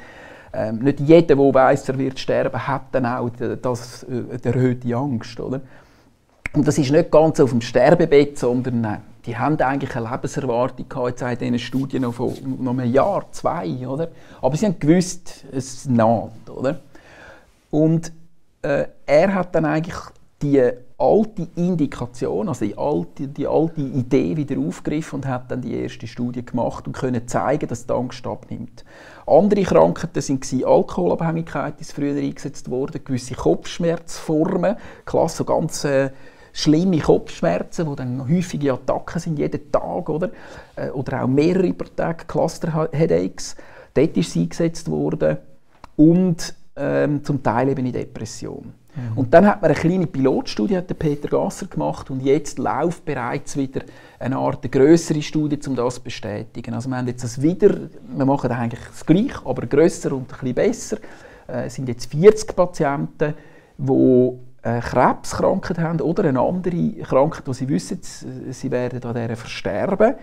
ähm, 0.52 0.80
nicht 0.80 1.00
jeder, 1.00 1.36
der 1.36 1.54
weiss, 1.54 1.88
er 1.88 1.98
wird 1.98 2.20
sterben, 2.20 2.68
hat 2.68 2.88
dann 2.92 3.06
auch 3.06 3.30
das, 3.62 4.04
äh, 4.04 4.38
die 4.38 4.48
erhöhte 4.48 4.96
Angst. 4.96 5.40
Oder? 5.40 5.62
Und 6.54 6.68
das 6.68 6.78
ist 6.80 6.92
nicht 6.92 7.12
ganz 7.12 7.40
auf 7.40 7.52
dem 7.52 7.62
Sterbebett, 7.62 8.40
sondern 8.40 9.04
die 9.28 9.38
haben 9.38 9.60
eigentlich 9.60 9.96
eine 9.96 10.10
Lebenserwartung 10.10 10.88
gehabt, 10.88 11.22
in 11.22 11.38
diesen 11.38 11.60
Studien 11.60 12.04
noch 12.04 12.14
von 12.14 12.34
noch 12.60 12.72
einem 12.72 12.92
Jahr, 12.92 13.26
zwei, 13.32 13.86
oder? 13.86 14.08
Aber 14.42 14.56
sie 14.56 14.66
haben 14.66 14.80
gewusst, 14.80 15.44
es 15.52 15.86
naht, 15.86 16.50
oder? 16.50 16.80
Und 17.70 18.14
äh, 18.62 18.86
er 19.06 19.36
hat 19.36 19.54
dann 19.54 19.66
eigentlich 19.66 19.98
die 20.42 20.64
alte 20.98 21.48
Indikation, 21.56 22.48
also 22.48 22.66
die 22.66 22.78
alte, 22.78 23.28
die 23.28 23.46
alte 23.46 23.82
Idee 23.82 24.38
wieder 24.38 24.58
aufgegriffen 24.60 25.18
und 25.18 25.28
hat 25.28 25.52
dann 25.52 25.62
die 25.62 25.76
erste 25.76 26.08
Studie 26.08 26.46
gemacht 26.46 26.88
und 26.88 26.94
können 26.94 27.28
zeigen, 27.28 27.68
dass 27.68 27.86
die 27.86 27.94
Angst 27.94 28.26
abnimmt. 28.26 28.86
Andere 29.26 29.64
Krankheiten 29.64 30.22
sind 30.22 30.64
Alkoholabhängigkeit 30.64 31.82
ist 31.82 31.92
früher 31.92 32.16
eingesetzt 32.16 32.70
worden, 32.70 33.04
gewisse 33.04 33.36
Kopfschmerzformen, 33.36 34.78
klasse, 35.06 35.38
so 35.38 35.44
ganz 35.44 35.84
äh, 35.84 36.12
schlimme 36.58 36.98
Kopfschmerzen, 36.98 37.88
die 37.88 37.96
dann 37.96 38.28
häufige 38.28 38.74
Attacken 38.74 39.22
sind, 39.22 39.38
jeden 39.38 39.72
Tag, 39.72 40.10
oder? 40.10 40.32
Äh, 40.76 40.90
oder 40.90 41.24
auch 41.24 41.28
mehrere 41.28 41.72
pro 41.74 41.86
Tag, 41.96 42.28
Cluster-Headaches. 42.28 43.56
Dort 43.94 44.18
ist 44.18 44.32
sie 44.32 44.44
eingesetzt 44.44 44.90
worden 44.90 45.38
und 45.96 46.56
ähm, 46.76 47.24
zum 47.24 47.44
Teil 47.44 47.70
eben 47.70 47.86
in 47.86 47.94
Depression. 47.94 48.74
Mhm. 48.96 49.18
Und 49.18 49.34
dann 49.34 49.46
hat 49.46 49.62
man 49.62 49.70
eine 49.70 49.80
kleine 49.80 50.08
Pilotstudie, 50.08 50.78
hat 50.78 50.90
der 50.90 50.96
Peter 50.96 51.28
Gasser 51.28 51.68
gemacht 51.68 52.10
und 52.10 52.22
jetzt 52.22 52.58
läuft 52.58 53.06
bereits 53.06 53.56
wieder 53.56 53.82
eine 54.20 54.38
Art 54.38 54.64
eine 54.64 54.72
größere 54.72 55.22
Studie, 55.22 55.60
um 55.68 55.76
das 55.76 55.96
zu 55.96 56.02
bestätigen. 56.02 56.74
Also 56.74 56.90
wir 56.90 56.98
haben 56.98 57.08
jetzt 57.08 57.24
das 57.24 57.40
wieder, 57.40 57.70
wir 58.16 58.26
machen 58.26 58.52
eigentlich 58.52 58.82
das 58.90 59.06
Gleiche, 59.06 59.46
aber 59.46 59.68
grösser 59.68 60.12
und 60.14 60.24
ein 60.24 60.28
bisschen 60.28 60.56
besser. 60.56 60.98
Äh, 61.48 61.66
es 61.68 61.76
sind 61.76 61.88
jetzt 61.88 62.10
40 62.10 62.56
Patienten, 62.56 63.36
die 63.78 64.47
Krebskrankheit 64.82 65.80
haben 65.80 66.02
oder 66.02 66.26
eine 66.26 66.42
andere 66.42 66.92
Krankheit, 67.04 67.44
wo 67.46 67.54
sie 67.54 67.70
wissen, 67.70 68.00
sie 68.02 68.72
werden 68.72 69.04
an 69.04 69.16
dieser 69.16 69.36
versterben 69.36 70.16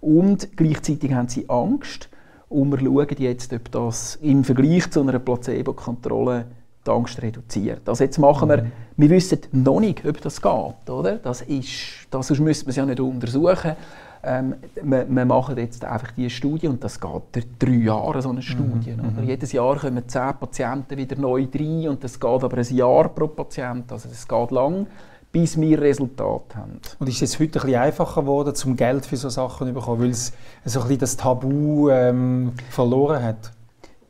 und 0.00 0.56
gleichzeitig 0.56 1.12
haben 1.12 1.28
sie 1.28 1.48
Angst 1.48 2.08
und 2.48 2.70
wir 2.70 2.78
schauen 2.78 3.16
jetzt, 3.18 3.52
ob 3.52 3.70
das 3.70 4.16
im 4.16 4.44
Vergleich 4.44 4.90
zu 4.90 5.00
einer 5.00 5.18
Placebo-Kontrolle 5.18 6.46
die 6.86 6.90
Angst 6.90 7.22
reduziert. 7.22 7.88
Also 7.88 8.04
jetzt 8.04 8.18
machen 8.18 8.48
wir, 8.48 8.62
mhm. 8.62 8.72
wir 8.96 9.10
wissen 9.10 9.38
noch 9.52 9.80
nicht, 9.80 10.04
ob 10.04 10.20
das 10.20 10.42
geht, 10.42 10.90
oder? 10.90 11.16
Das 11.16 11.42
ist, 11.42 12.08
das, 12.10 12.30
müsste 12.30 12.64
man 12.64 12.70
es 12.70 12.76
ja 12.76 12.86
nicht 12.86 13.00
untersuchen. 13.00 13.76
Ähm, 14.24 14.54
wir, 14.80 15.06
wir, 15.08 15.24
machen 15.24 15.56
jetzt 15.58 15.84
einfach 15.84 16.12
diese 16.12 16.30
Studie 16.30 16.68
und 16.68 16.82
das 16.84 17.00
geht 17.00 17.46
drei 17.58 17.70
Jahre, 17.70 18.22
so 18.22 18.30
eine 18.30 18.42
Studie. 18.42 18.92
Mhm. 18.92 19.00
Oder? 19.00 19.22
Mhm. 19.22 19.28
Jedes 19.28 19.52
Jahr 19.52 19.76
kommen 19.76 20.08
zehn 20.08 20.32
Patienten 20.38 20.96
wieder 20.96 21.16
neu 21.16 21.46
rein 21.52 21.88
und 21.88 22.04
das 22.04 22.20
geht 22.20 22.30
aber 22.30 22.56
ein 22.56 22.76
Jahr 22.76 23.08
pro 23.08 23.26
Patient, 23.26 23.90
also 23.90 24.08
das 24.08 24.28
geht 24.28 24.50
lang, 24.52 24.86
bis 25.32 25.60
wir 25.60 25.80
Resultate 25.80 26.56
haben. 26.56 26.80
Und 27.00 27.08
ist 27.08 27.22
es 27.22 27.40
heute 27.40 27.58
ein 27.58 27.64
bisschen 27.64 27.80
einfacher 27.80 28.20
geworden, 28.20 28.54
zum 28.54 28.76
Geld 28.76 29.06
für 29.06 29.16
solche 29.16 29.34
Sachen 29.34 29.66
zu 29.66 29.72
bekommen, 29.72 30.02
weil 30.02 30.10
es 30.10 30.32
so 30.64 30.80
ein 30.80 30.86
bisschen 30.86 31.00
das 31.00 31.16
Tabu 31.16 31.90
ähm, 31.90 32.52
verloren 32.70 33.24
hat? 33.24 33.50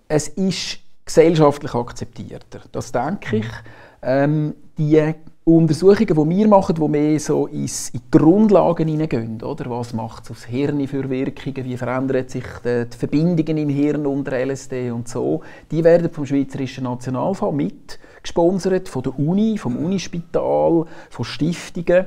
Es 0.08 0.28
ist 0.28 0.80
gesellschaftlich 1.06 1.74
akzeptierter. 1.74 2.60
Das 2.70 2.92
denke 2.92 3.36
ich. 3.36 3.46
Ähm, 4.02 4.54
die 4.76 5.14
Untersuchungen, 5.44 6.06
die 6.06 6.36
wir 6.38 6.46
machen, 6.48 6.76
die 6.76 6.88
mehr 6.88 7.18
so 7.18 7.48
ins, 7.48 7.88
in 7.88 8.00
die 8.00 8.16
Grundlagen 8.16 8.86
hineingehen, 8.86 9.42
oder? 9.42 9.68
was 9.70 9.92
macht 9.92 10.24
es 10.24 10.30
aufs 10.30 10.44
Hirn 10.44 10.86
für 10.86 11.10
Wirkungen, 11.10 11.64
wie 11.64 11.76
verändern 11.76 12.28
sich 12.28 12.44
die, 12.64 12.84
die, 12.88 12.96
Verbindungen 12.96 13.56
im 13.56 13.68
Hirn 13.68 14.06
unter 14.06 14.38
LSD 14.38 14.92
und 14.92 15.08
so, 15.08 15.42
die 15.68 15.82
werden 15.82 16.12
vom 16.12 16.26
Schweizerischen 16.26 16.84
Nationalfonds 16.84 17.56
mit 17.56 17.98
gesponsert, 18.22 18.88
von 18.88 19.02
der 19.02 19.18
Uni, 19.18 19.58
vom 19.58 19.76
Unispital, 19.76 20.86
von 21.10 21.24
Stiftungen. 21.24 22.06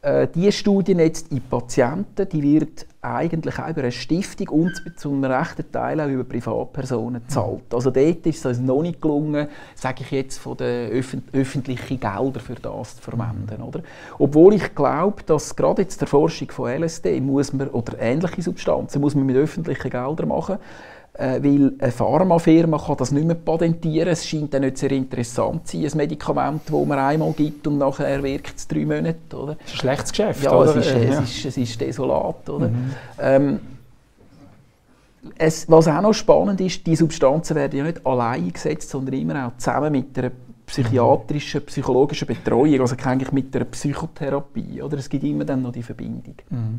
Äh, 0.00 0.28
diese 0.32 0.52
Studie 0.52 0.92
jetzt 0.92 1.32
in 1.32 1.40
Patienten, 1.40 2.28
die 2.28 2.42
wird 2.42 2.86
eigentlich 3.00 3.58
auch 3.58 3.68
über 3.68 3.82
eine 3.82 3.92
Stiftung 3.92 4.48
und 4.48 4.82
zum 4.96 5.22
rechten 5.22 5.70
Teil 5.70 6.00
auch 6.00 6.08
über 6.08 6.24
Privatpersonen 6.24 7.22
gezahlt. 7.22 7.72
Also 7.72 7.90
dort 7.90 8.26
ist 8.26 8.38
es 8.38 8.46
uns 8.46 8.58
noch 8.58 8.82
nicht 8.82 9.00
gelungen, 9.00 9.48
sage 9.76 10.02
ich 10.02 10.10
jetzt, 10.10 10.38
von 10.38 10.56
den 10.56 10.90
öffn 10.90 11.22
öffentlichen 11.32 12.00
Geldern 12.00 12.40
für 12.40 12.56
das 12.56 12.96
zu 12.96 13.02
verwenden. 13.02 13.62
Oder? 13.62 13.82
Obwohl 14.18 14.54
ich 14.54 14.74
glaube, 14.74 15.22
dass 15.24 15.54
gerade 15.54 15.82
jetzt 15.82 16.00
der 16.00 16.08
Forschung 16.08 16.50
von 16.50 16.70
LSD 16.70 17.20
muss 17.20 17.52
man, 17.52 17.68
oder 17.68 17.98
ähnliche 18.00 18.42
Substanzen 18.42 19.00
muss 19.00 19.14
man 19.14 19.26
mit 19.26 19.36
öffentlichen 19.36 19.90
Geldern 19.90 20.28
machen 20.28 20.58
äh, 21.18 21.42
weil 21.42 21.72
eine 21.80 21.90
Pharmafirma 21.92 22.78
kann 22.78 22.96
das 22.96 23.10
nicht 23.10 23.26
mehr 23.26 23.34
patentieren. 23.34 24.08
Es 24.08 24.26
scheint 24.26 24.54
dann 24.54 24.62
nicht 24.62 24.78
sehr 24.78 24.92
interessant 24.92 25.66
zu 25.66 25.76
sein, 25.76 25.90
ein 25.90 25.96
Medikament, 25.96 26.62
das 26.66 26.86
man 26.86 26.98
einmal 26.98 27.32
gibt 27.32 27.66
und 27.66 27.78
nachher 27.78 28.22
wirkt 28.22 28.56
es 28.56 28.68
drei 28.68 28.84
Monate. 28.84 29.36
Oder? 29.36 29.56
Das 29.56 29.66
ist 29.66 29.72
ein 29.72 29.78
schlechtes 29.78 30.10
Geschäft, 30.12 30.44
ja, 30.44 30.52
oder? 30.52 30.76
Es 30.76 30.86
ist, 30.86 30.94
ja. 30.94 31.00
es 31.00 31.20
ist, 31.20 31.44
es 31.44 31.56
ist 31.56 31.80
desolat. 31.80 32.48
Oder? 32.48 32.68
Mhm. 32.68 32.90
Ähm, 33.20 33.60
es, 35.36 35.68
was 35.68 35.88
auch 35.88 36.00
noch 36.00 36.14
spannend 36.14 36.60
ist, 36.60 36.86
die 36.86 36.94
Substanzen 36.94 37.56
werden 37.56 37.76
ja 37.76 37.84
nicht 37.84 38.06
allein 38.06 38.44
eingesetzt, 38.44 38.88
sondern 38.88 39.14
immer 39.16 39.48
auch 39.48 39.56
zusammen 39.58 39.90
mit 39.90 40.16
einer 40.16 40.30
psychiatrischen, 40.66 41.66
psychologischen 41.66 42.28
Betreuung, 42.28 42.80
also 42.80 42.94
eigentlich 43.02 43.32
mit 43.32 43.54
einer 43.56 43.64
Psychotherapie. 43.64 44.80
Oder? 44.82 44.98
Es 44.98 45.08
gibt 45.08 45.24
immer 45.24 45.44
dann 45.44 45.62
noch 45.62 45.72
die 45.72 45.82
Verbindung. 45.82 46.34
Mhm. 46.48 46.78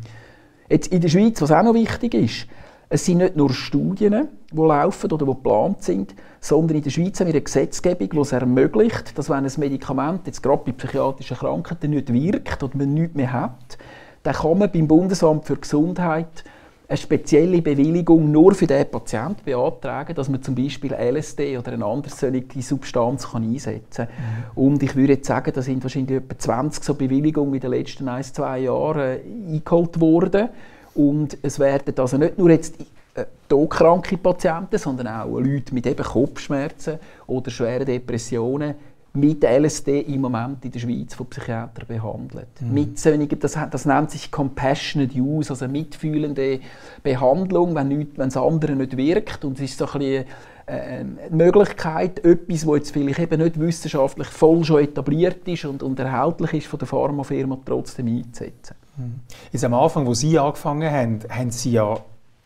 Jetzt 0.70 0.94
in 0.94 1.02
der 1.02 1.10
Schweiz, 1.10 1.42
was 1.42 1.52
auch 1.52 1.64
noch 1.64 1.74
wichtig 1.74 2.14
ist, 2.14 2.48
es 2.90 3.06
sind 3.06 3.20
nicht 3.20 3.36
nur 3.36 3.54
Studien, 3.54 4.28
die 4.52 4.58
laufen 4.58 5.12
oder 5.12 5.26
die 5.26 5.32
geplant 5.32 5.84
sind, 5.84 6.16
sondern 6.40 6.78
in 6.78 6.84
der 6.84 6.90
Schweiz 6.90 7.20
haben 7.20 7.28
wir 7.28 7.36
eine 7.36 7.42
Gesetzgebung, 7.42 8.10
die 8.10 8.18
es 8.18 8.32
ermöglicht, 8.32 9.16
dass 9.18 9.30
wenn 9.30 9.46
ein 9.46 9.52
Medikament 9.58 10.26
jetzt 10.26 10.42
gerade 10.42 10.64
bei 10.66 10.72
psychiatrischen 10.72 11.38
Krankheiten 11.38 11.92
nicht 11.92 12.12
wirkt 12.12 12.64
oder 12.64 12.76
man 12.78 12.96
nichts 12.96 13.16
mehr 13.16 13.32
hat, 13.32 13.78
dann 14.24 14.34
kann 14.34 14.58
man 14.58 14.72
beim 14.72 14.88
Bundesamt 14.88 15.46
für 15.46 15.58
Gesundheit 15.58 16.44
eine 16.88 16.98
spezielle 16.98 17.62
Bewilligung 17.62 18.32
nur 18.32 18.56
für 18.56 18.66
den 18.66 18.90
Patienten 18.90 19.46
beantragen, 19.46 20.16
dass 20.16 20.28
man 20.28 20.42
zum 20.42 20.56
Beispiel 20.56 20.92
LSD 20.92 21.56
oder 21.60 21.74
eine 21.74 21.86
andere 21.86 22.12
solche 22.12 22.62
Substanz 22.64 23.30
kann 23.30 23.44
einsetzen 23.44 24.08
kann. 24.08 24.16
Mhm. 24.56 24.64
Und 24.64 24.84
ich 24.84 24.96
würde 24.96 25.14
jetzt 25.14 25.28
sagen, 25.28 25.52
da 25.54 25.62
sind 25.62 25.84
wahrscheinlich 25.84 26.18
etwa 26.18 26.36
20 26.36 26.84
so 26.84 26.96
Bewilligungen 26.96 27.54
in 27.54 27.60
den 27.60 27.70
letzten 27.70 28.10
ein, 28.10 28.24
zwei 28.24 28.62
Jahren 28.62 29.20
eingeholt 29.52 30.02
worden. 30.02 30.50
Und 30.96 31.38
es 31.42 31.60
werden 31.60 31.94
also 31.98 32.18
nicht 32.18 32.38
nur 32.38 32.50
jetzt 32.50 32.76
äh, 33.16 33.26
todkranke 33.48 34.18
Patienten, 34.18 34.78
sondern 34.78 35.08
auch 35.08 35.40
Leute 35.40 35.74
mit 35.74 35.86
eben 35.86 36.04
Kopfschmerzen 36.04 37.00
oder 37.28 37.50
schweren 37.52 37.86
Depressionen 37.86 38.76
mit 39.14 39.44
LSD 39.44 40.02
im 40.02 40.22
Moment 40.22 40.64
in 40.64 40.72
der 40.72 40.80
Schweiz 40.80 41.16
von 41.16 41.26
Psychiatern 41.28 41.88
behandelt. 41.88 42.62
Mhm. 42.62 42.74
Mit 42.74 43.00
solchen, 43.00 43.40
das, 43.40 43.58
das 43.72 43.86
nennt 43.86 44.12
sich 44.12 44.32
Compassionate 44.32 45.18
Use, 45.20 45.50
also 45.50 45.68
mitfühlende 45.68 46.60
Behandlung, 47.02 47.76
wenn 47.76 48.10
es 48.18 48.38
anderen 48.38 48.78
nicht 48.78 48.96
wirkt. 48.96 49.44
Und 49.46 49.58
es 49.58 49.72
ist 49.72 49.80
so 49.80 49.86
ein 49.86 50.00
bisschen 50.00 50.26
äh, 50.68 51.04
Möglichkeit, 51.32 52.24
etwas, 52.24 52.62
das 52.62 52.76
jetzt 52.76 52.92
vielleicht 52.92 53.20
eben 53.20 53.42
nicht 53.42 53.60
wissenschaftlich 53.60 54.28
voll 54.28 54.64
schon 54.64 54.84
etabliert 54.84 55.48
ist 55.48 55.66
und, 55.66 55.82
und 55.82 56.00
erhältlich 56.00 56.54
ist 56.54 56.68
von 56.68 56.80
der 56.80 56.88
Pharmafirma, 56.88 57.58
trotzdem 57.66 58.08
einzusetzen. 58.08 58.76
Mhm. 59.00 59.22
Jetzt 59.52 59.64
am 59.64 59.74
Anfang, 59.74 60.06
wo 60.06 60.14
Sie 60.14 60.38
angefangen 60.38 60.92
haben, 60.92 61.20
haben 61.30 61.52
Sie 61.52 61.72
ja 61.72 61.98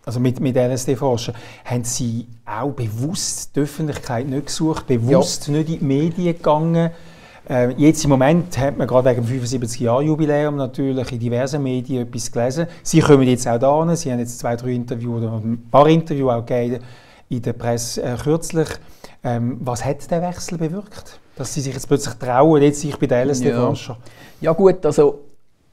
also 0.05 0.19
mit, 0.19 0.39
mit 0.39 0.55
LSD-Forschern, 0.55 1.35
haben 1.65 1.83
Sie 1.83 2.27
auch 2.45 2.71
bewusst 2.71 3.55
die 3.55 3.61
Öffentlichkeit 3.61 4.27
nicht 4.27 4.47
gesucht, 4.47 4.87
bewusst 4.87 5.47
ja. 5.47 5.53
nicht 5.53 5.69
in 5.69 5.79
die 5.79 5.85
Medien 5.85 6.35
gegangen? 6.35 6.91
Äh, 7.49 7.71
jetzt 7.73 8.03
im 8.03 8.09
Moment 8.09 8.57
hat 8.57 8.77
man 8.77 8.87
gerade 8.87 9.09
wegen 9.09 9.25
dem 9.25 9.41
75-Jahr-Jubiläum 9.41 10.55
natürlich 10.55 11.11
in 11.11 11.19
diversen 11.19 11.61
Medien 11.61 12.07
etwas 12.07 12.31
gelesen. 12.31 12.67
Sie 12.83 12.99
kommen 12.99 13.27
jetzt 13.27 13.47
auch 13.47 13.59
da 13.59 13.85
hin, 13.85 13.95
Sie 13.95 14.11
haben 14.11 14.19
jetzt 14.19 14.39
zwei, 14.39 14.55
drei 14.55 14.71
Interviews 14.71 15.21
oder 15.21 15.33
ein 15.33 15.61
paar 15.69 15.87
Interviews 15.87 16.31
auch 16.31 16.45
gegeben 16.45 16.83
in 17.29 17.41
der 17.41 17.53
Presse 17.53 18.01
äh, 18.01 18.15
kürzlich. 18.15 18.69
Ähm, 19.23 19.57
was 19.61 19.83
hat 19.83 20.09
der 20.11 20.21
Wechsel 20.21 20.57
bewirkt? 20.57 21.19
Dass 21.35 21.53
Sie 21.53 21.61
sich 21.61 21.73
jetzt 21.73 21.87
plötzlich 21.87 22.15
trauen, 22.15 22.61
jetzt 22.61 22.81
sich 22.81 22.97
bei 22.97 23.07
den 23.07 23.29
LSD-Forschern? 23.29 23.97
Ja. 24.39 24.51
ja 24.51 24.53
gut, 24.53 24.85
also 24.85 25.19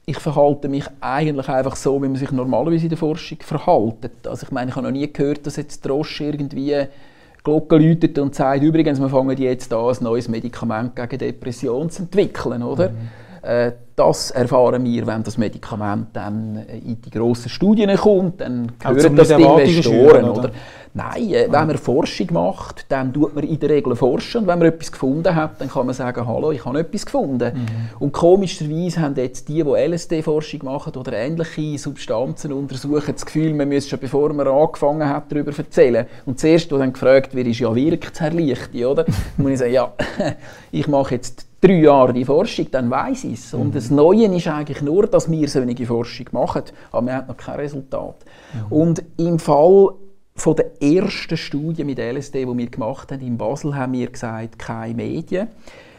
ich 0.05 0.17
verhalte 0.17 0.67
mich 0.67 0.85
eigentlich 0.99 1.47
einfach 1.47 1.75
so, 1.75 2.01
wie 2.01 2.07
man 2.07 2.15
sich 2.15 2.31
normalerweise 2.31 2.83
in 2.83 2.89
der 2.89 2.97
Forschung 2.97 3.37
verhält. 3.41 4.09
Also 4.27 4.45
ich 4.45 4.51
meine, 4.51 4.71
ich 4.71 4.75
habe 4.75 4.87
noch 4.87 4.91
nie 4.91 5.11
gehört, 5.11 5.45
dass 5.45 5.55
jetzt 5.57 5.85
Drosch 5.85 6.21
irgendwie 6.21 6.75
Glocke 7.43 7.77
läutet 7.77 8.17
und 8.19 8.35
sagt, 8.35 8.63
übrigens, 8.63 8.99
wir 8.99 9.09
fangen 9.09 9.37
jetzt 9.37 9.73
an, 9.73 9.89
ein 9.89 10.03
neues 10.03 10.27
Medikament 10.27 10.95
gegen 10.95 11.17
Depression 11.17 11.89
zu 11.89 12.03
entwickeln, 12.03 12.61
oder? 12.63 12.89
Mhm. 12.89 12.95
Äh, 13.41 13.71
das 13.95 14.31
erfahren 14.31 14.83
wir, 14.83 15.07
wenn 15.07 15.23
das 15.23 15.37
Medikament 15.37 16.07
dann 16.13 16.57
in 16.67 17.01
die 17.01 17.09
grossen 17.09 17.49
Studien 17.49 17.95
kommt, 17.97 18.41
dann 18.41 18.71
gehört 18.77 19.17
das 19.17 19.27
den 19.29 19.39
Investoren. 19.39 20.25
Oder? 20.25 20.39
oder? 20.39 20.51
Nein, 20.93 21.29
äh, 21.29 21.47
wenn 21.49 21.67
man 21.67 21.77
Forschung 21.77 22.27
macht, 22.31 22.85
dann 22.89 23.13
tut 23.13 23.33
man 23.33 23.45
in 23.45 23.59
der 23.59 23.69
Regel 23.69 23.95
forschen 23.95 24.41
und 24.41 24.47
wenn 24.47 24.59
man 24.59 24.67
etwas 24.67 24.91
gefunden 24.91 25.33
hat, 25.33 25.61
dann 25.61 25.69
kann 25.69 25.85
man 25.85 25.95
sagen, 25.95 26.27
hallo, 26.27 26.51
ich 26.51 26.65
habe 26.65 26.79
etwas 26.79 27.05
gefunden. 27.05 27.53
Mhm. 27.55 27.67
Und 27.99 28.11
komischerweise 28.11 28.99
haben 28.99 29.15
jetzt 29.15 29.47
die, 29.47 29.63
die 29.63 29.69
LSD-Forschung 29.69 30.65
machen 30.65 30.93
oder 30.95 31.13
ähnliche 31.13 31.77
Substanzen 31.77 32.51
untersuchen, 32.51 33.13
das 33.13 33.25
Gefühl, 33.25 33.53
man 33.53 33.69
müsse 33.69 33.89
schon 33.89 33.99
bevor 33.99 34.33
man 34.33 34.47
angefangen 34.47 35.07
hat, 35.07 35.31
darüber 35.31 35.57
erzählen. 35.57 36.07
Und 36.25 36.39
zuerst, 36.39 36.71
wo 36.71 36.77
dann 36.77 36.91
gefragt 36.91 37.33
wird, 37.33 37.47
ist 37.47 37.59
ja 37.59 37.73
wirkt 37.73 38.19
Herr 38.19 38.31
Lichti, 38.31 38.85
oder? 38.85 39.03
dann 39.05 39.15
muss 39.37 39.51
ich 39.51 39.59
sagen, 39.59 39.73
ja, 39.73 39.93
ich 40.71 40.87
mache 40.89 41.15
jetzt 41.15 41.45
drei 41.61 41.79
Jahre 41.79 42.11
die 42.11 42.25
Forschung, 42.25 42.67
dann 42.69 42.89
weiß 42.89 43.23
ich 43.25 43.33
es. 43.35 43.53
Mhm. 43.53 43.61
Und 43.61 43.75
das 43.75 43.91
Neue 43.91 44.25
ist 44.35 44.47
eigentlich 44.47 44.81
nur, 44.81 45.07
dass 45.07 45.31
wir 45.31 45.47
solche 45.47 45.85
Forschung 45.85 46.25
machen, 46.31 46.63
aber 46.91 47.05
wir 47.05 47.15
haben 47.15 47.27
noch 47.27 47.37
kein 47.37 47.59
Resultat. 47.59 48.15
Mhm. 48.53 48.71
Und 48.71 49.03
im 49.17 49.39
Fall 49.39 49.93
von 50.41 50.55
der 50.55 50.81
ersten 50.81 51.37
Studie 51.37 51.83
mit 51.83 51.99
LSD, 51.99 52.45
die 52.45 52.57
wir 52.57 52.69
gemacht 52.69 53.11
haben 53.11 53.21
in 53.21 53.37
Basel, 53.37 53.75
haben 53.75 53.93
wir 53.93 54.09
gesagt, 54.09 54.57
keine 54.57 54.95
Medien 54.95 55.49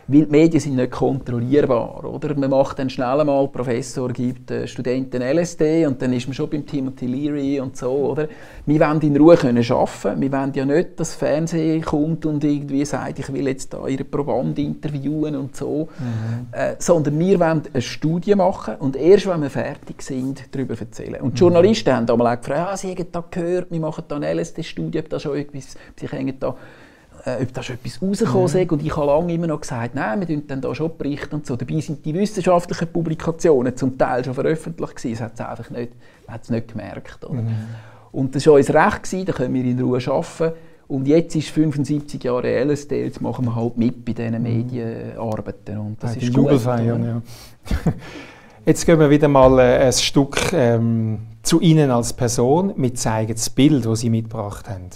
weil 0.08 0.26
die 0.26 0.30
Medien 0.30 0.60
sind 0.60 0.76
nicht 0.76 0.90
kontrollierbar. 0.90 2.04
Oder? 2.04 2.34
Man 2.34 2.50
macht 2.50 2.78
dann 2.78 2.90
schnell 2.90 3.20
einmal, 3.20 3.48
Professor 3.48 4.08
gibt 4.10 4.50
äh, 4.50 4.66
Studenten 4.66 5.22
LSD 5.22 5.86
und 5.86 6.02
dann 6.02 6.12
ist 6.12 6.26
man 6.26 6.34
schon 6.34 6.50
beim 6.50 6.66
Timothy 6.66 7.06
Leary 7.06 7.60
und 7.60 7.76
so. 7.76 7.90
Oder? 7.90 8.28
Wir 8.66 8.80
wollen 8.80 9.00
in 9.00 9.16
Ruhe 9.16 9.36
können 9.36 9.64
arbeiten. 9.70 10.20
Wir 10.20 10.32
wollen 10.32 10.52
ja 10.54 10.64
nicht, 10.64 11.00
dass 11.00 11.10
das 11.10 11.14
Fernsehen 11.14 11.82
kommt 11.82 12.26
und 12.26 12.42
irgendwie 12.44 12.84
sagt, 12.84 13.18
ich 13.18 13.32
will 13.32 13.46
jetzt 13.46 13.72
da 13.72 13.86
ihre 13.86 14.04
Probanden 14.04 14.64
interviewen 14.64 15.36
und 15.36 15.56
so. 15.56 15.88
Mhm. 15.98 16.46
Äh, 16.52 16.76
sondern 16.78 17.18
wir 17.18 17.38
wollen 17.38 17.62
eine 17.72 17.82
Studie 17.82 18.34
machen 18.34 18.76
und 18.78 18.96
erst, 18.96 19.26
wenn 19.26 19.42
wir 19.42 19.50
fertig 19.50 20.02
sind, 20.02 20.44
darüber 20.52 20.78
erzählen. 20.78 21.20
Und 21.20 21.38
die 21.38 21.42
mhm. 21.42 21.50
Journalisten 21.50 21.94
haben 21.94 22.06
damals 22.06 22.40
gefragt, 22.40 22.68
ah, 22.72 22.76
sie 22.76 22.90
haben 22.90 23.06
da 23.12 23.24
gehört, 23.30 23.70
wir 23.70 23.80
machen 23.80 24.04
da 24.08 24.16
eine 24.16 24.32
LSD-Studie, 24.32 24.98
ob 24.98 25.08
da 25.08 25.20
schon 25.20 25.36
etwas, 25.36 25.76
sie 25.96 26.08
hängen 26.08 26.36
da 26.38 26.56
äh, 27.24 27.42
ob 27.42 27.52
da 27.52 27.62
schon 27.62 27.76
etwas 27.76 28.00
rausgekommen. 28.02 28.64
Mhm. 28.64 28.68
Und 28.70 28.82
ich 28.84 28.96
habe 28.96 29.06
lange 29.06 29.32
immer 29.32 29.46
noch 29.46 29.60
gesagt, 29.60 29.94
nein, 29.94 30.20
wir 30.20 30.26
tun 30.26 30.42
dann 30.46 30.60
da 30.60 30.74
schon 30.74 30.96
berichten 30.96 31.36
und 31.36 31.46
so. 31.46 31.56
Dabei 31.56 31.80
sind 31.80 32.04
die 32.04 32.14
wissenschaftlichen 32.14 32.88
Publikationen 32.88 33.76
zum 33.76 33.96
Teil 33.96 34.24
schon 34.24 34.34
veröffentlicht 34.34 34.96
gewesen. 34.96 35.12
Das 35.12 35.20
hat 35.20 35.34
es 35.34 35.40
einfach 35.40 35.70
nicht, 35.70 35.92
man 36.26 36.34
hat 36.34 36.42
es 36.42 36.50
nicht 36.50 36.68
gemerkt. 36.68 37.24
Oder? 37.24 37.42
Mhm. 37.42 37.56
Und 38.12 38.34
das 38.34 38.46
war 38.46 38.54
uns 38.54 38.68
recht, 38.72 39.02
gewesen, 39.04 39.26
da 39.26 39.32
können 39.32 39.54
wir 39.54 39.64
in 39.64 39.80
Ruhe 39.80 39.98
arbeiten. 40.06 40.52
Und 40.88 41.06
jetzt 41.06 41.34
ist 41.36 41.48
75 41.48 42.22
Jahre 42.22 42.64
LSD, 42.64 43.04
jetzt 43.04 43.20
machen 43.22 43.46
wir 43.46 43.54
halt 43.56 43.78
mit 43.78 44.04
bei 44.04 44.12
diesen 44.12 44.36
mhm. 44.36 44.42
Medienarbeiten. 44.42 45.78
Und 45.78 46.02
das 46.02 46.16
ja, 46.16 46.22
ist 46.22 46.34
gut. 46.34 46.50
Ja. 46.64 47.22
Jetzt 48.64 48.86
gehen 48.86 49.00
wir 49.00 49.10
wieder 49.10 49.26
mal 49.26 49.58
äh, 49.58 49.86
ein 49.86 49.92
Stück 49.92 50.52
ähm, 50.52 51.18
zu 51.42 51.60
Ihnen 51.60 51.90
als 51.90 52.12
Person. 52.12 52.72
Wir 52.76 52.94
zeigen 52.94 53.32
das 53.32 53.50
Bild, 53.50 53.84
das 53.84 54.00
Sie 54.00 54.10
mitgebracht 54.10 54.68
haben. 54.68 54.90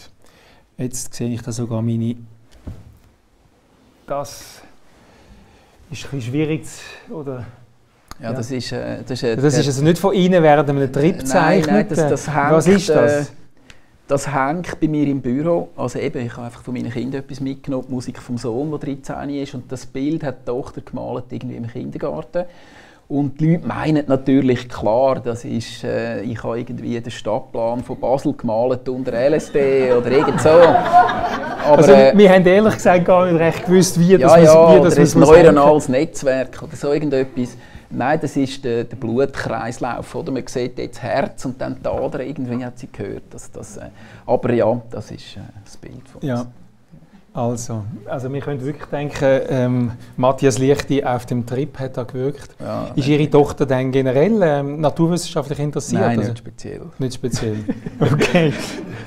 Jetzt 0.79 1.15
sehe 1.15 1.33
ich 1.33 1.41
da 1.41 1.53
sogar 1.53 1.81
meine. 1.81 2.17
Das 4.07 4.61
ist 5.91 6.05
ein 6.05 6.11
bisschen 6.11 6.23
schwierig, 6.23 6.67
oder? 7.09 7.47
Ja, 8.21 8.31
ja. 8.31 8.33
das 8.33 8.51
ist. 8.51 8.73
Äh, 8.73 9.03
das 9.03 9.11
ist, 9.11 9.23
äh, 9.23 9.37
das 9.37 9.57
ist 9.57 9.67
also 9.67 9.83
nicht 9.83 9.99
von 9.99 10.15
Ihnen 10.15 10.43
während 10.43 10.69
einem 10.69 10.93
Trip 10.93 11.19
gezeichnet. 11.19 11.71
Nein, 11.71 11.87
das, 11.89 11.99
das 11.99 12.35
hängt, 12.35 12.51
Was 12.53 12.67
ist 12.67 12.89
das? 12.91 13.29
Äh, 13.29 13.33
das 14.07 14.33
hängt 14.33 14.79
bei 14.79 14.87
mir 14.87 15.07
im 15.09 15.21
Büro. 15.21 15.71
Also 15.77 15.99
eben, 15.99 16.25
ich 16.27 16.33
habe 16.37 16.47
einfach 16.47 16.62
von 16.62 16.75
meinen 16.75 16.91
Kindern 16.91 17.23
etwas 17.23 17.41
mitgenommen, 17.41 17.87
die 17.89 17.95
Musik 17.95 18.21
vom 18.21 18.37
Sohn, 18.37 18.71
der 18.71 18.79
13 18.79 19.31
ist. 19.31 19.55
Und 19.55 19.73
das 19.73 19.87
Bild 19.87 20.23
hat 20.23 20.43
die 20.43 20.45
Tochter 20.45 20.83
gemalt 20.83 21.25
irgendwie 21.31 21.57
im 21.57 21.67
Kindergarten. 21.67 22.45
Und 23.09 23.40
die 23.40 23.53
Leute 23.53 23.69
meinen 23.69 24.05
natürlich 24.09 24.69
klar, 24.69 25.21
das 25.21 25.45
ist, 25.45 25.85
äh, 25.85 26.23
ich 26.23 26.42
habe 26.42 26.59
irgendwie 26.59 27.01
den 27.01 27.11
Stadtplan 27.11 27.85
von 27.85 28.01
Basel 28.01 28.33
gemalt 28.33 28.88
unter 28.88 29.12
LSD 29.12 29.92
oder 29.92 30.11
irgend 30.11 30.40
so. 30.40 30.49
Aber, 31.66 31.79
also, 31.79 31.92
äh, 31.92 32.12
wir 32.16 32.31
haben 32.33 32.45
ehrlich 32.45 32.75
gesagt 32.75 33.05
gar 33.05 33.27
nicht 33.27 33.40
recht 33.40 33.64
gewusst, 33.64 33.99
wie 34.01 34.19
das, 34.19 34.33
ja, 34.37 34.42
ja, 34.42 34.77
wie 34.77 34.83
das 34.83 35.14
oder 35.14 35.35
ein 35.35 35.45
neuronales 35.45 35.88
Netzwerk 35.88 36.61
oder 36.62 36.75
so 36.75 36.92
irgendetwas. 36.92 37.57
Nein, 37.90 38.19
das 38.21 38.37
ist 38.37 38.64
der, 38.64 38.83
der 38.83 38.97
Blutkreislauf. 38.97 40.12
Oder? 40.16 40.33
Man 40.33 40.45
sieht 40.47 40.77
jetzt 40.77 40.97
das 40.97 41.03
Herz 41.03 41.45
und 41.45 41.61
dann 41.61 41.77
die 41.81 41.88
Ader, 41.88 42.21
irgendwie 42.21 42.64
hat 42.64 42.79
sie 42.79 42.88
gehört. 42.90 43.23
Dass 43.31 43.51
das, 43.53 43.77
äh, 43.77 43.87
aber 44.27 44.53
ja, 44.53 44.81
das 44.90 45.12
ist 45.12 45.37
äh, 45.37 45.40
das 45.64 45.77
Bild 45.77 46.09
von 46.09 46.21
uns. 46.21 46.29
Ja. 46.29 46.47
Also, 47.37 47.85
also 48.07 48.33
wir 48.33 48.40
können 48.40 48.64
wirklich 48.64 48.87
denken, 48.87 49.40
ähm, 49.51 49.92
Matthias 50.16 50.57
Lichti 50.57 51.05
auf 51.05 51.27
dem 51.27 51.44
Trip 51.44 51.79
hat 51.79 51.99
da 51.99 52.05
gewirkt. 52.05 52.57
Ja, 52.59 52.88
ist 52.94 53.07
Ihre 53.07 53.29
Tochter 53.29 53.66
denn 53.66 53.92
generell 53.92 54.40
ähm, 54.42 54.81
naturwissenschaftlich 54.81 55.59
interessiert? 55.59 56.01
Nein, 56.01 56.18
also? 56.18 56.31
nicht 56.31 56.38
speziell. 56.38 56.81
Nicht 56.99 57.14
speziell, 57.14 57.59
okay. 58.01 58.55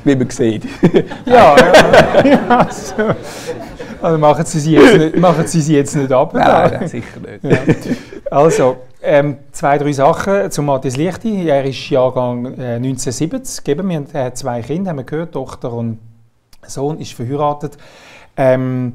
Wie 0.03 0.15
man 0.15 0.29
sieht. 0.29 0.63
ja, 1.25 1.55
ja, 1.57 2.25
ja 2.27 2.69
so. 2.71 3.03
Also 3.99 4.17
machen 4.19 4.45
Sie 4.45 4.59
sie 4.59 4.73
jetzt 4.73 4.97
nicht, 4.97 5.17
machen 5.17 5.47
sie 5.47 5.61
sie 5.61 5.75
jetzt 5.75 5.95
nicht 5.95 6.11
ab? 6.11 6.31
Nein, 6.31 6.71
nein 6.71 6.87
sicher 6.87 7.19
nicht. 7.19 7.43
Ja. 7.43 7.95
Also, 8.29 8.77
ähm, 9.01 9.37
zwei, 9.51 9.79
drei 9.79 9.91
Sachen 9.91 10.51
zu 10.51 10.61
Matthias 10.61 10.97
Lichti. 10.97 11.49
Er 11.49 11.65
ist 11.65 11.89
Jahrgang 11.89 12.45
äh, 12.59 12.75
1970. 12.75 13.63
Geben 13.63 13.89
wir, 13.89 14.05
er 14.13 14.25
hat 14.25 14.37
zwei 14.37 14.61
Kinder, 14.61 14.91
haben 14.91 14.97
wir 14.97 15.03
gehört, 15.03 15.31
Tochter 15.31 15.73
und 15.73 15.97
Sohn, 16.67 16.99
ist 16.99 17.13
verheiratet. 17.13 17.75
Ähm, 18.39 18.93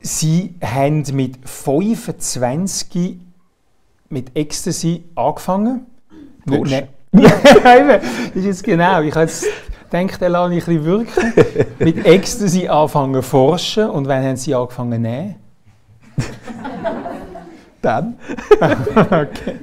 sie 0.00 0.54
haben 0.64 1.04
mit 1.12 1.36
25 1.46 3.18
mit 4.08 4.34
Ecstasy 4.34 5.04
angefangen. 5.14 5.86
Bursch. 6.46 6.70
Ne, 6.70 6.88
das 7.12 8.02
ist 8.34 8.44
jetzt 8.44 8.64
genau. 8.64 9.02
Ich 9.02 9.14
habe 9.14 9.30
gedacht, 9.90 10.22
er 10.22 10.28
lasse 10.30 10.54
ich 10.54 10.66
ein 10.66 10.78
bisschen 10.78 10.84
wirken. 10.86 11.32
mit 11.78 12.06
Ecstasy 12.06 12.66
anfangen 12.66 13.14
zu 13.14 13.22
forschen. 13.22 13.90
Und 13.90 14.08
wann 14.08 14.24
haben 14.24 14.36
sie 14.36 14.54
angefangen 14.54 14.92
zu 14.92 14.98
nehmen? 14.98 15.34
Dann. 17.82 18.14
okay. 18.60 19.58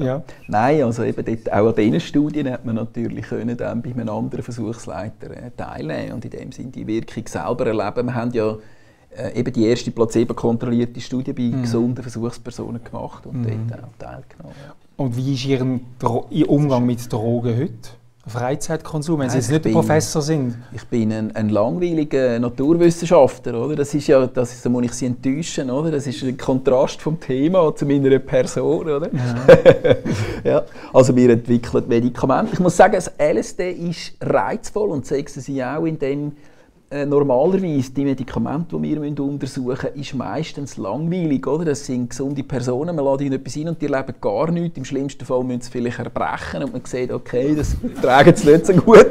Ja. 0.00 0.22
Nein, 0.48 0.82
also 0.82 1.04
eben 1.04 1.24
dort, 1.24 1.52
auch 1.52 1.68
an 1.68 1.74
diesen 1.74 2.00
Studien 2.00 2.50
hat 2.50 2.64
man 2.64 2.76
natürlich 2.76 3.26
können 3.26 3.56
dann 3.56 3.82
bei 3.82 3.90
einem 3.90 4.08
anderen 4.08 4.42
Versuchsleiter 4.42 5.30
äh, 5.30 5.50
teilnehmen 5.56 6.12
und 6.12 6.24
in 6.24 6.30
dem 6.30 6.52
Sinne 6.52 6.70
die 6.70 6.86
Wirkung 6.86 7.26
selber 7.26 7.66
erleben. 7.66 8.06
Wir 8.06 8.14
haben 8.14 8.32
ja 8.32 8.56
äh, 9.16 9.38
eben 9.38 9.52
die 9.52 9.66
erste 9.66 9.90
placebo-kontrollierte 9.90 11.00
Studie 11.00 11.32
bei 11.32 11.42
mhm. 11.42 11.62
gesunden 11.62 12.02
Versuchspersonen 12.02 12.82
gemacht 12.84 13.26
und 13.26 13.42
mhm. 13.42 13.68
dort 13.68 13.84
auch 13.84 13.98
teilgenommen. 13.98 14.54
Und 14.96 15.16
wie 15.16 15.34
ist 15.34 15.44
Ihr, 15.44 16.48
Umgang 16.48 16.86
mit 16.86 17.12
Drogen 17.12 17.56
heute? 17.56 17.90
Freizeitkonsum, 18.28 19.20
wenn 19.20 19.30
Sie 19.30 19.36
jetzt 19.36 19.50
nicht 19.50 19.62
bin, 19.62 19.72
Professor 19.72 20.20
sind? 20.20 20.56
Ich 20.72 20.84
bin 20.84 21.12
ein, 21.12 21.36
ein, 21.36 21.48
langweiliger 21.48 22.38
Naturwissenschaftler, 22.40 23.64
oder? 23.64 23.76
Das 23.76 23.94
ist 23.94 24.08
ja, 24.08 24.26
das 24.26 24.52
ist, 24.52 24.64
da 24.64 24.68
muss 24.68 24.84
ich 24.84 24.92
Sie 24.92 25.06
enttäuschen, 25.06 25.70
oder? 25.70 25.92
Das 25.92 26.08
ist 26.08 26.22
ein 26.24 26.36
Kontrast 26.36 27.00
vom 27.00 27.20
Thema 27.20 27.74
zu 27.76 27.86
meiner 27.86 28.18
Person, 28.18 28.88
oder? 28.88 29.08
Ja. 29.12 29.96
ja. 30.50 30.62
Also 30.92 31.14
wir 31.14 31.30
entwickeln 31.30 31.84
Medikamente. 31.86 32.54
Ich 32.54 32.60
muss 32.60 32.76
sagen, 32.76 32.94
das 32.94 33.12
LSD 33.16 33.70
ist 33.70 34.14
reizvoll 34.20 34.90
und 34.90 35.06
sagen 35.06 35.26
Sie 35.28 35.62
auch 35.62 35.84
in 35.84 35.98
dem 35.98 36.32
normalerweise 36.90 37.90
die 37.92 38.04
Medikamente, 38.04 38.78
die 38.78 39.00
wir 39.00 39.22
untersuchen 39.24 39.66
müssen, 39.66 40.00
ist 40.00 40.14
meistens 40.14 40.76
langweilig. 40.76 41.46
Oder? 41.46 41.64
Das 41.64 41.84
sind 41.84 42.10
gesunde 42.10 42.44
Personen, 42.44 42.94
man 42.94 43.04
lädt 43.04 43.22
ihnen 43.22 43.40
etwas 43.40 43.56
ein 43.56 43.68
und 43.68 43.82
die 43.82 43.88
leben 43.88 44.14
gar 44.20 44.50
nichts. 44.50 44.78
Im 44.78 44.84
schlimmsten 44.84 45.24
Fall 45.24 45.42
müssen 45.42 45.62
sie 45.62 45.70
vielleicht 45.70 45.98
erbrechen 45.98 46.62
und 46.62 46.72
man 46.72 46.84
sieht, 46.84 47.10
okay, 47.10 47.54
das 47.56 47.76
tragen 48.02 48.34
sie 48.36 48.50
nicht 48.52 48.66
so 48.66 48.72
gut. 48.74 49.06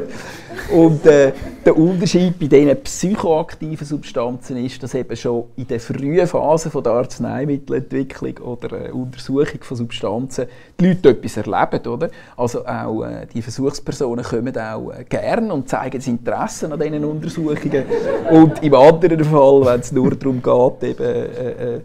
Und 0.72 1.06
äh, 1.06 1.32
der 1.64 1.76
Unterschied 1.76 2.38
bei 2.38 2.46
diesen 2.46 2.76
psychoaktiven 2.82 3.86
Substanzen 3.86 4.56
ist, 4.64 4.82
dass 4.82 4.94
eben 4.94 5.16
schon 5.16 5.44
in 5.56 5.66
der 5.66 5.80
frühen 5.80 6.26
Phase 6.26 6.70
von 6.70 6.82
der 6.82 6.92
Arzneimittelentwicklung 6.92 8.38
oder 8.38 8.86
äh, 8.86 8.90
Untersuchung 8.90 9.60
von 9.60 9.76
Substanzen 9.76 10.46
die 10.78 10.88
Leute 10.88 11.10
etwas 11.10 11.36
erleben. 11.36 11.86
Oder? 11.86 12.10
Also 12.36 12.66
auch 12.66 13.04
äh, 13.04 13.26
die 13.32 13.42
Versuchspersonen 13.42 14.24
kommen 14.24 14.56
auch 14.58 14.90
äh, 14.90 15.04
gern 15.04 15.50
und 15.50 15.68
zeigen 15.68 15.98
das 15.98 16.06
Interesse 16.06 16.72
an 16.72 16.80
diesen 16.80 17.04
Untersuchungen. 17.04 17.84
Und 18.30 18.62
im 18.62 18.74
anderen 18.74 19.24
Fall, 19.24 19.64
wenn 19.64 19.80
es 19.80 19.92
nur 19.92 20.14
darum 20.14 20.42
geht, 20.42 20.90
eben, 21.00 21.82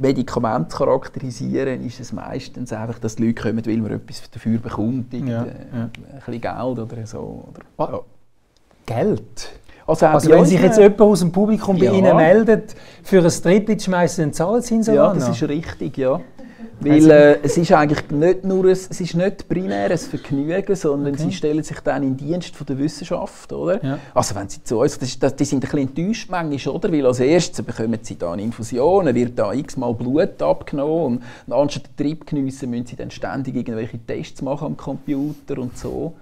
Medikamente 0.00 0.68
zu 0.68 0.78
charakterisieren, 0.78 1.84
ist 1.84 2.00
es 2.00 2.12
meistens 2.12 2.72
einfach, 2.72 2.98
dass 2.98 3.16
die 3.16 3.26
Leute 3.26 3.42
kommen, 3.42 3.66
weil 3.66 3.76
man 3.78 3.92
etwas 3.92 4.30
dafür 4.30 4.58
bekommt, 4.58 5.12
ja, 5.12 5.20
ja. 5.20 5.42
ein 5.42 5.90
bisschen 6.24 6.40
Geld 6.40 6.56
oder 6.56 7.06
so. 7.06 7.44
Oder, 7.76 7.92
ja. 7.92 8.00
Geld? 8.86 9.50
Also, 9.86 10.06
also 10.06 10.30
wenn 10.30 10.44
sich 10.46 10.60
jetzt 10.60 10.78
jemand 10.78 11.00
aus 11.00 11.20
dem 11.20 11.30
Publikum 11.30 11.78
bei 11.78 11.86
Ihnen 11.86 12.16
meldet, 12.16 12.74
für 13.02 13.18
ein 13.18 13.28
Trittlied 13.28 13.82
schmeißen, 13.82 14.24
dann 14.24 14.32
zahlen 14.32 14.62
Sie 14.62 14.74
ihn 14.76 14.82
so 14.82 14.92
Ja, 14.92 15.12
das 15.12 15.28
ist 15.28 15.42
richtig, 15.48 15.98
ja. 15.98 16.20
Weil 16.80 17.10
äh, 17.10 17.38
es 17.42 17.56
ist 17.56 17.72
eigentlich 17.72 18.10
nicht 18.10 18.44
nur 18.44 18.64
ein, 18.64 18.70
es 18.70 18.86
ist 18.86 19.14
nicht 19.14 19.48
primär 19.48 19.90
ein 19.90 19.98
Vergnügen, 19.98 20.74
sondern 20.74 21.14
okay. 21.14 21.24
sie 21.24 21.32
stellen 21.32 21.62
sich 21.62 21.80
dann 21.80 22.02
in 22.02 22.16
Dienst 22.16 22.54
von 22.54 22.66
der 22.66 22.78
Wissenschaft, 22.78 23.52
oder? 23.52 23.84
Ja. 23.84 23.98
Also 24.14 24.34
wenn 24.34 24.48
sie 24.48 24.62
zu 24.62 24.78
uns, 24.78 24.98
das, 24.98 25.18
das, 25.18 25.36
die 25.36 25.44
sind 25.44 25.64
ein 25.64 25.70
bisschen 25.70 25.88
enttäuscht 25.88 26.30
manchmal, 26.30 26.74
oder? 26.74 26.92
Weil 26.92 27.06
als 27.06 27.20
erstes 27.20 27.64
bekommen 27.64 27.98
sie 28.02 28.16
da 28.16 28.32
eine 28.32 28.42
Infusion, 28.42 29.14
wird 29.14 29.38
da 29.38 29.52
x-mal 29.52 29.94
Blut 29.94 30.42
abgenommen 30.42 31.22
und 31.46 31.52
anstatt 31.52 31.86
den 31.86 31.96
Trieb 31.96 32.26
geniessen, 32.26 32.70
müssen 32.70 32.86
sie 32.86 32.96
dann 32.96 33.10
ständig 33.10 33.56
irgendwelche 33.56 33.98
Tests 33.98 34.42
machen 34.42 34.66
am 34.66 34.76
Computer 34.76 35.58
und 35.58 35.76
so. 35.76 36.14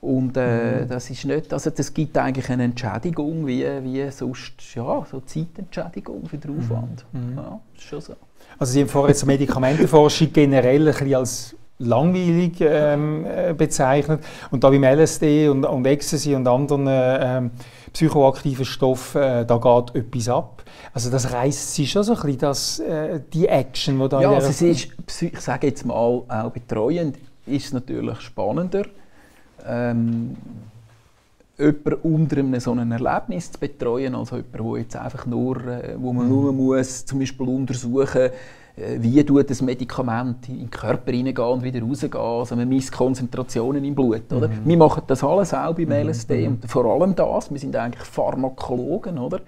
Und 0.00 0.36
äh, 0.36 0.82
mhm. 0.82 0.88
das 0.88 1.10
ist 1.10 1.24
nicht, 1.24 1.52
also 1.52 1.70
das 1.70 1.92
gibt 1.92 2.16
eigentlich 2.16 2.48
eine 2.50 2.64
Entschädigung, 2.64 3.46
wie, 3.46 3.64
wie 3.82 4.08
sonst, 4.10 4.52
ja, 4.74 5.04
so 5.10 5.20
Zeitentschädigung 5.20 6.26
für 6.26 6.38
den 6.38 6.56
Aufwand. 6.58 7.04
Mhm. 7.12 7.36
Ja, 7.36 7.60
ist 7.74 7.82
schon 7.82 8.00
so. 8.00 8.14
Also 8.58 8.72
Sie 8.72 8.80
haben 8.80 8.88
vorher 8.88 9.10
jetzt 9.10 9.24
Medikamentenforschung 9.24 10.32
generell 10.32 10.88
ein 10.88 10.94
bisschen 10.94 11.14
als 11.14 11.56
langweilig 11.78 12.56
ähm, 12.60 13.24
äh, 13.24 13.54
bezeichnet 13.54 14.24
und 14.50 14.64
da 14.64 14.70
beim 14.70 14.82
LSD 14.82 15.48
und, 15.48 15.64
und 15.64 15.86
Ecstasy 15.86 16.34
und 16.34 16.46
anderen 16.48 16.86
ähm, 16.88 17.50
psychoaktiven 17.92 18.64
Stoffen, 18.64 19.22
äh, 19.22 19.46
da 19.46 19.58
geht 19.58 19.94
etwas 19.94 20.28
ab. 20.28 20.62
Also 20.92 21.10
das 21.10 21.32
reißt 21.32 21.74
Sie 21.74 21.86
schon 21.86 22.02
so 22.02 22.14
ein 22.14 22.20
bisschen, 22.20 22.38
das, 22.38 22.80
äh, 22.80 23.20
die 23.32 23.46
Action, 23.46 24.00
die 24.00 24.08
da... 24.08 24.20
Ja, 24.20 24.30
also 24.32 24.48
es 24.48 24.60
ist, 24.60 25.22
ich 25.22 25.40
sage 25.40 25.68
jetzt 25.68 25.86
mal, 25.86 25.94
auch 25.94 26.50
betreuend 26.52 27.16
ist 27.46 27.66
es 27.66 27.72
natürlich 27.72 28.20
spannender, 28.20 28.82
ähm, 29.66 30.36
jemanden 31.58 31.94
unter 32.02 32.36
einem 32.38 32.60
so 32.60 32.72
einem 32.72 32.92
Erlebnis 32.92 33.52
zu 33.52 33.58
betreuen, 33.58 34.14
also 34.14 34.36
jemanden, 34.36 34.64
wo 34.64 34.76
jetzt 34.76 34.96
einfach 34.96 35.26
nur, 35.26 35.56
äh, 35.66 35.96
wo 35.98 36.12
man 36.12 36.28
nur 36.28 36.52
mhm. 36.52 36.58
muss, 36.58 37.04
zum 37.04 37.18
Beispiel 37.18 37.48
untersuchen, 37.48 38.30
äh, 38.76 38.98
wie 39.00 39.22
tut 39.24 39.50
das 39.50 39.60
Medikament 39.60 40.48
in 40.48 40.58
den 40.58 40.70
Körper 40.70 41.10
hineingehen 41.10 41.48
und 41.48 41.62
wieder 41.62 41.80
rausgehen. 41.82 42.14
Also 42.16 42.54
man 42.54 42.68
misst 42.68 42.92
Konzentrationen 42.92 43.84
im 43.84 43.94
Blut. 43.94 44.32
Oder? 44.32 44.48
Mhm. 44.48 44.60
Wir 44.64 44.76
machen 44.76 45.02
das 45.06 45.24
alles 45.24 45.52
auch 45.52 45.74
beim 45.74 45.90
LSD 45.90 46.42
mhm. 46.42 46.54
und 46.54 46.70
vor 46.70 46.84
allem 46.84 47.14
das, 47.14 47.50
wir 47.50 47.58
sind 47.58 47.74
eigentlich 47.74 48.04
Pharmakologen, 48.04 49.18
oder? 49.18 49.40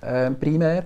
Äh, 0.00 0.30
primär. 0.32 0.84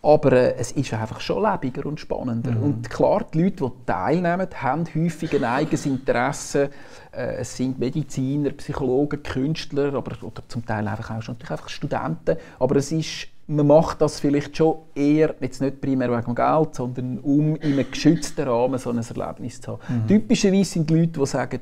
Aber 0.00 0.32
äh, 0.32 0.54
es 0.54 0.72
ist 0.72 0.94
einfach 0.94 1.20
schon 1.20 1.42
lebiger 1.42 1.84
und 1.86 1.98
spannender. 1.98 2.52
Mhm. 2.52 2.62
Und 2.62 2.90
klar, 2.90 3.26
die 3.32 3.42
Leute, 3.42 3.64
die 3.64 3.86
teilnehmen, 3.86 4.48
haben 4.54 4.84
häufig 4.94 5.34
ein 5.34 5.44
eigenes 5.44 5.86
Interesse. 5.86 6.70
Äh, 7.10 7.36
es 7.38 7.56
sind 7.56 7.78
Mediziner, 7.78 8.50
Psychologen, 8.50 9.22
Künstler, 9.22 9.94
aber, 9.94 10.12
oder 10.22 10.42
zum 10.46 10.64
Teil 10.64 10.86
einfach 10.86 11.10
auch 11.10 11.22
schon 11.22 11.34
natürlich 11.34 11.50
einfach 11.50 11.68
Studenten. 11.68 12.36
Aber 12.60 12.76
es 12.76 12.92
ist, 12.92 13.26
man 13.48 13.66
macht 13.66 14.00
das 14.00 14.20
vielleicht 14.20 14.56
schon 14.56 14.76
eher, 14.94 15.34
jetzt 15.40 15.60
nicht 15.60 15.80
primär 15.80 16.16
wegen 16.16 16.34
Geld, 16.34 16.74
sondern 16.76 17.18
um 17.18 17.56
in 17.56 17.72
einem 17.72 17.90
geschützten 17.90 18.46
Rahmen 18.46 18.78
so 18.78 18.90
ein 18.90 18.98
Erlebnis 18.98 19.60
zu 19.60 19.72
haben. 19.72 20.02
Mhm. 20.02 20.06
Typischerweise 20.06 20.70
sind 20.70 20.90
die 20.90 20.94
Leute, 20.94 21.18
die 21.18 21.26
sagen, 21.26 21.60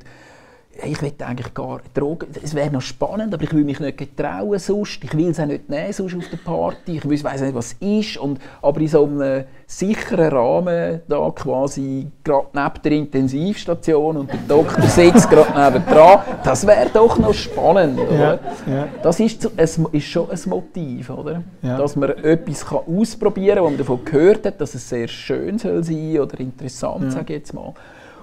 ich 0.83 1.01
will 1.01 1.13
eigentlich 1.19 1.53
gar 1.53 1.81
Drogen, 1.93 2.27
es 2.41 2.53
wäre 2.53 2.71
noch 2.71 2.81
spannend, 2.81 3.33
aber 3.33 3.43
ich 3.43 3.53
will 3.53 3.63
mich 3.63 3.79
nicht 3.79 3.97
getrauen 3.97 4.59
sonst, 4.59 5.03
ich 5.03 5.15
will 5.15 5.29
es 5.29 5.39
auch 5.39 5.45
nicht 5.45 5.69
nehmen 5.69 5.93
sonst 5.93 6.15
auf 6.15 6.29
der 6.29 6.37
Party, 6.37 6.97
ich 6.97 7.23
weiß 7.23 7.41
nicht, 7.41 7.55
was 7.55 7.75
es 7.79 7.87
ist, 7.87 8.17
und, 8.17 8.39
aber 8.61 8.79
in 8.79 8.87
so 8.87 9.05
einem 9.05 9.45
sicheren 9.65 10.29
Rahmen, 10.29 11.01
da 11.07 11.31
quasi 11.31 12.07
gerade 12.23 12.47
neben 12.53 12.81
der 12.83 12.91
Intensivstation 12.91 14.17
und 14.17 14.31
der 14.31 14.39
Doktor 14.47 14.83
sitzt 14.83 15.29
gerade 15.29 15.73
neben 15.73 15.85
dran, 15.85 16.19
das 16.43 16.65
wäre 16.65 16.89
doch 16.93 17.17
noch 17.17 17.33
spannend, 17.33 17.99
oder? 17.99 18.39
Ja, 18.65 18.73
ja. 18.73 18.87
Das 19.01 19.19
ist, 19.19 19.49
es 19.57 19.79
ist 19.91 20.05
schon 20.05 20.29
ein 20.29 20.39
Motiv, 20.47 21.09
oder? 21.09 21.43
Ja. 21.61 21.77
Dass 21.77 21.95
man 21.95 22.09
etwas 22.09 22.65
kann 22.65 22.79
ausprobieren 22.87 23.55
kann, 23.55 23.65
wo 23.65 23.69
man 23.69 23.77
davon 23.77 24.05
gehört 24.05 24.45
hat, 24.45 24.61
dass 24.61 24.75
es 24.75 24.87
sehr 24.87 25.07
schön 25.07 25.57
soll 25.57 25.83
sein 25.83 26.19
oder 26.19 26.39
interessant, 26.39 27.11
sage 27.11 27.33
ich 27.33 27.39
jetzt 27.39 27.53
mal. 27.53 27.73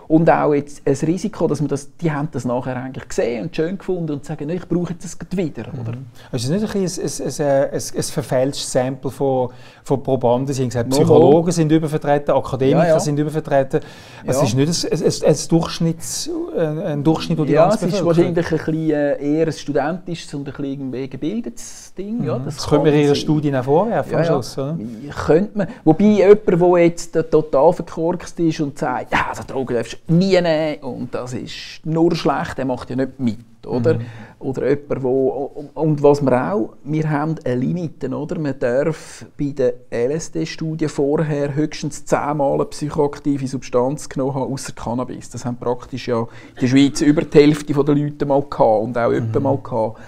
Und 0.09 0.29
auch 0.31 0.53
jetzt 0.53 0.83
ein 0.87 0.95
Risiko, 0.95 1.47
dass 1.47 1.61
man 1.61 1.69
das, 1.69 1.97
die 1.97 2.12
haben 2.12 2.29
das 2.33 2.45
nachher 2.45 2.77
eigentlich 2.77 3.09
gesehen 3.09 3.45
und 3.45 3.57
schön 3.57 3.79
gefunden 3.79 4.12
und 4.12 4.25
sagen, 4.25 4.49
ich 4.51 4.69
brauche 4.69 4.93
jetzt 4.93 5.05
das 5.05 5.38
wieder. 5.38 5.64
Oder? 5.81 5.93
Mhm. 5.93 6.07
Also 6.31 6.53
ist 6.53 6.62
es 6.62 6.75
nicht 6.75 6.75
ein, 6.75 6.83
ein, 6.83 7.47
ein, 7.47 7.71
ein, 7.73 7.97
ein 7.97 8.03
verfälschtes 8.03 8.71
Sample 8.71 9.11
von, 9.11 9.51
von 9.83 10.03
Probanden? 10.03 10.53
Sie 10.53 10.62
haben 10.62 10.69
gesagt, 10.69 10.90
Psychologen 10.90 11.53
sind 11.53 11.73
übervertreten, 11.73 12.35
Akademiker 12.35 12.87
ja, 12.87 12.95
ja. 12.95 13.01
sind 13.01 13.19
übervertreten. 13.19 13.81
Es 14.27 14.37
ja. 14.37 14.43
ist 14.43 14.55
nicht 14.55 14.93
ein, 14.93 15.03
ein, 15.03 15.31
ein, 15.31 15.49
Durchschnitts, 15.49 16.31
ein 16.57 17.05
Durchschnitt, 17.05 17.38
der 17.38 17.47
die 17.47 17.53
Ja, 17.53 17.69
es 17.69 17.83
ist 17.83 18.05
wahrscheinlich 18.05 18.47
ein 18.53 18.57
bisschen, 18.59 18.90
äh, 18.90 19.38
eher 19.38 19.47
ein 19.47 19.53
studentisches 19.53 20.35
und 20.35 20.49
ein 20.49 20.55
bisschen 20.55 21.11
gebildetes 21.11 21.95
Ding. 21.97 22.19
Mhm. 22.19 22.25
Ja, 22.25 22.38
das, 22.38 22.57
das 22.57 22.67
können 22.67 22.85
wir 22.85 22.95
Ihrer 22.95 23.14
Studien 23.14 23.57
auch 23.57 23.64
vorwerfen 23.64 24.12
ja, 24.12 24.19
am 24.19 24.25
Schluss, 24.25 24.59
oder? 24.59 24.79
Könnte 25.27 25.59
man. 25.59 25.69
Wobei 25.85 26.05
jemand, 26.05 26.47
der 26.47 26.79
jetzt 26.85 27.12
total 27.31 27.73
verkorkst 27.73 28.38
ist 28.40 28.61
und 28.61 28.79
sagt, 28.79 29.12
ja, 29.12 29.27
also 29.31 29.43
Drogen 29.47 29.77
darfst 29.77 29.94
nie 30.09 30.41
nehmen 30.41 30.83
und 30.83 31.15
das 31.15 31.33
ist 31.33 31.81
nur 31.85 32.15
schlecht, 32.15 32.59
der 32.59 32.65
macht 32.65 32.91
ja 32.91 32.97
nicht 32.97 33.19
mit, 33.19 33.39
oder? 33.67 33.95
Mhm. 33.95 34.07
Oder 34.41 34.69
jemand, 34.69 35.03
wo, 35.03 35.71
und 35.75 36.03
was 36.03 36.21
wir 36.21 36.53
auch, 36.53 36.75
wir 36.85 37.09
haben 37.09 37.37
eine 37.45 37.55
Limite, 37.55 38.11
oder? 38.11 38.39
Man 38.39 38.59
darf 38.59 39.25
bei 39.39 39.55
der 39.57 39.75
LSD-Studie 39.91 40.89
vorher 40.89 41.55
höchstens 41.55 42.05
zehnmal 42.05 42.55
eine 42.55 42.67
psychoaktive 42.67 43.47
Substanz 43.47 44.09
genommen 44.09 44.35
haben, 44.35 44.53
außer 44.53 44.73
Cannabis. 44.73 45.31
Das 45.31 45.47
haben 45.47 45.57
praktisch 45.57 46.09
ja 46.09 46.21
in 46.21 46.61
der 46.61 46.67
Schweiz 46.67 47.01
über 47.01 47.23
die 47.23 47.39
Hälfte 47.39 47.73
der 47.73 47.95
Leute 47.95 48.27
mal 48.27 48.43
gehabt 48.43 48.83
und 48.83 48.99
auch 48.99 49.11
mhm. 49.11 49.43
mal 49.43 49.59
gehabt. 49.59 50.01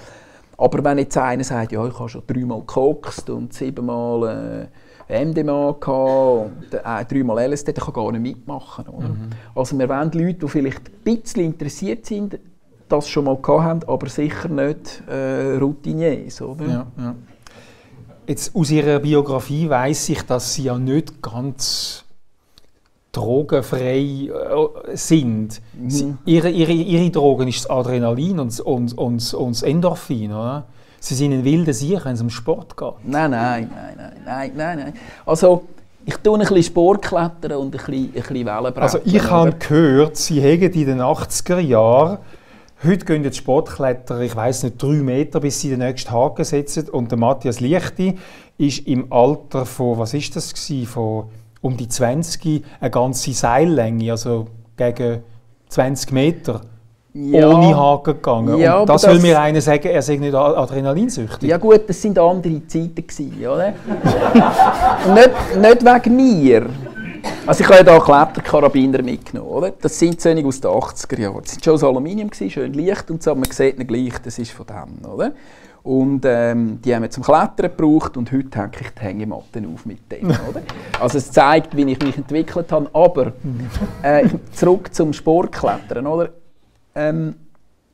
Aber 0.58 0.84
wenn 0.84 0.98
jetzt 0.98 1.16
einer 1.16 1.44
sagt, 1.44 1.72
ja, 1.72 1.86
ich 1.86 1.98
habe 1.98 2.08
schon 2.08 2.22
dreimal 2.26 2.60
gekokst 2.60 3.30
und 3.30 3.52
siebenmal... 3.54 4.68
Äh, 4.68 4.85
MDMA 5.08 5.68
und 5.68 6.74
äh, 6.74 7.04
dreimal 7.04 7.50
LSD, 7.50 7.72
der 7.72 7.84
kann 7.84 7.94
gar 7.94 8.10
nicht 8.12 8.22
mitmachen. 8.22 8.86
Oder? 8.88 9.08
Mhm. 9.08 9.30
Also 9.54 9.78
wir 9.78 9.88
wollen 9.88 10.10
Leute, 10.12 10.34
die 10.34 10.48
vielleicht 10.48 10.88
ein 10.88 11.04
bisschen 11.04 11.44
interessiert 11.44 12.06
sind, 12.06 12.38
das 12.88 13.08
schon 13.08 13.24
mal 13.24 13.36
gehabt 13.36 13.62
haben, 13.62 13.80
aber 13.86 14.08
sicher 14.08 14.48
nicht 14.48 15.02
äh, 15.08 15.56
Routiniers. 15.56 16.40
Oder? 16.42 16.66
Ja, 16.66 16.86
ja. 16.98 17.14
Jetzt 18.26 18.56
aus 18.56 18.70
Ihrer 18.70 18.98
Biografie 18.98 19.68
weiß 19.68 20.08
ich, 20.08 20.22
dass 20.22 20.54
Sie 20.54 20.64
ja 20.64 20.76
nicht 20.76 21.22
ganz 21.22 22.04
drogenfrei 23.12 24.28
äh, 24.28 24.96
sind. 24.96 25.60
Mhm. 25.74 25.90
Sie, 25.90 26.14
ihre, 26.24 26.50
ihre, 26.50 26.72
ihre 26.72 27.10
Drogen 27.10 27.48
ist 27.48 27.60
das 27.64 27.70
Adrenalin 27.70 28.40
und, 28.40 28.60
und, 28.60 28.98
und, 28.98 29.34
und 29.34 29.50
das 29.50 29.62
Endorphin, 29.62 30.32
oder? 30.32 30.66
Sie 31.06 31.14
sind 31.14 31.32
ein 31.32 31.44
wilder 31.44 31.72
Sieg, 31.72 32.04
wenn 32.04 32.14
es 32.14 32.20
um 32.20 32.30
Sport 32.30 32.76
geht. 32.76 32.94
Nein, 33.04 33.30
nein, 33.30 33.70
nein, 33.72 33.94
nein, 33.96 34.12
nein, 34.24 34.52
nein, 34.56 34.78
nein. 34.78 34.94
Also, 35.24 35.66
ich 36.04 36.16
tue 36.16 36.34
ein 36.34 36.40
bisschen 36.40 36.62
Sportklettern 36.62 37.52
und 37.52 37.66
ein 37.66 37.70
bisschen, 37.70 37.94
ein 37.94 38.12
bisschen 38.12 38.34
Wellenbrettern. 38.46 38.82
Also 38.82 38.98
ich 39.04 39.30
habe 39.30 39.52
gehört, 39.52 40.16
Sie 40.16 40.40
haben 40.40 40.72
in 40.72 40.86
den 40.86 41.00
80er 41.00 41.58
Jahren 41.58 42.18
Heute 42.84 43.06
gehen 43.06 43.24
jetzt 43.24 43.38
Sportkletterer, 43.38 44.20
ich 44.20 44.36
weiß 44.36 44.64
nicht, 44.64 44.82
drei 44.82 44.96
Meter, 44.96 45.40
bis 45.40 45.62
sie 45.62 45.70
den 45.70 45.78
nächsten 45.78 46.10
Haken 46.10 46.44
setzen. 46.44 46.90
Und 46.90 47.10
der 47.10 47.18
Matthias 47.18 47.58
Lichti 47.58 48.18
ist 48.58 48.86
im 48.86 49.10
Alter 49.10 49.64
von, 49.64 49.98
was 49.98 50.12
ist 50.12 50.36
das 50.36 50.52
gewesen, 50.52 50.86
von 50.86 51.24
um 51.62 51.78
die 51.78 51.88
20, 51.88 52.62
eine 52.78 52.90
ganze 52.90 53.32
Seillänge, 53.32 54.10
also 54.10 54.48
gegen 54.76 55.22
20 55.70 56.12
Meter 56.12 56.60
ja. 57.16 57.48
ohne 57.48 57.76
Haken 57.76 58.14
gegangen. 58.14 58.58
Ja, 58.58 58.78
und 58.78 58.88
das, 58.88 59.02
das 59.02 59.12
will 59.12 59.20
mir 59.20 59.40
einer 59.40 59.60
sagen, 59.60 59.88
er 59.88 60.02
sei 60.02 60.16
nicht 60.16 60.34
adrenalinsüchtig. 60.34 61.48
Ja 61.48 61.56
gut, 61.56 61.88
das 61.88 62.00
sind 62.00 62.18
andere 62.18 62.66
Zeiten 62.66 62.94
gewesen, 62.94 63.46
oder? 63.46 63.68
nicht, 65.14 65.56
nicht 65.60 65.84
wegen 65.84 66.16
mir. 66.16 66.66
Also 67.46 67.64
ich 67.64 67.70
habe 67.70 67.84
ja 67.84 67.92
hier 67.92 68.02
Kletterkarabiner 68.02 69.02
mitgenommen, 69.02 69.50
oder? 69.50 69.72
Das 69.80 69.98
sind 69.98 70.20
solche 70.20 70.44
aus 70.44 70.60
den 70.60 70.70
80er 70.70 71.20
Jahren. 71.20 71.42
Das 71.42 71.56
war 71.56 71.62
schon 71.62 71.74
aus 71.74 71.84
Aluminium, 71.84 72.30
gewesen, 72.30 72.50
schön 72.50 72.72
leicht 72.72 73.10
und 73.10 73.22
so, 73.22 73.30
aber 73.30 73.40
man 73.40 73.50
sieht 73.50 73.78
nicht 73.78 73.88
gleich, 73.88 74.14
das 74.22 74.38
ist 74.38 74.52
von 74.52 74.66
dem, 74.66 75.10
oder? 75.10 75.32
Und 75.82 76.24
ähm, 76.24 76.80
die 76.84 76.92
haben 76.92 77.02
wir 77.02 77.10
zum 77.10 77.22
Klettern 77.22 77.70
gebraucht 77.70 78.16
und 78.16 78.32
heute 78.32 78.58
hänge 78.58 78.72
ich 78.80 78.90
die 78.90 79.00
Hängematten 79.00 79.72
auf 79.72 79.86
mit 79.86 80.10
denen. 80.10 80.30
Oder? 80.50 80.62
Also 80.98 81.18
es 81.18 81.30
zeigt, 81.30 81.76
wie 81.76 81.88
ich 81.92 82.00
mich 82.00 82.16
entwickelt 82.16 82.72
habe. 82.72 82.90
Aber 82.92 83.32
äh, 84.02 84.28
zurück 84.50 84.92
zum 84.92 85.12
Sportklettern. 85.12 86.08
Oder? 86.08 86.30
Ähm, 86.96 87.34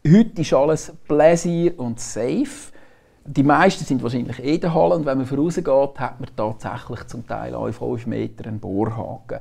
heute 0.07 0.43
ist 0.43 0.53
alles 0.53 0.93
Pläsier 1.09 1.77
und 1.77 1.99
safe. 1.99 2.71
Die 3.25 3.43
meisten 3.43 3.85
sind 3.85 4.01
wahrscheinlich 4.01 4.39
eh 4.39 4.59
der 4.59 4.73
Halle 4.73 4.95
und 4.95 5.05
wenn 5.07 5.19
man 5.19 5.27
vorausgeht, 5.27 5.67
hat 5.67 6.21
man 6.21 6.29
tatsächlich 6.37 7.05
zum 7.09 7.27
Teil 7.27 7.57
alle 7.57 7.73
5 7.73 8.07
Meter 8.07 8.47
einen 8.47 8.61
Bohrhaken. 8.61 9.41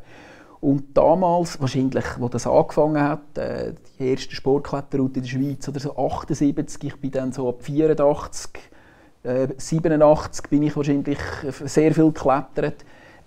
Und 0.61 0.97
damals, 0.97 1.61
wahrscheinlich, 1.61 2.05
wo 2.17 2.27
das 2.27 2.47
angefangen 2.47 3.03
hat, 3.03 3.37
äh, 3.37 3.73
die 3.99 4.09
erste 4.09 4.35
Sportkletterroute 4.35 5.19
in 5.19 5.21
der 5.21 5.29
Schweiz, 5.29 5.69
oder 5.69 5.79
so 5.79 5.95
78, 5.95 6.83
ich 6.83 6.95
bin 6.99 7.11
dann 7.11 7.31
so 7.31 7.47
ab 7.47 7.61
84, 7.61 8.51
äh, 9.23 9.47
87 9.57 10.49
bin 10.49 10.63
ich 10.63 10.75
wahrscheinlich 10.75 11.19
sehr 11.65 11.93
viel 11.93 12.11
geklettert. 12.11 12.83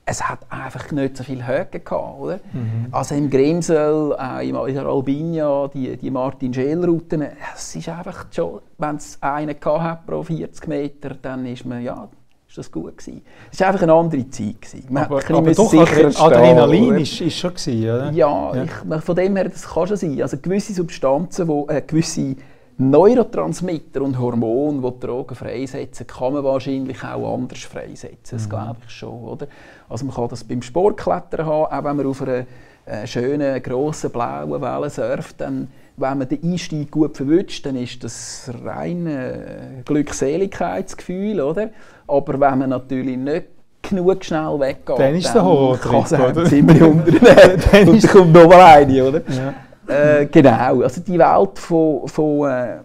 Es 0.07 0.29
hat 0.29 0.41
einfach 0.51 0.91
nicht 0.93 1.17
so 1.17 1.25
viel 1.25 1.47
Höhe 1.47 1.67
gehabt, 1.67 2.21
oder? 2.21 2.41
Mhm. 2.53 2.89
Also 2.93 3.15
im 3.15 3.31
Grimsel, 3.31 4.15
äh, 4.19 4.47
in 4.47 4.55
der 4.75 4.87
Albinia, 4.87 5.69
die, 5.69 5.97
die 5.97 6.11
Martin-Scheel-Routen, 6.11 7.27
es 7.55 7.75
ist 7.75 7.89
einfach 7.89 8.27
schon, 8.31 8.61
wenn 8.77 8.97
es 8.97 9.17
einen 9.23 9.57
hat 9.65 10.07
pro 10.07 10.23
40 10.23 10.69
Meter, 10.69 11.17
dann 11.21 11.47
ist 11.47 11.65
man, 11.65 11.83
ja, 11.83 12.09
ist 12.55 12.59
das 12.59 12.71
gut 12.71 12.99
gewesen. 12.99 13.23
Es 13.51 13.61
war 13.61 13.69
einfach 13.69 13.83
eine 13.83 13.93
andere 13.93 14.29
Zeit. 14.31 14.63
Gewesen. 14.63 14.87
Man 14.91 15.05
aber, 15.05 15.21
aber 15.29 15.53
doch, 15.53 15.73
Adrenalin 15.73 16.99
ist, 16.99 17.21
ist 17.21 17.37
schon 17.37 17.55
gewesen, 17.55 17.83
oder? 17.83 18.11
Ja, 18.13 18.55
ja. 18.55 18.65
Ich, 18.65 19.05
von 19.05 19.17
dem 19.17 19.37
her, 19.37 19.49
das 19.49 19.67
kann 19.67 19.87
schon 19.87 19.97
sein. 19.97 20.23
Also 20.23 20.37
gewisse 20.37 20.73
Substanzen, 20.73 21.49
wo, 21.49 21.67
äh, 21.69 21.83
gewisse 21.83 22.37
Neurotransmitter 22.77 24.03
und 24.03 24.19
Hormone, 24.19 24.81
die, 24.81 24.91
die 24.91 25.07
Drogen 25.07 25.35
freisetzen, 25.35 26.07
kann 26.07 26.33
man 26.33 26.45
wahrscheinlich 26.45 27.05
auch 27.05 27.35
anders 27.35 27.61
freisetzen. 27.61 28.39
Das 28.39 28.47
mhm. 28.47 28.51
glaube 28.51 28.77
ich 28.87 28.93
schon, 28.93 29.23
oder? 29.23 29.47
Also 29.89 30.05
man 30.07 30.15
kann 30.15 30.29
das 30.29 30.43
beim 30.45 30.63
Sportklettern 30.63 31.47
haben, 31.47 31.73
auch 31.73 31.85
wenn 31.85 31.97
man 31.97 32.07
auf 32.07 32.23
einer 32.23 32.47
äh, 32.87 33.07
schönen, 33.07 33.63
grossen, 33.63 34.11
blauen 34.11 34.61
Welle 34.61 34.91
surft, 34.91 35.41
dann 35.41 35.69
wenn 35.97 36.19
man 36.19 36.29
den 36.29 36.43
Einstieg 36.43 36.91
gut 36.91 37.17
verwünscht, 37.17 37.65
dann 37.67 37.77
ist 37.77 38.03
das 38.03 38.51
rein 38.65 39.07
äh, 39.07 39.83
Glückseligkeitsgefühl, 39.85 41.41
oder? 41.41 41.71
Aber 42.09 42.41
wenn 42.41 42.59
man 42.59 42.71
natürlich 42.71 43.17
nicht 43.17 43.45
genug 43.81 44.25
schnell 44.25 44.59
weggeht, 44.59 44.99
dann 44.99 45.15
ist 45.15 45.35
Horror 45.35 45.79
kann 45.79 46.03
es 46.03 46.49
ziemlich 46.49 46.83
unternehmen. 46.83 47.63
dann 47.73 48.01
kommt 48.01 48.33
noch 48.33 48.49
mal 48.49 48.61
eine, 48.61 49.05
oder? 49.05 49.23
Ja. 49.29 49.55
Äh, 49.87 50.27
genau, 50.27 50.83
also 50.83 51.01
die 51.01 51.19
Welt 51.19 51.59
von, 51.59 52.09
von 52.09 52.51
äh, 52.51 52.79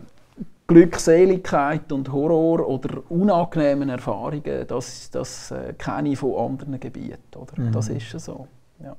Glückseligkeit 0.68 1.92
und 1.92 2.12
Horror 2.12 2.68
oder 2.68 3.02
unangenehmen 3.10 3.90
Erfahrungen, 3.90 4.68
das, 4.68 5.10
das 5.10 5.52
äh, 5.52 5.74
kenne 5.74 6.10
ich 6.10 6.20
von 6.20 6.36
anderen 6.52 6.80
Gebieten, 6.80 7.18
oder? 7.36 7.60
Mhm. 7.60 7.72
Das 7.72 7.90
ist 7.90 8.20
so. 8.20 8.48
Ja. 8.84 8.96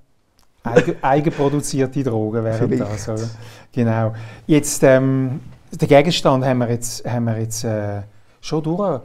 Eigen, 0.64 0.96
eigenproduzierte 1.00 2.02
Drogen 2.02 2.44
wären 2.44 2.78
das, 2.78 3.08
oder? 3.08 3.30
Genau. 3.72 4.12
Jetzt, 4.46 4.82
ähm, 4.82 5.40
den 5.70 5.88
Gegenstand 5.88 6.44
haben 6.44 6.58
wir 6.58 6.70
jetzt, 6.70 7.08
haben 7.08 7.24
wir 7.26 7.38
jetzt 7.38 7.62
äh, 7.62 8.02
schon 8.40 8.62
durch. 8.62 9.00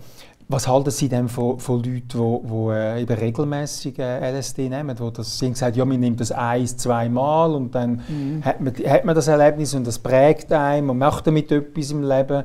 Was 0.47 0.67
halten 0.67 0.91
Sie 0.91 1.09
denn 1.09 1.27
von, 1.27 1.59
von 1.59 1.81
Leuten, 1.81 2.07
die, 2.07 2.47
die 2.47 2.69
äh, 2.71 3.01
eben 3.01 3.17
regelmäßig 3.17 3.97
äh, 3.97 4.31
LSD 4.31 4.69
nehmen? 4.69 4.97
Wo 4.99 5.09
das, 5.09 5.39
Sie 5.39 5.45
haben 5.45 5.53
gesagt, 5.53 5.75
ja, 5.75 5.85
man 5.85 5.99
nimmt 5.99 6.19
das 6.19 6.31
ein, 6.31 6.67
zweimal 6.67 7.55
und 7.55 7.73
dann 7.73 8.01
mhm. 8.07 8.45
hat, 8.45 8.61
man, 8.61 8.73
hat 8.75 9.05
man 9.05 9.15
das 9.15 9.27
Erlebnis 9.27 9.73
und 9.73 9.87
das 9.87 9.97
prägt 9.97 10.51
einen, 10.51 10.85
man 10.85 10.99
macht 10.99 11.25
damit 11.25 11.51
etwas 11.51 11.91
im 11.91 12.03
Leben. 12.03 12.43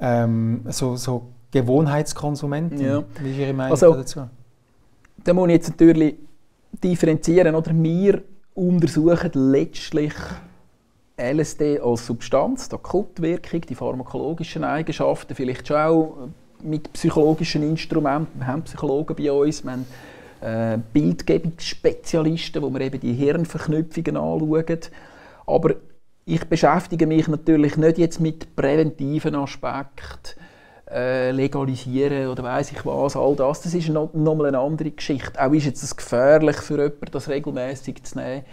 Ähm, 0.00 0.62
so, 0.68 0.96
so 0.96 1.26
Gewohnheitskonsumenten, 1.50 2.80
ja. 2.80 3.02
wie 3.20 3.30
ist 3.32 3.38
Ihre 3.38 3.52
Meinung 3.52 3.72
also, 3.72 3.94
dazu? 3.94 4.28
Da 5.24 5.34
muss 5.34 5.48
ich 5.48 5.54
jetzt 5.54 5.70
natürlich 5.70 6.14
differenzieren. 6.72 7.54
Oder? 7.54 7.72
Wir 7.74 8.22
untersuchen 8.54 9.30
letztlich 9.34 10.14
LSD 11.20 11.80
als 11.80 12.06
Substanz, 12.06 12.68
die 12.68 12.78
Kultwirkung, 12.78 13.60
die 13.62 13.74
pharmakologischen 13.74 14.64
Eigenschaften, 14.64 15.34
vielleicht 15.34 15.68
schon 15.68 15.76
auch 15.76 16.28
mit 16.62 16.92
psychologischen 16.92 17.62
Instrumenten. 17.62 18.38
Wir 18.38 18.46
haben 18.46 18.62
Psychologen 18.62 19.16
bei 19.16 19.32
uns, 19.32 19.64
wir 19.64 19.72
haben 19.72 19.86
äh, 20.40 20.78
Bildgebungsspezialisten, 20.92 22.62
wo 22.62 22.70
wir 22.70 22.80
eben 22.80 23.00
die 23.00 23.12
Hirnverknüpfungen 23.12 24.16
anschauen. 24.16 24.80
Aber 25.46 25.74
ich 26.24 26.44
beschäftige 26.44 27.06
mich 27.06 27.28
natürlich 27.28 27.76
nicht 27.76 27.98
jetzt 27.98 28.20
mit 28.20 28.54
präventiven 28.54 29.34
Aspekten, 29.34 30.40
äh, 30.90 31.30
legalisieren 31.30 32.28
oder 32.28 32.42
weiß 32.42 32.72
ich 32.72 32.84
was, 32.84 33.16
all 33.16 33.36
das. 33.36 33.62
Das 33.62 33.74
ist 33.74 33.88
noch, 33.88 34.12
noch 34.12 34.42
eine 34.42 34.58
andere 34.58 34.90
Geschichte. 34.90 35.40
Auch 35.40 35.52
ist 35.52 35.66
es 35.66 35.82
jetzt 35.82 35.96
gefährlich 35.96 36.56
für 36.56 36.78
jemanden, 36.78 37.10
das 37.12 37.28
regelmäßig 37.28 38.02
zu 38.02 38.18
nehmen 38.18 38.44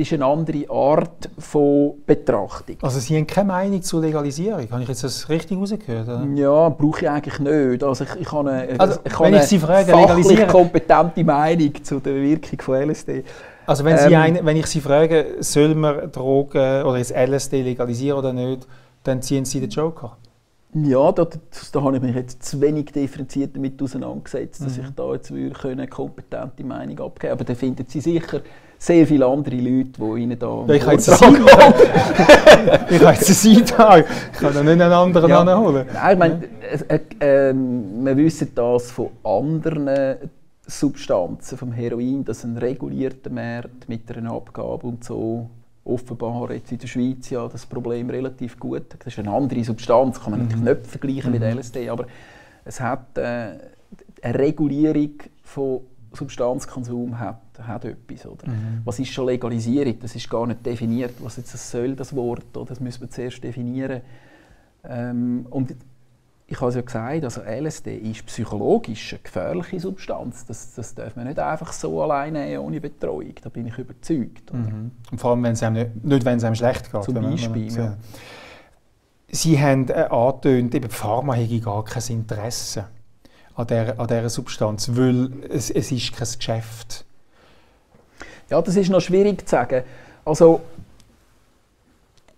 ist 0.00 0.12
eine 0.12 0.24
andere 0.24 0.68
Art 0.70 1.30
von 1.38 1.94
Betrachtung. 2.06 2.76
Also 2.82 2.98
Sie 2.98 3.16
haben 3.16 3.26
keine 3.26 3.48
Meinung 3.48 3.82
zur 3.82 4.00
Legalisierung? 4.00 4.70
Habe 4.70 4.82
ich 4.82 4.88
jetzt 4.88 5.04
das 5.04 5.28
richtig 5.28 5.58
rausgehört? 5.58 6.08
Oder? 6.08 6.26
Ja, 6.34 6.68
brauche 6.70 7.02
ich 7.02 7.08
eigentlich 7.08 7.38
nicht. 7.38 7.84
Also 7.84 8.04
ich, 8.04 8.16
ich 8.20 8.32
habe 8.32 8.50
eine, 8.50 8.80
also, 8.80 9.00
ich 9.04 9.12
habe 9.12 9.24
wenn 9.24 9.34
ich 9.34 9.42
Sie 9.42 9.58
frage, 9.58 9.92
fachlich 9.92 10.48
kompetente 10.48 11.24
Meinung 11.24 11.84
zu 11.84 12.00
der 12.00 12.14
Wirkung 12.14 12.60
von 12.60 12.88
LSD. 12.88 13.24
Also 13.66 13.84
wenn, 13.84 13.98
Sie 13.98 14.12
ähm, 14.12 14.20
ein, 14.20 14.38
wenn 14.44 14.56
ich 14.56 14.66
Sie 14.66 14.80
frage, 14.80 15.36
soll 15.40 15.74
man 15.74 16.10
Drogen 16.10 16.82
oder 16.82 16.98
jetzt 16.98 17.14
LSD 17.14 17.62
legalisieren 17.62 18.18
oder 18.18 18.32
nicht, 18.32 18.66
dann 19.04 19.22
ziehen 19.22 19.44
Sie 19.44 19.60
den 19.60 19.70
Joker? 19.70 20.16
Ja, 20.72 21.10
da, 21.10 21.26
da 21.72 21.82
habe 21.82 21.96
ich 21.96 22.02
mich 22.02 22.14
jetzt 22.14 22.44
zu 22.44 22.60
wenig 22.60 22.86
differenziert 22.92 23.56
damit 23.56 23.82
auseinandergesetzt, 23.82 24.64
dass 24.64 24.78
mhm. 24.78 24.84
ich 24.84 24.90
da 24.90 25.12
jetzt 25.12 25.32
würde 25.32 25.68
eine 25.68 25.88
kompetente 25.88 26.62
Meinung 26.62 27.00
abgeben 27.00 27.14
können. 27.18 27.32
Aber 27.32 27.44
da 27.44 27.54
finden 27.54 27.84
Sie 27.88 28.00
sicher 28.00 28.40
sehr 28.82 29.06
viele 29.06 29.26
andere 29.26 29.56
Leute, 29.56 29.90
die 29.98 30.22
Ihnen 30.22 30.38
da 30.38 30.64
ja, 30.66 30.74
Ich 30.74 30.82
habe 30.82 30.92
jetzt 30.94 31.06
Ich 31.06 31.20
habe 33.02 33.12
jetzt 33.12 33.26
eine 33.26 33.64
Seite 33.66 34.06
Ich 34.32 34.38
kann 34.38 34.54
da 34.54 34.62
nicht 34.62 34.72
einen 34.72 34.92
anderen 34.92 35.30
ja. 35.30 35.40
anholen. 35.40 35.86
Nein, 35.92 36.12
ich 36.12 36.18
meine, 36.18 36.48
äh, 36.88 37.50
äh, 37.50 37.54
wir 37.54 38.16
wissen 38.16 38.52
das 38.54 38.90
von 38.90 39.10
anderen 39.22 40.30
Substanzen, 40.66 41.58
vom 41.58 41.72
Heroin, 41.72 42.24
dass 42.24 42.42
ein 42.44 42.56
regulierter 42.56 43.28
Markt 43.28 43.86
mit 43.88 44.10
einer 44.16 44.32
Abgabe 44.32 44.86
und 44.86 45.04
so 45.04 45.50
offenbar 45.84 46.50
jetzt 46.52 46.72
in 46.72 46.78
der 46.78 46.86
Schweiz 46.86 47.28
ja 47.28 47.46
das 47.48 47.66
Problem 47.66 48.08
relativ 48.08 48.58
gut. 48.58 48.94
Das 48.98 49.08
ist 49.08 49.18
eine 49.18 49.30
andere 49.30 49.62
Substanz, 49.62 50.22
kann 50.22 50.30
man 50.30 50.40
mhm. 50.40 50.46
natürlich 50.46 50.64
nicht 50.64 50.86
vergleichen 50.86 51.32
mhm. 51.32 51.38
mit 51.38 51.54
LSD, 51.54 51.90
aber 51.90 52.06
es 52.64 52.80
hat 52.80 53.18
äh, 53.18 53.58
eine 54.22 54.38
Regulierung 54.38 55.14
von 55.42 55.80
Substanzkonsum 56.12 57.18
hat, 57.18 57.40
hat 57.66 57.84
etwas. 57.84 58.26
Oder? 58.26 58.48
Mhm. 58.48 58.82
Was 58.84 58.98
ist 58.98 59.10
schon 59.10 59.26
Legalisierung? 59.26 59.98
Das 60.00 60.14
ist 60.14 60.28
gar 60.28 60.46
nicht 60.46 60.64
definiert. 60.64 61.14
Was 61.20 61.36
jetzt 61.36 61.54
das 61.54 61.70
soll, 61.70 61.94
das 61.94 62.14
Wort? 62.14 62.56
Oder? 62.56 62.66
Das 62.66 62.80
müssen 62.80 63.02
wir 63.02 63.10
zuerst 63.10 63.42
definieren. 63.42 64.00
Ähm, 64.84 65.46
und 65.50 65.74
ich 66.50 66.60
habe 66.60 66.70
es 66.70 66.74
ja 66.74 66.80
gesagt, 66.80 67.22
also 67.24 67.42
LSD 67.42 67.96
ist 67.96 68.26
psychologisch 68.26 69.12
eine 69.12 69.22
gefährliche 69.22 69.78
Substanz. 69.78 70.44
Das, 70.46 70.74
das 70.74 70.94
darf 70.96 71.14
man 71.14 71.28
nicht 71.28 71.38
einfach 71.38 71.72
so 71.72 72.02
alleine 72.02 72.60
ohne 72.60 72.80
Betreuung. 72.80 73.34
Da 73.40 73.48
bin 73.50 73.68
ich 73.68 73.78
überzeugt. 73.78 74.52
Mhm. 74.52 74.90
Und 75.12 75.20
vor 75.20 75.30
allem, 75.30 75.44
wenn 75.44 75.52
es 75.52 75.62
einem 75.62 75.74
nicht, 75.74 76.04
nicht 76.04 76.24
wenn 76.24 76.38
es 76.38 76.44
einem 76.44 76.56
schlecht 76.56 76.90
geht. 76.90 77.04
Zum 77.04 77.14
Beispiel, 77.14 77.72
ja. 77.72 77.96
Sie 79.28 79.60
haben 79.60 79.88
äh, 79.88 80.08
angetönt, 80.10 80.74
eben 80.74 80.90
Pharma 80.90 81.34
hätte 81.34 81.60
gar 81.60 81.84
kein 81.84 82.02
Interesse 82.08 82.86
an 83.54 83.68
dieser, 83.68 84.00
an 84.00 84.08
dieser 84.08 84.28
Substanz, 84.28 84.90
weil 84.94 85.30
es, 85.48 85.70
es 85.70 85.92
ist 85.92 86.12
kein 86.16 86.28
Geschäft. 86.36 87.04
Ja, 88.50 88.60
das 88.60 88.76
ist 88.76 88.90
noch 88.90 89.00
schwierig 89.00 89.46
zu 89.46 89.52
sagen. 89.52 89.84
Also 90.24 90.60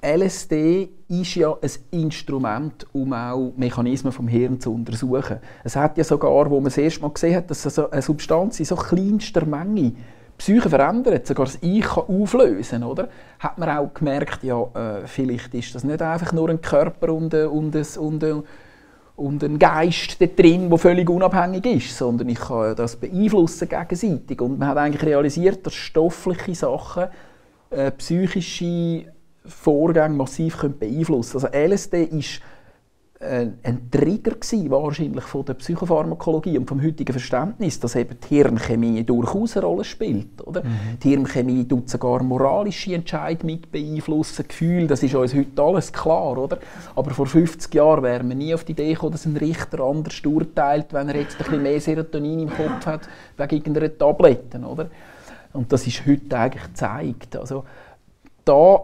LSD 0.04 0.90
ist 1.08 1.34
ja 1.36 1.52
ein 1.52 1.70
Instrument, 1.90 2.86
um 2.92 3.12
auch 3.12 3.52
Mechanismen 3.56 4.12
vom 4.12 4.28
Hirn 4.28 4.60
zu 4.60 4.74
untersuchen. 4.74 5.38
Es 5.64 5.74
hat 5.74 5.96
ja 5.96 6.04
sogar, 6.04 6.50
wo 6.50 6.56
man 6.56 6.64
das 6.64 6.76
erste 6.76 7.00
Mal 7.00 7.10
gesehen 7.10 7.36
hat, 7.36 7.50
dass 7.50 7.78
eine 7.78 8.02
Substanz 8.02 8.58
in 8.60 8.66
so 8.66 8.76
kleinster 8.76 9.46
Menge 9.46 9.92
Psyche 10.36 10.68
verändert, 10.68 11.26
sogar 11.26 11.46
das 11.46 11.58
Ich 11.60 11.82
kann 11.82 12.04
auflösen 12.08 12.82
oder? 12.82 13.08
Hat 13.38 13.58
man 13.58 13.68
auch 13.68 13.94
gemerkt, 13.94 14.42
ja, 14.42 14.60
äh, 14.74 15.06
vielleicht 15.06 15.54
ist 15.54 15.74
das 15.74 15.84
nicht 15.84 16.02
einfach 16.02 16.32
nur 16.32 16.48
ein 16.48 16.60
Körper 16.60 17.12
und, 17.12 17.32
und, 17.32 17.76
und, 17.76 18.24
und, 18.24 18.44
und 19.16 19.42
ein 19.44 19.58
Geist 19.58 20.20
da 20.20 20.26
drin, 20.26 20.68
der 20.68 20.78
völlig 20.78 21.08
unabhängig 21.08 21.66
ist, 21.66 21.96
sondern 21.96 22.28
ich 22.28 22.38
kann 22.38 22.74
das 22.76 22.96
beeinflussen 22.96 23.68
gegenseitig. 23.68 24.40
Und 24.40 24.58
man 24.58 24.68
hat 24.68 24.78
eigentlich 24.78 25.04
realisiert, 25.04 25.66
dass 25.66 25.74
stoffliche 25.74 26.54
Sachen 26.54 27.08
äh, 27.70 27.90
psychische 27.92 29.04
Vorgänge 29.44 30.14
massiv 30.14 30.58
können 30.58 30.78
beeinflussen 30.78 31.40
können. 31.40 31.54
Also 31.54 31.74
LSD 31.74 32.04
ist 32.04 32.40
ein, 33.22 33.58
ein 33.62 33.90
Trigger 33.90 34.32
gewesen, 34.32 34.70
wahrscheinlich 34.70 35.24
von 35.24 35.44
der 35.44 35.54
Psychopharmakologie 35.54 36.58
und 36.58 36.68
vom 36.68 36.82
heutigen 36.82 37.12
Verständnis, 37.12 37.78
dass 37.80 37.94
eben 37.94 38.16
die 38.20 38.36
Hirnchemie 38.36 39.04
durchaus 39.04 39.56
eine 39.56 39.66
Rolle 39.66 39.84
spielt. 39.84 40.46
Oder? 40.46 40.62
Mhm. 40.62 40.98
Die 41.02 41.10
Hirnchemie 41.10 41.66
tut 41.66 41.88
sogar 41.88 42.22
moralische 42.22 42.94
Entscheidungen 42.94 43.54
mit 43.54 43.70
beeinflussen, 43.72 44.46
Gefühl, 44.48 44.86
das 44.86 45.02
ist 45.02 45.14
uns 45.14 45.34
heute 45.34 45.62
alles 45.62 45.92
klar. 45.92 46.36
Oder? 46.36 46.58
Aber 46.94 47.10
vor 47.12 47.26
50 47.26 47.72
Jahren 47.74 48.02
wären 48.02 48.28
wir 48.28 48.36
nie 48.36 48.54
auf 48.54 48.64
die 48.64 48.72
Idee 48.72 48.92
gekommen, 48.92 49.12
dass 49.12 49.26
ein 49.26 49.36
Richter 49.36 49.80
anders 49.80 50.20
urteilt, 50.24 50.92
wenn 50.92 51.08
er 51.08 51.16
jetzt 51.16 51.36
ein 51.38 51.44
bisschen 51.44 51.62
mehr 51.62 51.80
Serotonin 51.80 52.40
im 52.40 52.50
Kopf 52.50 52.86
hat, 52.86 53.08
wegen 53.36 53.56
irgendeiner 53.56 53.96
Tablette. 53.96 54.58
Oder? 54.58 54.88
Und 55.52 55.72
das 55.72 55.86
ist 55.86 56.06
heute 56.06 56.38
eigentlich 56.38 56.64
gezeigt. 56.64 57.36
Also, 57.36 57.64
da 58.44 58.80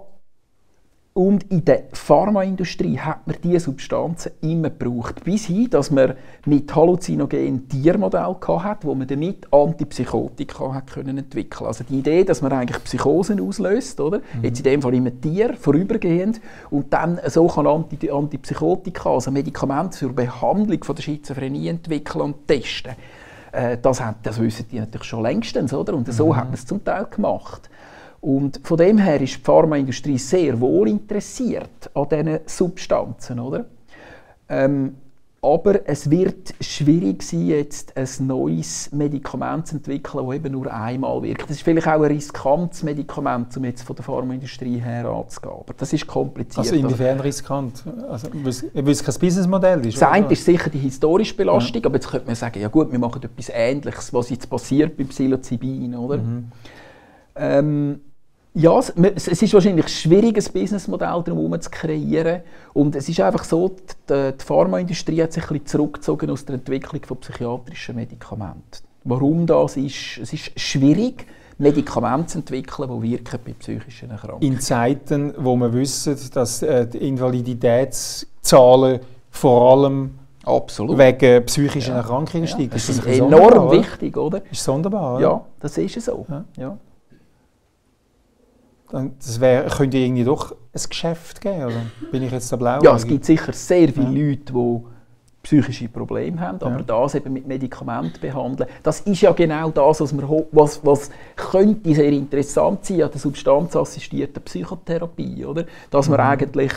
und 1.19 1.51
in 1.51 1.65
der 1.65 1.83
Pharmaindustrie 1.95 2.97
hat 2.97 3.27
man 3.27 3.35
diese 3.43 3.59
Substanzen 3.59 4.31
immer 4.41 4.71
gebraucht. 4.71 5.25
Bis 5.25 5.47
hin, 5.47 5.69
dass 5.69 5.91
man 5.91 6.15
mit 6.47 6.73
halluzinogenen 6.73 7.69
Tiermodell 7.69 8.37
hatte, 8.47 8.87
wo 8.87 8.95
man 8.95 9.09
damit 9.09 9.53
Antipsychotika 9.53 10.75
hat 10.75 10.93
können 10.93 11.19
entwickeln 11.19 11.67
Also 11.67 11.83
die 11.83 11.99
Idee, 11.99 12.23
dass 12.23 12.41
man 12.41 12.53
eigentlich 12.53 12.85
Psychosen 12.85 13.41
auslöst, 13.41 13.99
oder? 13.99 14.19
Mhm. 14.19 14.45
jetzt 14.45 14.59
in 14.59 14.63
dem 14.63 14.81
Fall 14.81 14.95
im 14.95 15.21
Tier, 15.21 15.55
vorübergehend, 15.55 16.41
und 16.71 16.93
dann 16.93 17.19
so 17.27 17.49
kann 17.49 17.67
Anti 17.67 18.09
Antipsychotika, 18.09 19.11
also 19.11 19.33
Medikamente 19.33 19.99
zur 19.99 20.13
Behandlung 20.13 20.85
von 20.85 20.95
der 20.95 21.03
Schizophrenie 21.03 21.67
entwickeln 21.67 22.21
und 22.21 22.47
testen. 22.47 22.93
Äh, 23.51 23.79
das, 23.83 24.01
hat, 24.01 24.19
das 24.23 24.41
wissen 24.41 24.67
die 24.71 24.79
natürlich 24.79 25.09
schon 25.09 25.25
längstens, 25.25 25.75
oder? 25.75 25.95
Und 25.95 26.13
so 26.13 26.29
mhm. 26.29 26.37
hat 26.37 26.45
man 26.45 26.55
es 26.55 26.65
zum 26.65 26.85
Teil 26.85 27.07
gemacht. 27.07 27.69
Und 28.21 28.61
von 28.65 28.77
dem 28.77 28.99
her 28.99 29.21
ist 29.21 29.37
die 29.37 29.43
Pharmaindustrie 29.43 30.19
sehr 30.19 30.61
wohl 30.61 30.89
interessiert 30.89 31.91
an 31.95 32.09
diesen 32.09 32.41
Substanzen, 32.47 33.39
oder? 33.39 33.67
Ähm, 34.49 34.95
aber 35.41 35.89
es 35.89 36.11
wird 36.11 36.53
schwierig 36.61 37.23
sein, 37.23 37.47
jetzt 37.47 37.97
ein 37.97 38.27
neues 38.27 38.91
Medikament 38.91 39.69
zu 39.69 39.77
entwickeln, 39.77 40.27
das 40.27 40.35
eben 40.35 40.53
nur 40.53 40.73
einmal 40.73 41.23
wirkt. 41.23 41.43
Das 41.43 41.51
ist 41.53 41.63
vielleicht 41.63 41.87
auch 41.87 41.93
ein 41.93 42.03
riskantes 42.03 42.83
Medikament, 42.83 43.57
um 43.57 43.65
jetzt 43.65 43.83
von 43.83 43.95
der 43.95 44.05
Pharmaindustrie 44.05 44.81
her 44.81 45.07
anzugehen. 45.07 45.53
Aber 45.53 45.75
das 45.77 45.93
ist 45.93 46.09
kompliziert. 46.09 46.59
Also 46.59 46.75
inwiefern 46.75 47.21
riskant? 47.21 47.85
Also, 48.11 48.29
weil 48.33 48.89
es 48.91 49.05
kein 49.05 49.15
Businessmodell 49.15 49.87
ist? 49.87 50.03
Das 50.03 50.11
eine 50.11 50.27
ist 50.33 50.45
sicher 50.45 50.71
die 50.71 50.79
historische 50.79 51.37
Belastung, 51.37 51.83
ja. 51.83 51.87
aber 51.87 51.95
jetzt 51.95 52.09
könnte 52.09 52.27
man 52.27 52.35
sagen, 52.35 52.61
ja 52.61 52.67
gut, 52.67 52.91
wir 52.91 52.99
machen 52.99 53.23
etwas 53.23 53.49
Ähnliches, 53.55 54.13
was 54.13 54.31
jetzt 54.31 54.51
passiert 54.51 54.97
beim 54.97 55.07
Psilocybin, 55.07 55.95
oder? 55.95 56.17
Mhm. 56.17 56.47
Ähm, 57.37 58.01
ja, 58.55 58.79
es 58.79 59.29
ist 59.29 59.55
wahrscheinlich 59.55 59.89
schwierig, 59.89 60.37
ein 60.37 60.53
Businessmodell 60.53 61.23
darum 61.25 61.61
zu 61.61 61.71
kreieren. 61.71 62.43
Und 62.73 62.97
es 62.97 63.09
ist 63.09 63.21
einfach 63.21 63.45
so, 63.45 63.77
die, 64.09 64.33
die 64.33 64.45
Pharmaindustrie 64.45 65.23
hat 65.23 65.33
sich 65.33 65.45
ein 65.45 65.49
bisschen 65.49 65.67
zurückgezogen 65.67 66.31
aus 66.31 66.45
der 66.45 66.57
Entwicklung 66.57 67.03
von 67.05 67.19
psychiatrischen 67.19 67.97
Medikamenten. 67.97 68.83
Warum 69.05 69.47
das 69.47 69.77
ist? 69.77 70.19
Es 70.19 70.33
ist 70.33 70.59
schwierig, 70.59 71.27
Medikamente 71.59 72.29
zu 72.29 72.39
entwickeln, 72.39 72.89
die 72.89 73.11
wirken 73.11 73.39
bei 73.45 73.53
psychischen 73.53 74.11
Erkrankungen. 74.11 74.53
In 74.53 74.61
Zeiten, 74.61 75.35
wo 75.39 75.57
wir 75.57 75.73
wissen, 75.73 76.17
dass 76.33 76.63
äh, 76.63 76.87
die 76.87 76.99
Invaliditätszahlen 76.99 79.01
vor 79.31 79.73
allem 79.73 80.19
Absolut. 80.45 80.99
wegen 80.99 81.45
psychischen 81.47 81.91
ja. 81.91 81.99
Erkrankungen 81.99 82.47
steigen. 82.47 82.71
Ja, 82.71 82.75
das 82.75 82.89
ist, 82.89 82.99
das 82.99 83.07
ist 83.07 83.21
enorm 83.21 83.71
wichtig, 83.71 84.17
oder? 84.17 84.43
Ist 84.51 84.65
sonderbar, 84.65 85.17
oder? 85.17 85.23
Ja, 85.23 85.45
das 85.61 85.79
ist 85.79 86.01
so. 86.01 86.27
Ja. 86.29 86.45
ja 86.57 86.79
das 88.91 89.41
wär, 89.41 89.65
könnte 89.65 89.99
irgendwie 89.99 90.25
doch 90.25 90.53
ein 90.53 90.83
Geschäft 90.89 91.41
geben, 91.41 91.65
oder 91.65 91.83
bin 92.11 92.23
ich 92.23 92.33
jetzt 92.33 92.51
da 92.53 92.57
blau? 92.57 92.81
Ja, 92.83 92.97
es 92.97 93.07
gibt 93.07 93.25
sicher 93.25 93.53
sehr 93.53 93.89
viele 93.89 94.11
ja. 94.11 94.29
Leute, 94.29 94.53
die 94.53 94.81
psychische 95.43 95.89
Probleme 95.89 96.41
haben, 96.41 96.61
aber 96.61 96.79
ja. 96.79 96.83
das 96.83 97.15
eben 97.15 97.33
mit 97.33 97.47
Medikamenten 97.47 98.21
behandeln, 98.21 98.69
das 98.83 99.01
ist 99.01 99.21
ja 99.21 99.33
genau 99.33 99.71
das, 99.71 100.01
was, 100.01 100.13
wir, 100.17 100.47
was, 100.53 100.85
was 100.85 101.11
könnte 101.37 101.95
sehr 101.95 102.13
interessant 102.13 102.85
sein 102.85 103.03
an 103.03 103.11
der 103.11 103.21
substanzassistierten 103.21 104.43
Psychotherapie, 104.43 105.45
oder? 105.45 105.65
Dass 105.91 106.09
man 106.09 106.21
mhm. 106.21 106.27
eigentlich 106.27 106.73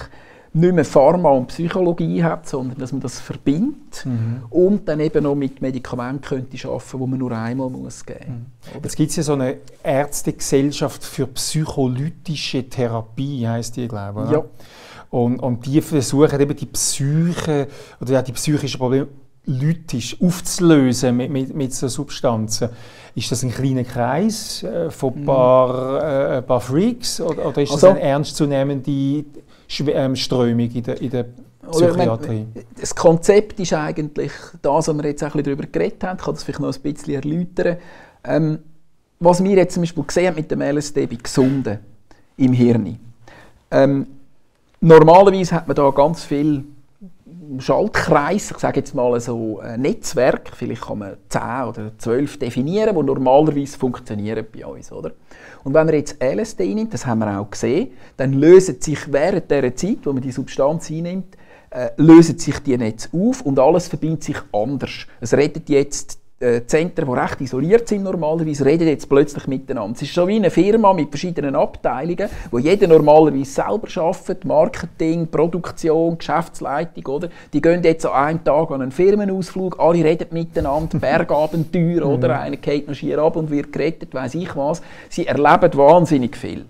nicht 0.54 0.76
mehr 0.76 0.84
Pharma 0.84 1.30
und 1.30 1.48
Psychologie 1.48 2.24
hat, 2.24 2.48
sondern 2.48 2.78
dass 2.78 2.92
man 2.92 3.00
das 3.02 3.20
verbindet 3.20 4.06
mhm. 4.06 4.44
und 4.50 4.88
dann 4.88 5.00
eben 5.00 5.24
noch 5.24 5.36
mit 5.36 5.62
Medikamenten 5.62 6.22
könnte 6.22 6.68
arbeiten, 6.68 7.00
die 7.00 7.08
man 7.08 7.20
nur 7.20 7.32
einmal 7.32 7.70
muss 7.70 8.06
geben 8.06 8.50
muss. 8.64 8.74
Mhm. 8.74 8.84
Jetzt 8.84 8.96
gibt 8.98 9.10
es 9.12 9.16
ja 9.16 9.24
so 9.24 9.34
eine 9.34 9.58
Ärztegesellschaft 9.82 11.06
für 11.06 11.28
psycholytische 11.28 12.68
Therapie, 12.68 13.48
heißt 13.48 13.78
die, 13.78 13.88
glaube 13.88 14.26
ich. 14.26 14.32
Ja. 14.32 14.44
Und, 15.10 15.40
und 15.40 15.66
die 15.66 15.82
versuchen 15.82 16.40
eben 16.40 16.56
die 16.56 16.66
Psyche 16.66 17.68
oder 18.02 18.12
ja, 18.14 18.22
die 18.22 18.32
psychischen 18.34 18.78
Probleme 18.78 19.08
lytisch 19.46 20.22
aufzulösen 20.22 21.18
mit, 21.18 21.32
mit, 21.32 21.56
mit 21.56 21.74
so 21.74 21.88
Substanzen. 21.88 22.70
Ist 23.16 23.32
das 23.32 23.44
ein 23.44 23.52
kleiner 23.52 23.84
Kreis 23.84 24.64
äh, 24.64 24.90
von 24.90 25.14
ein 25.14 25.22
mhm. 25.22 25.26
paar, 25.26 26.38
äh, 26.38 26.42
paar 26.42 26.62
Freaks 26.62 27.20
oder, 27.20 27.48
oder 27.48 27.62
ist 27.62 27.72
also, 27.72 27.88
das 27.88 27.96
eine 27.96 28.02
ernstzunehmende 28.02 29.26
Strömung 30.16 30.70
in 30.72 30.84
der, 30.84 31.02
in 31.02 31.10
der 31.10 31.26
Psychiatrie? 31.72 32.48
Das 32.80 32.96
Konzept 32.96 33.60
ist 33.60 33.74
eigentlich 33.74 34.32
das, 34.62 34.88
was 34.88 34.96
wir 34.96 35.06
jetzt 35.06 35.24
ein 35.24 35.32
bisschen 35.32 35.44
darüber 35.44 35.66
geredet 35.66 36.04
haben. 36.04 36.18
Ich 36.18 36.26
kann 36.26 36.34
das 36.34 36.44
vielleicht 36.44 36.60
noch 36.60 36.74
ein 36.74 36.82
bisschen 36.82 37.14
erläutern. 37.14 37.78
Ähm, 38.24 38.60
was 39.20 39.44
wir 39.44 39.56
jetzt 39.56 39.76
zum 39.76 39.84
Beispiel 39.84 40.04
gesehen 40.04 40.28
haben 40.28 40.36
mit 40.36 40.52
dem 40.52 40.62
LSD 40.62 41.06
bei 41.06 41.16
Gesunden 41.16 41.80
im 42.38 42.54
Hirn. 42.54 43.00
Ähm, 43.70 44.08
normalerweise 44.80 45.56
hat 45.56 45.68
man 45.68 45.76
da 45.76 45.90
ganz 45.92 46.24
viel 46.24 46.64
Schaltkreis, 47.60 48.52
ich 48.52 48.58
sage 48.58 48.80
jetzt 48.80 48.96
mal 48.96 49.20
so 49.20 49.60
ein 49.60 49.82
Netzwerk, 49.82 50.52
vielleicht 50.56 50.84
kann 50.84 51.00
man 51.00 51.18
10 51.30 51.42
oder 51.68 51.98
12 51.98 52.40
definieren, 52.40 52.96
die 52.96 53.04
normalerweise 53.04 53.78
funktionieren 53.78 54.46
bei 54.52 54.66
uns. 54.66 54.92
Oder? 54.92 55.12
Und 55.64 55.74
wenn 55.74 55.86
man 55.86 55.96
jetzt 55.96 56.22
LSD 56.22 56.74
nimmt, 56.74 56.94
das 56.94 57.06
haben 57.06 57.20
wir 57.20 57.40
auch 57.40 57.50
gesehen, 57.50 57.92
dann 58.18 58.34
lösen 58.34 58.82
sich 58.82 59.12
während 59.12 59.52
der 59.52 59.76
Zeit, 59.76 60.00
wo 60.04 60.14
man 60.14 60.22
die 60.22 60.32
Substanz 60.32 60.90
einnimmt, 60.90 61.38
äh, 61.70 61.90
lösen 61.98 62.38
sich 62.38 62.60
die 62.60 62.78
Netze 62.78 63.10
auf 63.14 63.42
und 63.42 63.60
alles 63.60 63.88
verbindet 63.88 64.24
sich 64.24 64.38
anders. 64.52 65.08
Es 65.20 65.34
redet 65.34 65.70
jetzt 65.70 66.21
äh, 66.42 66.66
Zentren, 66.66 67.08
die 67.08 67.20
recht 67.20 67.42
isoliert 67.42 67.88
sind 67.88 68.04
normalerweise, 68.04 68.66
reden 68.66 68.88
jetzt 68.88 69.08
plötzlich 69.08 69.48
miteinander. 69.48 69.96
Es 69.96 70.02
ist 70.02 70.14
so 70.14 70.28
wie 70.28 70.36
eine 70.36 70.50
Firma 70.50 70.94
mit 70.94 71.10
verschiedenen 71.10 71.56
Abteilungen, 71.56 72.30
wo 72.50 72.58
jeder 72.58 72.88
normalerweise 72.88 73.52
selber 73.52 73.88
arbeitet, 74.02 74.46
Marketing, 74.46 75.28
Produktion, 75.28 76.18
Geschäftsleitung, 76.18 77.06
oder? 77.06 77.30
Die 77.54 77.62
gehen 77.62 77.84
jetzt 77.84 78.06
an 78.06 78.14
einem 78.14 78.44
Tag 78.44 78.72
an 78.72 78.82
einen 78.82 78.92
Firmenausflug, 78.92 79.80
alle 79.80 80.04
reden 80.04 80.28
miteinander, 80.32 80.98
Bergabenteuer, 81.00 82.06
oder? 82.06 82.30
Mhm. 82.30 82.42
Einer 82.42 82.58
geht 82.58 82.88
noch 82.88 82.96
schier 82.96 83.20
ab 83.20 83.36
und 83.36 83.52
wird 83.52 83.72
gerettet, 83.72 84.14
weiß 84.14 84.36
ich 84.36 84.56
was. 84.56 84.82
Sie 85.10 85.28
erleben 85.28 85.78
wahnsinnig 85.78 86.36
viel. 86.36 86.66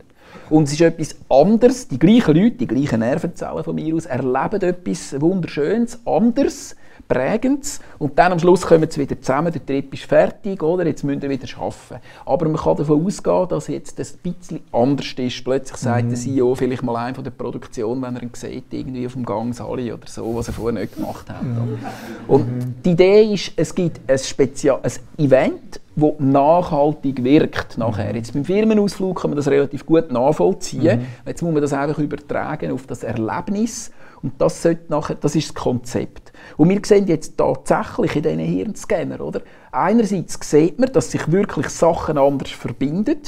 Und 0.50 0.64
es 0.64 0.74
ist 0.74 0.82
etwas 0.82 1.16
anderes, 1.30 1.88
die 1.88 1.98
gleichen 1.98 2.36
Leute, 2.36 2.58
die 2.58 2.68
gleichen 2.68 3.00
Nervenzellen 3.00 3.64
von 3.64 3.74
mir 3.74 3.96
aus, 3.96 4.06
erleben 4.06 4.62
etwas 4.62 5.20
Wunderschönes, 5.20 6.00
anders, 6.06 6.76
prägend 7.12 7.80
und 8.00 8.18
dann 8.18 8.32
am 8.32 8.40
Schluss 8.40 8.62
kommen 8.62 8.90
sie 8.90 9.02
wieder 9.02 9.20
zusammen, 9.20 9.52
der 9.52 9.66
Trip 9.66 9.94
ist 9.94 10.04
fertig, 10.04 10.64
oder? 10.64 10.86
jetzt 10.86 11.04
müssen 11.04 11.22
wir 11.22 11.30
wieder 11.30 11.48
arbeiten. 11.58 12.02
Aber 12.26 12.48
man 12.48 12.56
kann 12.56 12.78
davon 12.78 13.06
ausgehen, 13.06 13.50
dass 13.50 13.68
jetzt 13.68 14.00
das 14.00 14.14
ein 14.14 14.34
bisschen 14.34 14.60
anders 14.72 15.14
ist. 15.18 15.44
Plötzlich 15.44 15.78
sagt 15.78 16.06
mhm. 16.06 16.10
der 16.10 16.18
CEO 16.18 16.56
vielleicht 16.56 16.84
mal 16.84 16.96
ein 16.96 17.14
von 17.14 17.24
der 17.24 17.32
Produktion, 17.32 18.02
wenn 18.02 18.16
er 18.16 18.24
ihn 18.24 18.32
sieht, 18.34 18.72
irgendwie 18.72 19.06
auf 19.06 19.14
dem 19.14 19.26
Gang 19.26 19.54
Sali 19.54 19.92
oder 19.92 20.08
so, 20.08 20.34
was 20.36 20.48
er 20.48 20.54
vorher 20.54 20.80
nicht 20.80 20.96
gemacht 20.96 21.30
hat. 21.30 21.44
Mhm. 21.44 21.80
Und 22.28 22.76
die 22.86 22.92
Idee 22.92 23.34
ist, 23.34 23.52
es 23.58 23.76
gibt 23.76 24.00
ein, 24.10 24.18
Spezial 24.18 24.80
ein 24.82 24.92
Event, 25.18 25.82
das 25.96 26.12
nachhaltig 26.20 27.24
wirkt 27.26 27.78
nachher. 27.78 28.12
Mhm. 28.12 28.16
Jetzt 28.16 28.34
beim 28.34 28.46
Firmenausflug 28.46 29.22
kann 29.22 29.32
man 29.32 29.36
das 29.36 29.50
relativ 29.50 29.86
gut 29.86 30.12
nachvollziehen. 30.12 31.00
Mhm. 31.02 31.06
Jetzt 31.26 31.42
muss 31.42 31.52
man 31.52 31.62
das 31.62 31.74
einfach 31.74 32.00
übertragen 32.00 32.72
auf 32.72 32.88
das 32.88 33.04
Erlebnis 33.04 33.92
und 34.24 34.34
das, 34.40 34.62
sollte 34.62 34.92
nachher, 34.92 35.16
das 35.16 35.36
ist 35.36 35.50
das 35.50 35.56
Konzept. 35.56 36.32
Und 36.58 36.70
wir 36.70 36.80
sehen 36.84 37.08
jetzt 37.08 37.38
tatsächlich 37.38 38.16
in 38.16 38.24
diesen 38.24 38.40
Hirnscanner, 38.40 39.22
oder? 39.22 39.42
Einerseits 39.72 40.38
sieht 40.50 40.80
man, 40.80 40.92
dass 40.92 41.12
sich 41.12 41.32
wirklich 41.32 41.70
Sachen 41.70 42.18
anders 42.18 42.52
verbinden. 42.52 43.22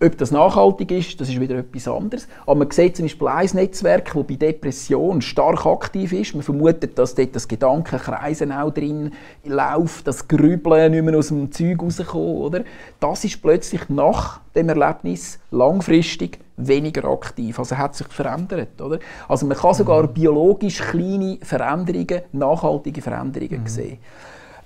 Ob 0.00 0.18
das 0.18 0.30
nachhaltig 0.30 0.90
ist, 0.90 1.20
das 1.20 1.28
ist 1.28 1.40
wieder 1.40 1.56
etwas 1.56 1.86
anderes. 1.88 2.28
Aber 2.42 2.56
man 2.56 2.70
sieht 2.70 2.96
zum 2.96 3.04
Beispiel 3.04 3.28
ein 3.28 3.48
Netzwerk, 3.54 4.12
das 4.12 4.26
bei 4.26 4.34
Depression 4.34 5.22
stark 5.22 5.64
aktiv 5.66 6.12
ist. 6.12 6.34
Man 6.34 6.42
vermutet, 6.42 6.98
dass 6.98 7.14
dort 7.14 7.34
das 7.34 7.48
Gedankenkreisen 7.48 8.52
auch 8.52 8.70
drin 8.70 9.12
läuft, 9.44 10.06
das 10.06 10.26
Grübeln 10.26 10.92
nicht 10.92 11.04
mehr 11.04 11.16
aus 11.16 11.28
dem 11.28 11.52
Zeug 11.52 11.80
rauskommt. 11.80 12.14
Oder? 12.14 12.64
Das 12.98 13.24
ist 13.24 13.40
plötzlich 13.40 13.88
nach 13.88 14.40
dem 14.54 14.68
Erlebnis 14.68 15.38
langfristig 15.50 16.38
weniger 16.56 17.04
aktiv. 17.04 17.58
Also 17.58 17.76
hat 17.76 17.94
sich 17.94 18.06
verändert. 18.08 18.80
Oder? 18.80 18.98
Also 19.28 19.46
man 19.46 19.56
kann 19.56 19.74
sogar 19.74 20.02
mhm. 20.04 20.12
biologisch 20.12 20.78
kleine 20.78 21.38
Veränderungen, 21.42 22.22
nachhaltige 22.32 23.02
Veränderungen 23.02 23.62
mhm. 23.62 23.68
sehen. 23.68 23.98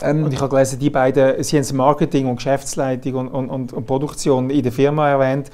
Ähm, 0.01 0.25
und 0.25 0.33
ich 0.33 0.41
habe 0.41 0.51
gelesen, 0.51 0.79
die 0.79 0.91
beiden, 0.91 1.43
Sie 1.43 1.59
haben 1.59 1.77
Marketing 1.77 2.27
und 2.27 2.37
Geschäftsleitung 2.37 3.15
und, 3.15 3.29
und, 3.29 3.51
und, 3.51 3.73
und 3.73 3.87
Produktion 3.87 4.51
in 4.51 4.63
der 4.63 4.73
Firma 4.73 5.09
erwähnt. 5.09 5.51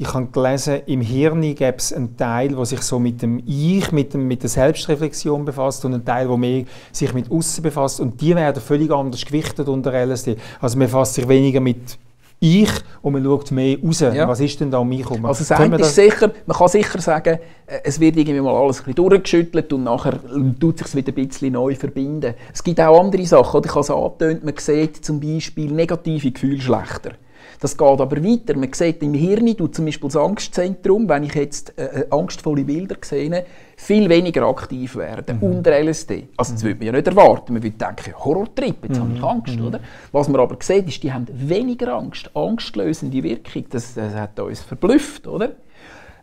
Ich 0.00 0.14
habe 0.14 0.26
gelesen, 0.26 0.82
im 0.86 1.00
Hirn 1.00 1.40
gäbe 1.40 1.78
es 1.78 1.92
einen 1.92 2.16
Teil, 2.16 2.50
der 2.50 2.64
sich 2.64 2.82
so 2.82 3.00
mit 3.00 3.20
dem 3.20 3.42
Ich, 3.44 3.90
mit, 3.90 4.14
dem, 4.14 4.28
mit 4.28 4.42
der 4.42 4.50
Selbstreflexion 4.50 5.44
befasst 5.44 5.84
und 5.84 5.94
einen 5.94 6.04
Teil, 6.04 6.28
der 6.28 6.36
mehr 6.36 6.64
sich 6.92 7.12
mit 7.12 7.28
Aussen 7.32 7.62
befasst. 7.62 7.98
Und 7.98 8.20
die 8.20 8.36
werden 8.36 8.62
völlig 8.62 8.92
anders 8.92 9.24
gewichtet 9.24 9.66
unter 9.66 9.92
LSD. 9.92 10.36
Also 10.60 10.78
man 10.78 10.86
befasst 10.86 11.14
sich 11.14 11.26
weniger 11.26 11.58
mit 11.58 11.98
ich 12.40 12.70
und 13.02 13.12
man 13.12 13.24
schaut 13.24 13.50
mehr 13.50 13.78
raus. 13.82 14.00
Ja. 14.00 14.28
Was 14.28 14.40
ist 14.40 14.60
denn 14.60 14.70
da 14.70 14.78
um 14.78 14.88
mich 14.88 15.00
herum? 15.00 15.24
Also 15.26 15.44
das 15.44 15.80
ist 15.80 15.94
sicher, 15.94 16.30
man 16.46 16.56
kann 16.56 16.68
sicher 16.68 17.00
sagen, 17.00 17.38
äh, 17.66 17.80
es 17.84 17.98
wird 17.98 18.16
irgendwie 18.16 18.40
mal 18.40 18.54
alles 18.54 18.80
ein 18.80 18.84
bisschen 18.84 19.08
durchgeschüttelt 19.08 19.72
und 19.72 19.84
nachher 19.84 20.18
tut 20.60 20.78
sich 20.78 20.94
wieder 20.94 21.12
ein 21.12 21.26
bisschen 21.26 21.52
neu 21.52 21.74
verbinden. 21.74 22.34
Es 22.52 22.62
gibt 22.62 22.80
auch 22.80 23.00
andere 23.00 23.26
Sachen, 23.26 23.62
ich 23.64 23.70
habe 23.70 23.80
es 23.80 23.90
angetönt, 23.90 24.44
man 24.44 24.54
sieht 24.56 25.04
zum 25.04 25.20
Beispiel 25.20 25.72
negative 25.72 26.30
Gefühle 26.30 26.60
schlechter. 26.60 27.12
Das 27.60 27.76
geht 27.76 28.00
aber 28.00 28.24
weiter. 28.24 28.56
Man 28.56 28.72
sieht 28.72 29.02
im 29.02 29.14
Hirn, 29.14 29.56
du 29.56 29.66
zum 29.66 29.86
Beispiel 29.86 30.08
das 30.08 30.16
Angstzentrum, 30.16 31.08
wenn 31.08 31.24
ich 31.24 31.34
jetzt 31.34 31.76
äh, 31.78 32.02
äh 32.02 32.06
angstvolle 32.10 32.64
Bilder 32.64 32.96
sehe, 33.00 33.44
viel 33.76 34.08
weniger 34.08 34.46
aktiv 34.46 34.96
werden 34.96 35.38
mhm. 35.38 35.56
unter 35.56 35.72
LSD. 35.72 36.28
Also 36.36 36.52
das 36.52 36.62
mhm. 36.62 36.66
würde 36.68 36.78
man 36.78 36.86
ja 36.86 36.92
nicht 36.92 37.06
erwarten. 37.06 37.52
Man 37.52 37.62
würde 37.62 37.76
denken, 37.76 38.14
Horrortrip, 38.16 38.84
jetzt 38.84 38.96
mhm. 38.96 39.02
habe 39.02 39.12
ich 39.12 39.18
mhm. 39.18 39.24
Angst, 39.24 39.56
mhm. 39.58 39.66
oder? 39.66 39.80
Was 40.12 40.28
man 40.28 40.40
aber 40.40 40.56
sieht, 40.60 40.88
ist, 40.88 41.02
die 41.02 41.12
haben 41.12 41.26
weniger 41.32 41.94
Angst, 41.94 42.30
angstlösende 42.34 43.22
Wirkung. 43.22 43.64
Das, 43.70 43.94
das 43.94 44.14
hat 44.14 44.38
uns 44.38 44.60
verblüfft, 44.60 45.26
oder? 45.26 45.52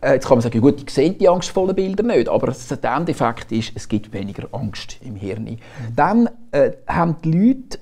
Äh, 0.01 0.13
jetzt 0.13 0.27
kann 0.27 0.37
man 0.37 0.41
sagen, 0.41 0.61
gut, 0.61 0.83
ich 0.83 0.89
sehe 0.89 1.11
die 1.11 1.27
angstvollen 1.27 1.75
Bilder 1.75 2.03
nicht, 2.03 2.29
aber 2.29 2.53
der 2.53 2.95
Endeffekt 2.95 3.51
ist, 3.51 3.71
es 3.75 3.87
gibt 3.87 4.13
weniger 4.13 4.47
Angst 4.51 4.97
im 5.01 5.15
Hirn. 5.15 5.43
Mhm. 5.43 5.57
Dann 5.95 6.29
äh, 6.51 6.71
haben 6.87 7.17
die 7.23 7.31
Leute 7.31 7.79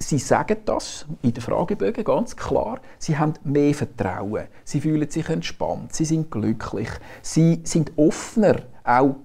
Sie 0.00 0.18
sagen 0.18 0.58
das 0.64 1.06
in 1.22 1.34
den 1.34 1.42
Fragebögen 1.42 2.04
ganz 2.04 2.36
klar. 2.36 2.80
Sie 2.98 3.18
haben 3.18 3.34
mehr 3.42 3.74
Vertrauen. 3.74 4.46
Sie 4.62 4.80
fühlen 4.80 5.10
sich 5.10 5.28
entspannt. 5.28 5.92
Sie 5.92 6.04
sind 6.04 6.30
glücklich. 6.30 6.88
Sie 7.20 7.60
sind 7.64 7.90
offener, 7.96 8.62
auch 8.84 9.16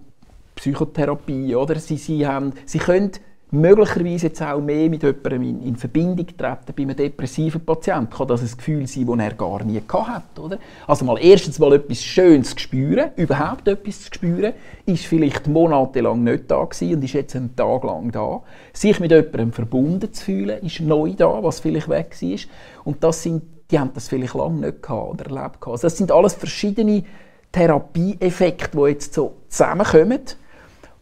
Psychotherapie, 0.55 1.55
oder? 1.55 1.79
Sie, 1.79 1.97
sie, 1.97 2.25
haben, 2.25 2.53
sie 2.65 2.79
können 2.79 3.11
möglicherweise 3.53 4.27
jetzt 4.27 4.41
auch 4.41 4.59
mehr 4.59 4.89
mit 4.89 5.03
jemandem 5.03 5.43
in, 5.43 5.61
in 5.61 5.75
Verbindung 5.75 6.25
treten. 6.25 6.73
Bei 6.75 6.83
einem 6.83 6.95
depressiven 6.95 7.63
Patienten 7.63 8.09
kann 8.09 8.27
das 8.27 8.41
ein 8.41 8.57
Gefühl 8.57 8.87
sein, 8.87 9.05
das 9.05 9.19
er 9.19 9.33
gar 9.35 9.63
nie 9.63 9.81
hat, 9.87 10.39
oder? 10.39 10.57
Also 10.87 11.05
mal 11.05 11.19
erstens 11.21 11.59
mal 11.59 11.71
etwas 11.73 12.03
Schönes 12.03 12.55
zu 12.55 12.59
spüren, 12.59 13.11
überhaupt 13.15 13.67
etwas 13.67 14.01
zu 14.01 14.13
spüren, 14.15 14.53
ist 14.87 15.05
vielleicht 15.05 15.47
monatelang 15.47 16.23
nicht 16.23 16.49
da 16.49 16.63
gewesen 16.63 16.95
und 16.95 17.03
ist 17.03 17.13
jetzt 17.13 17.35
einen 17.35 17.55
Tag 17.55 17.83
lang 17.83 18.11
da. 18.11 18.41
Sich 18.73 18.99
mit 18.99 19.11
jemandem 19.11 19.53
verbunden 19.53 20.11
zu 20.11 20.25
fühlen, 20.25 20.59
ist 20.63 20.81
neu 20.81 21.13
da, 21.15 21.43
was 21.43 21.59
vielleicht 21.59 21.89
weg 21.89 22.17
war. 22.19 22.39
Und 22.85 23.03
das 23.03 23.21
sind, 23.21 23.43
die 23.69 23.77
haben 23.79 23.91
das 23.93 24.07
vielleicht 24.07 24.33
lange 24.33 24.65
nicht 24.65 24.81
gehabt 24.81 25.11
oder 25.11 25.25
erlebt. 25.25 25.61
Gehabt. 25.61 25.67
Also 25.67 25.83
das 25.83 25.97
sind 25.97 26.11
alles 26.11 26.33
verschiedene 26.33 27.03
Therapieeffekte, 27.51 28.75
die 28.75 28.89
jetzt 28.89 29.13
so 29.13 29.35
zusammenkommen. 29.47 30.21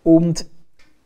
Und 0.03 0.45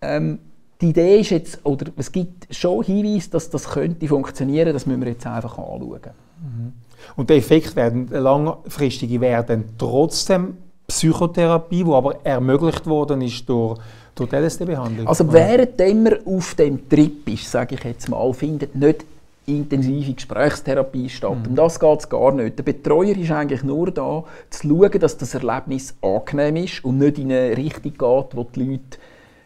ähm, 0.02 0.40
die 0.86 0.90
Idee 0.92 1.20
ist 1.20 1.32
jetzt, 1.32 1.60
oder 1.64 1.92
es 1.98 2.12
gibt 2.12 2.54
schon 2.54 2.84
Hinweise, 2.84 3.32
dass 3.32 3.50
das 3.50 3.68
könnte 3.70 4.08
funktionieren, 4.08 4.72
das 4.72 4.86
müssen 4.86 5.02
wir 5.02 5.10
jetzt 5.10 5.26
einfach 5.26 5.58
anschauen. 5.58 6.00
Mhm. 6.40 6.74
Und 7.16 7.30
der 7.30 7.38
Effekt 7.38 7.76
werden, 7.76 8.08
langfristige 8.10 9.20
werden 9.22 9.66
trotzdem 9.78 10.58
Psychotherapie, 10.88 11.84
die 11.84 11.92
aber 11.92 12.24
ermöglicht 12.24 12.86
worden 12.86 13.22
ist 13.22 13.48
durch, 13.50 13.80
durch 14.14 14.30
die 14.30 14.36
LSD-Behandlung. 14.36 15.08
Also 15.08 15.32
während 15.32 15.80
man 15.80 16.18
auf 16.26 16.54
dem 16.56 16.88
Trip 16.88 17.28
ist, 17.30 17.50
sage 17.50 17.76
ich 17.76 17.84
jetzt 17.84 18.10
mal, 18.10 18.32
findet 18.34 18.76
nicht 18.76 19.06
intensive 19.48 20.14
Gesprächstherapie 20.14 21.10
statt. 21.10 21.38
Mhm. 21.40 21.50
Um 21.50 21.56
das 21.56 21.80
geht 21.80 22.00
es 22.00 22.10
gar 22.10 22.32
nicht. 22.32 22.58
Der 22.58 22.64
Betreuer 22.64 23.18
ist 23.18 23.32
eigentlich 23.32 23.64
nur 23.64 23.90
da, 23.92 24.24
zu 24.50 24.68
schauen, 24.68 25.00
dass 25.00 25.18
das 25.18 25.34
Erlebnis 25.34 25.96
angenehm 26.02 26.58
ist 26.58 26.84
und 26.86 27.00
nicht 27.00 27.18
in 27.18 27.32
eine 27.32 27.58
Richtung 27.58 27.94
geht, 27.94 28.36
wo 28.36 28.44
die 28.56 28.64
Leute 28.64 28.98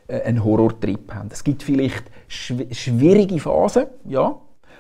einen 0.10 0.43
Horrortrip 0.43 1.14
haben. 1.14 1.30
Es 1.32 1.43
gibt 1.43 1.64
vielleicht 1.64 2.05
schw 2.28 2.66
schwierige 2.74 3.39
Phasen, 3.39 3.88
ja, 4.05 4.39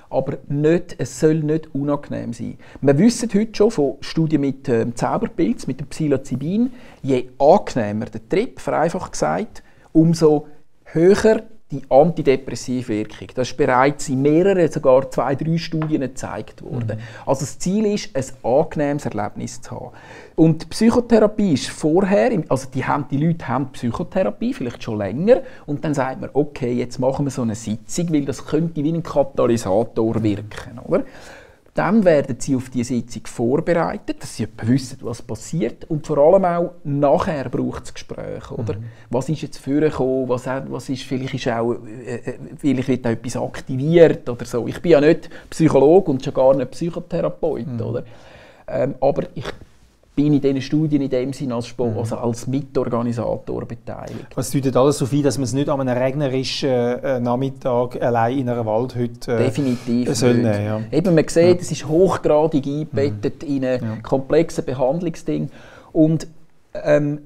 aber 0.09 0.39
nicht, 0.47 0.95
es 0.97 1.19
soll 1.19 1.35
nicht 1.35 1.73
unangenehm 1.73 2.33
sein. 2.33 2.57
Wir 2.81 2.97
wissen 2.97 3.29
heute 3.33 3.55
schon 3.55 3.71
von 3.71 3.97
Studien 4.01 4.41
mit 4.41 4.67
ähm, 4.67 4.95
Zauberpilz, 4.95 5.67
mit 5.67 5.79
dem 5.79 5.87
Psilocybin, 5.87 6.71
je 7.03 7.29
angenehmer 7.37 8.05
der 8.05 8.27
Trip, 8.27 8.59
vereinfacht 8.59 9.11
gesagt, 9.11 9.63
umso 9.91 10.47
höher 10.85 11.43
die 11.71 11.81
antidepressive 11.89 12.87
Wirkung. 12.87 13.27
Das 13.35 13.49
ist 13.49 13.57
bereits 13.57 14.09
in 14.09 14.23
mehreren, 14.23 14.71
sogar 14.71 15.09
zwei, 15.11 15.35
drei 15.35 15.57
Studien 15.57 16.01
gezeigt 16.01 16.63
worden. 16.63 16.97
Mhm. 16.97 17.27
Also 17.27 17.41
das 17.41 17.59
Ziel 17.59 17.85
ist, 17.85 18.15
ein 18.15 18.25
angenehmes 18.43 19.05
Erlebnis 19.05 19.61
zu 19.61 19.71
haben. 19.71 19.91
Und 20.35 20.69
Psychotherapie 20.69 21.53
ist 21.53 21.69
vorher, 21.69 22.31
also 22.49 22.67
die, 22.73 22.83
haben, 22.83 23.05
die 23.11 23.17
Leute 23.17 23.47
haben 23.47 23.71
Psychotherapie, 23.71 24.53
vielleicht 24.53 24.81
schon 24.81 24.97
länger, 24.97 25.41
und 25.67 25.83
dann 25.83 25.93
sagt 25.93 26.21
man, 26.21 26.31
okay, 26.33 26.73
jetzt 26.73 26.97
machen 26.97 27.25
wir 27.25 27.31
so 27.31 27.43
eine 27.43 27.55
Sitzung, 27.55 28.11
weil 28.13 28.25
das 28.25 28.45
könnte 28.45 28.83
wie 28.83 28.91
ein 28.91 29.03
Katalysator 29.03 30.23
wirken. 30.23 30.79
Oder? 30.85 31.03
Dann 31.79 32.03
werden 32.03 32.35
sie 32.37 32.57
auf 32.57 32.69
die 32.69 32.83
Sitzung 32.83 33.25
vorbereitet, 33.25 34.21
dass 34.21 34.35
sie 34.35 34.49
wissen, 34.63 34.97
was 34.99 35.21
passiert. 35.21 35.85
Und 35.85 36.05
vor 36.05 36.17
allem 36.17 36.43
auch 36.43 36.71
nachher 36.83 37.47
braucht 37.47 37.85
es 37.85 37.93
Gespräche. 37.93 38.53
Oder? 38.53 38.73
Mhm. 38.73 38.83
Was 39.09 39.29
ist 39.29 39.43
jetzt 39.43 39.59
vorgekommen? 39.59 40.27
Was, 40.27 40.45
was 40.45 40.89
ist, 40.89 41.03
vielleicht 41.03 41.35
ist 41.35 41.47
auch, 41.47 41.75
äh, 41.85 42.15
äh, 42.15 42.33
vielleicht 42.57 42.89
wird 42.89 43.07
auch 43.07 43.11
etwas 43.11 43.37
aktiviert 43.37 44.27
oder 44.27 44.43
so. 44.43 44.67
Ich 44.67 44.81
bin 44.81 44.91
ja 44.91 44.99
nicht 44.99 45.29
Psychologe 45.49 46.11
und 46.11 46.21
schon 46.21 46.33
gar 46.33 46.53
nicht 46.53 46.69
Psychotherapeut. 46.71 47.67
Mhm. 47.67 47.81
Oder? 47.81 48.03
Ähm, 48.67 48.95
aber 48.99 49.23
ich 49.33 49.45
bin 50.19 50.33
in 50.33 50.41
diesen 50.41 50.61
Studien 50.61 51.01
in 51.01 51.09
dem 51.09 51.31
Sinne 51.31 51.55
als, 51.55 51.67
Sport, 51.67 51.93
mhm. 51.93 51.99
also 51.99 52.17
als 52.17 52.45
Mitorganisator 52.45 53.65
beteiligt. 53.65 54.27
Was 54.35 54.51
deutet 54.51 54.75
alles 54.75 54.97
so 54.97 55.07
ein, 55.09 55.23
dass 55.23 55.37
man 55.37 55.45
es 55.45 55.53
nicht 55.53 55.69
an 55.69 55.79
einem 55.79 55.97
regnerischen 55.97 56.69
äh, 56.69 57.21
Nachmittag 57.21 58.01
allein 58.01 58.39
in 58.39 58.49
einer 58.49 58.65
Waldhütte 58.65 59.33
äh, 59.33 59.45
Definitiv 59.45 60.13
soll 60.13 60.33
nicht. 60.33 60.43
Nehmen, 60.43 60.65
ja. 60.65 60.81
Eben, 60.91 61.15
man 61.15 61.25
sieht, 61.25 61.43
ja. 61.43 61.55
es 61.61 61.71
ist 61.71 61.87
hochgradig 61.87 62.65
eingebettet 62.67 63.43
mhm. 63.43 63.55
in 63.55 63.65
ein 63.65 63.81
ja. 63.81 63.95
komplexes 64.03 64.65
Behandlungsding 64.65 65.49
und 65.93 66.27
ähm, 66.73 67.19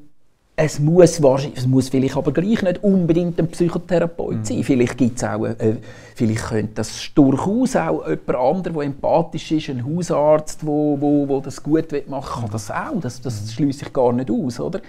es 0.55 0.79
muss, 0.79 1.19
es 1.19 1.65
muss 1.65 1.89
vielleicht 1.89 2.15
aber 2.15 2.31
gleich 2.31 2.61
nicht 2.61 2.83
unbedingt 2.83 3.39
ein 3.39 3.47
Psychotherapeut 3.47 4.37
mhm. 4.37 4.45
sein. 4.45 4.63
Vielleicht 4.63 4.97
gibt's 4.97 5.23
auch, 5.23 5.45
äh, 5.45 5.77
vielleicht 6.15 6.45
könnte 6.45 6.73
das 6.75 7.09
durchaus 7.15 7.75
auch 7.75 8.07
jemand 8.07 8.35
anderes, 8.35 8.73
der 8.75 8.83
empathisch 8.83 9.51
ist, 9.51 9.69
ein 9.69 9.83
Hausarzt, 9.83 10.61
der 10.61 10.67
wo, 10.67 10.97
wo, 10.99 11.27
wo 11.27 11.39
das 11.39 11.61
gut 11.63 11.91
machen 12.07 12.41
kann 12.41 12.51
das 12.51 12.69
auch. 12.69 12.99
Das, 13.01 13.19
das 13.21 13.41
mhm. 13.41 13.49
schließe 13.49 13.85
ich 13.85 13.93
gar 13.93 14.13
nicht 14.13 14.29
aus, 14.29 14.59
oder? 14.59 14.79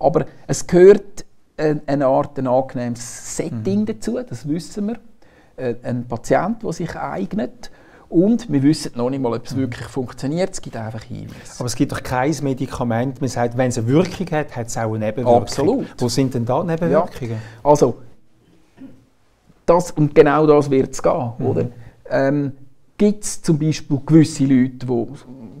Aber 0.00 0.26
es 0.48 0.66
gehört 0.66 1.24
eine 1.86 2.06
Art, 2.06 2.38
ein 2.38 2.46
angenehmes 2.46 3.36
Setting 3.36 3.80
mhm. 3.80 3.86
dazu, 3.86 4.18
das 4.28 4.48
wissen 4.48 4.88
wir. 4.88 4.96
Äh, 5.56 5.74
ein 5.82 6.06
Patient, 6.06 6.62
der 6.62 6.72
sich 6.72 6.96
eignet 6.96 7.70
und 8.12 8.52
wir 8.52 8.62
wissen 8.62 8.92
noch 8.94 9.08
nicht 9.08 9.22
mal, 9.22 9.32
ob 9.32 9.46
es 9.46 9.54
mhm. 9.54 9.60
wirklich 9.60 9.86
funktioniert. 9.86 10.50
Es 10.50 10.60
gibt 10.60 10.76
einfach 10.76 11.02
Hinweise. 11.02 11.54
Aber 11.58 11.66
es 11.66 11.74
gibt 11.74 11.92
doch 11.92 12.02
kein 12.02 12.34
Medikament, 12.42 13.20
man 13.20 13.30
sagt, 13.30 13.56
wenn 13.56 13.68
es 13.68 13.78
eine 13.78 13.86
Wirkung 13.86 14.30
hat, 14.30 14.54
hat 14.54 14.66
es 14.66 14.76
auch 14.76 14.94
eine 14.94 15.06
Nebenwirkung. 15.06 15.42
Absolut. 15.42 15.86
Wo 15.96 16.08
sind 16.08 16.34
denn 16.34 16.44
da 16.44 16.62
Nebenwirkungen? 16.62 17.32
Ja. 17.32 17.38
Also, 17.70 17.98
das, 19.64 19.92
und 19.92 20.14
genau 20.14 20.46
das 20.46 20.70
wird 20.70 20.92
es 20.92 21.02
gehen. 21.02 21.32
Mhm. 21.38 21.46
Oder? 21.46 21.68
Ähm, 22.10 22.52
gibt 22.98 23.24
es 23.24 23.40
zum 23.40 23.58
Beispiel 23.58 23.98
gewisse 24.04 24.44
Leute, 24.44 24.86
die 24.86 25.06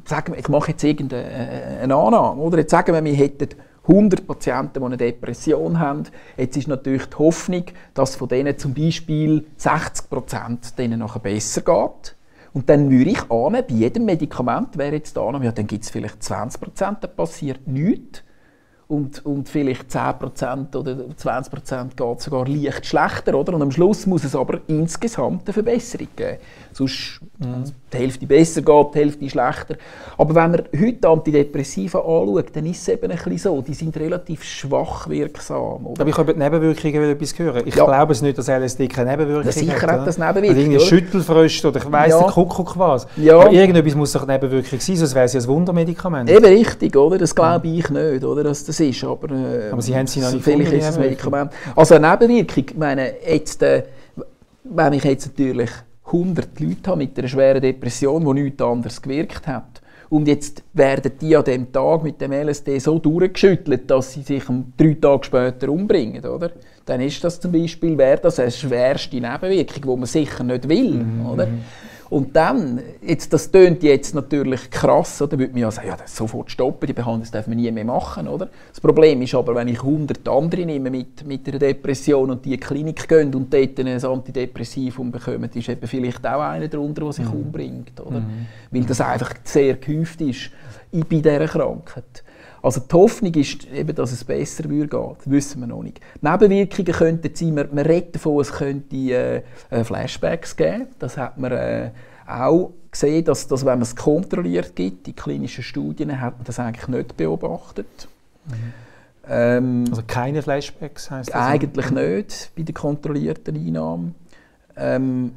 sagen, 0.04 0.34
ich 0.36 0.48
mache 0.48 0.72
jetzt 0.72 0.84
irgendeine 0.84 1.80
äh, 1.80 1.82
Annahme, 1.84 2.42
oder? 2.42 2.58
Jetzt 2.58 2.70
sagen 2.70 2.92
wir, 2.92 3.02
wir 3.02 3.14
hätten 3.14 3.48
100 3.88 4.26
Patienten, 4.26 4.78
die 4.78 4.84
eine 4.84 4.96
Depression 4.98 5.78
haben. 5.78 6.04
Jetzt 6.36 6.56
ist 6.58 6.68
natürlich 6.68 7.06
die 7.06 7.16
Hoffnung, 7.16 7.64
dass 7.94 8.14
von 8.14 8.28
denen 8.28 8.58
zum 8.58 8.74
Beispiel 8.74 9.46
60 9.56 10.10
Prozent 10.10 10.78
denen 10.78 11.00
nachher 11.00 11.20
besser 11.20 11.62
geht. 11.62 12.14
Und 12.54 12.68
dann 12.68 12.90
würde 12.90 13.10
ich 13.10 13.30
annehmen, 13.30 13.64
bei 13.66 13.74
jedem 13.74 14.04
Medikament 14.04 14.76
wäre 14.76 14.94
jetzt 14.94 15.16
da 15.16 15.30
ja, 15.42 15.52
dann 15.52 15.66
gibt 15.66 15.84
es 15.84 15.90
vielleicht 15.90 16.22
20 16.22 16.60
Prozent, 16.60 16.98
da 17.00 17.06
passiert 17.06 17.66
nichts. 17.66 18.22
Und, 18.92 19.24
und 19.24 19.48
vielleicht 19.48 19.88
10% 19.90 20.76
oder 20.76 20.92
20% 21.18 21.96
geht 21.96 22.20
sogar 22.20 22.46
leicht 22.46 22.84
schlechter. 22.84 23.34
Oder? 23.34 23.54
Und 23.54 23.62
am 23.62 23.70
Schluss 23.70 24.06
muss 24.06 24.22
es 24.22 24.36
aber 24.36 24.60
insgesamt 24.66 25.46
eine 25.46 25.54
Verbesserung 25.54 26.08
geben. 26.14 26.36
Sonst 26.74 27.20
mhm. 27.38 27.64
die 27.90 27.96
Hälfte 27.96 28.26
besser 28.26 28.60
geht, 28.60 28.94
die 28.94 28.98
Hälfte 28.98 29.30
schlechter. 29.30 29.76
Aber 30.18 30.34
wenn 30.34 30.50
man 30.50 30.62
heute 30.78 31.08
Antidepressiva 31.08 32.00
anschaut, 32.00 32.54
dann 32.54 32.66
ist 32.66 32.82
es 32.82 32.88
eben 32.88 33.10
ein 33.10 33.16
bisschen 33.16 33.38
so, 33.38 33.62
die 33.62 33.72
sind 33.72 33.96
relativ 33.96 34.44
schwach 34.44 35.08
wirksam. 35.08 35.86
Oder? 35.86 36.02
Aber 36.02 36.10
ich 36.10 36.18
habe 36.18 36.34
die 36.34 36.38
Nebenwirkungen 36.38 37.10
etwas 37.10 37.38
hören. 37.38 37.62
Ich 37.64 37.74
ja. 37.74 37.84
glaube 37.86 38.12
es 38.12 38.20
nicht, 38.20 38.36
dass 38.36 38.48
LSD 38.48 38.88
keine 38.88 39.12
Nebenwirkungen 39.12 39.46
hat. 39.46 39.54
Sicher 39.54 39.86
hat 39.86 40.06
das 40.06 40.18
Nebenwirkungen. 40.18 40.50
Also 40.50 40.60
irgendwie 40.60 40.86
Schüttelfröste 40.86 41.68
oder 41.68 41.80
ich 41.80 41.90
weiss 41.90 42.10
ja. 42.10 42.22
Kuckuck 42.30 42.78
was. 42.78 43.06
Ja. 43.16 43.38
Aber 43.38 43.52
irgendetwas 43.52 43.94
muss 43.94 44.12
doch 44.12 44.26
Nebenwirkung 44.26 44.80
sein, 44.80 44.96
sonst 44.96 45.14
wäre 45.14 45.24
es 45.24 45.32
ja 45.32 45.40
ein 45.40 45.46
Wundermedikament. 45.46 46.30
Eben 46.30 46.44
richtig, 46.44 46.94
oder? 46.94 47.16
Das 47.16 47.34
glaube 47.34 47.68
ich 47.68 47.88
nicht, 47.88 48.24
oder? 48.24 48.44
Dass 48.44 48.64
das 48.64 48.81
ist. 48.82 49.04
Aber, 49.04 49.30
äh, 49.34 49.70
aber 49.70 49.82
Sie 49.82 49.96
haben 49.96 50.06
sie 50.06 50.20
noch 50.20 50.32
nicht 50.32 50.44
Vielleicht 50.44 50.72
ist 50.72 50.88
es 50.90 50.98
Medikament. 50.98 51.52
Also 51.74 51.94
eine 51.94 52.10
Nebenwirkung, 52.10 52.64
ich 52.68 52.76
meine, 52.76 53.14
jetzt... 53.26 53.62
Äh, 53.62 53.84
wenn 54.64 54.92
ich 54.92 55.04
jetzt 55.04 55.26
natürlich 55.26 55.70
100 56.06 56.60
Leute 56.60 56.90
habe 56.90 56.98
mit 56.98 57.18
einer 57.18 57.28
schweren 57.28 57.60
Depression, 57.60 58.24
die 58.24 58.42
nichts 58.42 58.62
anderes 58.62 59.00
gewirkt 59.00 59.46
hat, 59.46 59.80
und 60.08 60.28
jetzt 60.28 60.62
werden 60.74 61.12
die 61.18 61.34
an 61.34 61.44
dem 61.44 61.72
Tag 61.72 62.02
mit 62.02 62.20
dem 62.20 62.32
LSD 62.32 62.78
so 62.78 62.98
durchgeschüttelt, 62.98 63.90
dass 63.90 64.12
sie 64.12 64.20
sich 64.20 64.44
drei 64.76 64.94
Tage 65.00 65.24
später 65.24 65.70
umbringen, 65.70 66.22
oder? 66.26 66.50
Dann 66.84 67.00
ist 67.00 67.24
das 67.24 67.40
zum 67.40 67.52
Beispiel, 67.52 67.96
wäre 67.96 68.20
das 68.20 68.38
eine 68.38 68.50
schwerste 68.50 69.16
Nebenwirkung, 69.16 69.82
die 69.82 69.96
man 69.96 70.04
sicher 70.04 70.44
nicht 70.44 70.68
will, 70.68 71.02
mhm. 71.02 71.26
oder? 71.26 71.48
Und 72.12 72.36
dann, 72.36 72.78
jetzt, 73.00 73.32
das 73.32 73.50
tönt 73.50 73.82
jetzt 73.82 74.14
natürlich 74.14 74.70
krass, 74.70 75.22
oder? 75.22 75.38
würde 75.38 75.54
man 75.54 75.62
ja 75.62 75.70
sagen, 75.70 75.88
ja, 75.88 75.96
das 75.96 76.14
sofort 76.14 76.50
stoppen, 76.50 76.86
die 76.86 76.92
Behandlung 76.92 77.26
darf 77.32 77.46
man 77.46 77.56
nie 77.56 77.70
mehr 77.70 77.86
machen, 77.86 78.28
oder? 78.28 78.50
Das 78.68 78.82
Problem 78.82 79.22
ist 79.22 79.34
aber, 79.34 79.54
wenn 79.54 79.68
ich 79.68 79.78
100 79.78 80.28
andere 80.28 80.66
nehme 80.66 80.90
mit, 80.90 81.26
mit 81.26 81.48
einer 81.48 81.58
Depression 81.58 82.30
und 82.30 82.44
die 82.44 82.52
in 82.52 82.60
die 82.60 82.66
Klinik 82.66 83.08
gehen 83.08 83.34
und 83.34 83.50
dort 83.50 83.80
ein 83.80 84.04
Antidepressivum 84.04 85.10
bekommen, 85.10 85.48
ist 85.54 85.70
eben 85.70 85.86
vielleicht 85.86 86.26
auch 86.26 86.42
einer 86.42 86.68
darunter, 86.68 87.00
der 87.04 87.12
sich 87.14 87.24
mhm. 87.24 87.32
umbringt, 87.32 87.98
oder? 87.98 88.20
Mhm. 88.20 88.46
Weil 88.70 88.82
das 88.82 89.00
einfach 89.00 89.32
sehr 89.44 89.76
gehäuft 89.76 90.20
ist 90.20 90.50
bei 90.92 91.00
dieser 91.08 91.46
Krankheit. 91.46 92.24
Also 92.62 92.80
die 92.80 92.94
Hoffnung 92.94 93.34
ist 93.34 93.66
eben, 93.72 93.94
dass 93.94 94.12
es 94.12 94.22
besser 94.22 94.64
würde 94.70 94.88
gehen. 94.88 95.14
Das 95.18 95.30
wissen 95.30 95.60
wir 95.60 95.66
noch 95.66 95.82
nicht. 95.82 96.00
Nebenwirkungen 96.20 96.92
könnten 96.92 97.34
sein, 97.34 97.54
man, 97.54 97.68
man 97.72 97.84
redet 97.84 98.14
davon, 98.14 98.40
es 98.40 98.52
könnte 98.52 98.96
äh, 98.96 99.42
äh, 99.70 99.84
Flashbacks 99.84 100.56
geben. 100.56 100.86
Das 101.00 101.16
hat 101.16 101.38
man 101.38 101.52
äh, 101.52 101.90
auch 102.26 102.72
gesehen, 102.90 103.24
dass, 103.24 103.48
dass 103.48 103.62
wenn 103.62 103.74
man 103.74 103.82
es 103.82 103.96
kontrolliert 103.96 104.76
gibt, 104.76 105.06
die 105.06 105.12
klinischen 105.12 105.64
Studien, 105.64 106.20
hat 106.20 106.36
man 106.36 106.44
das 106.44 106.60
eigentlich 106.60 106.88
nicht 106.88 107.16
beobachtet. 107.16 108.08
Mhm. 108.46 108.54
Ähm, 109.28 109.84
also 109.90 110.02
keine 110.06 110.42
Flashbacks 110.42 111.10
heißt 111.10 111.30
das? 111.30 111.34
Eigentlich 111.34 111.90
nicht 111.90 112.50
bei 112.56 112.62
der 112.62 112.74
kontrollierten 112.74 113.56
Einnahme. 113.56 114.12
Ähm, 114.76 115.32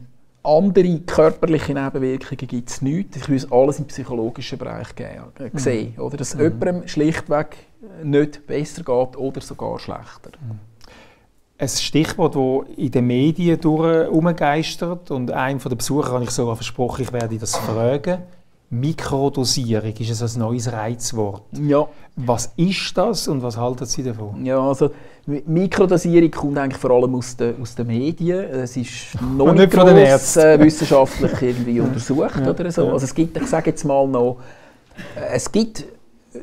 andere 0.46 1.00
körperliche 1.00 1.74
Nebenwirkungen 1.74 2.48
gibt 2.48 2.70
es 2.70 2.82
nicht. 2.82 3.16
Ich 3.16 3.30
will 3.30 3.46
alles 3.52 3.80
im 3.80 3.86
psychologischen 3.86 4.58
Bereich 4.58 4.88
äh, 4.98 5.50
sehen. 5.54 5.94
Mhm. 5.96 6.04
Oder? 6.04 6.18
Dass 6.18 6.36
mhm. 6.36 6.42
jemandem 6.42 6.88
schlichtweg 6.88 7.58
nicht 8.04 8.48
besser 8.48 8.84
geht 8.84 9.18
oder 9.18 9.42
sogar 9.42 9.80
schlechter. 9.80 10.32
Mhm. 10.42 10.60
Ein 11.58 11.70
Stichwort, 11.70 12.36
das 12.36 12.78
in 12.78 12.92
den 12.92 13.08
Medien 13.08 13.60
herumgeistert 13.62 15.10
und 15.10 15.32
einem 15.32 15.60
der 15.60 15.76
Besucher 15.76 16.12
habe 16.12 16.26
ich 16.26 16.32
sogar 16.32 16.56
versprochen, 16.56 17.04
ich 17.04 17.14
werde 17.14 17.38
das 17.38 17.56
fragen. 17.56 18.24
Mikrodosierung 18.70 19.94
ist 19.98 20.22
ein 20.22 20.40
neues 20.40 20.72
Reizwort. 20.72 21.44
Ja. 21.52 21.88
Was 22.16 22.54
ist 22.58 22.98
das 22.98 23.28
und 23.28 23.44
was 23.44 23.58
halten 23.58 23.86
Sie 23.86 24.04
davon? 24.04 24.44
Ja, 24.46 24.60
also 24.60 24.92
Mikrodosierung 25.26 26.32
kommt 26.32 26.58
eigentlich 26.58 26.80
vor 26.80 26.92
allem 26.92 27.16
aus 27.16 27.36
den, 27.36 27.62
aus 27.62 27.76
den 27.76 27.88
Medien. 27.88 28.44
Es 28.46 28.76
ist 28.78 29.22
noch 29.38 29.54
nicht, 29.54 29.72
gross, 29.72 30.38
äh, 30.38 30.60
wissenschaftlich 30.60 31.42
irgendwie 31.42 31.80
untersucht 31.82 32.40
ja, 32.40 32.50
oder 32.50 32.72
so. 32.72 32.90
Also 32.92 33.06
es 33.06 33.14
gibt, 33.14 33.38
ich 33.38 33.48
sage 33.48 33.70
jetzt 33.70 33.84
mal 33.86 34.08
noch, 34.08 34.38
äh, 35.16 35.34
es 35.34 35.52
gibt 35.52 35.86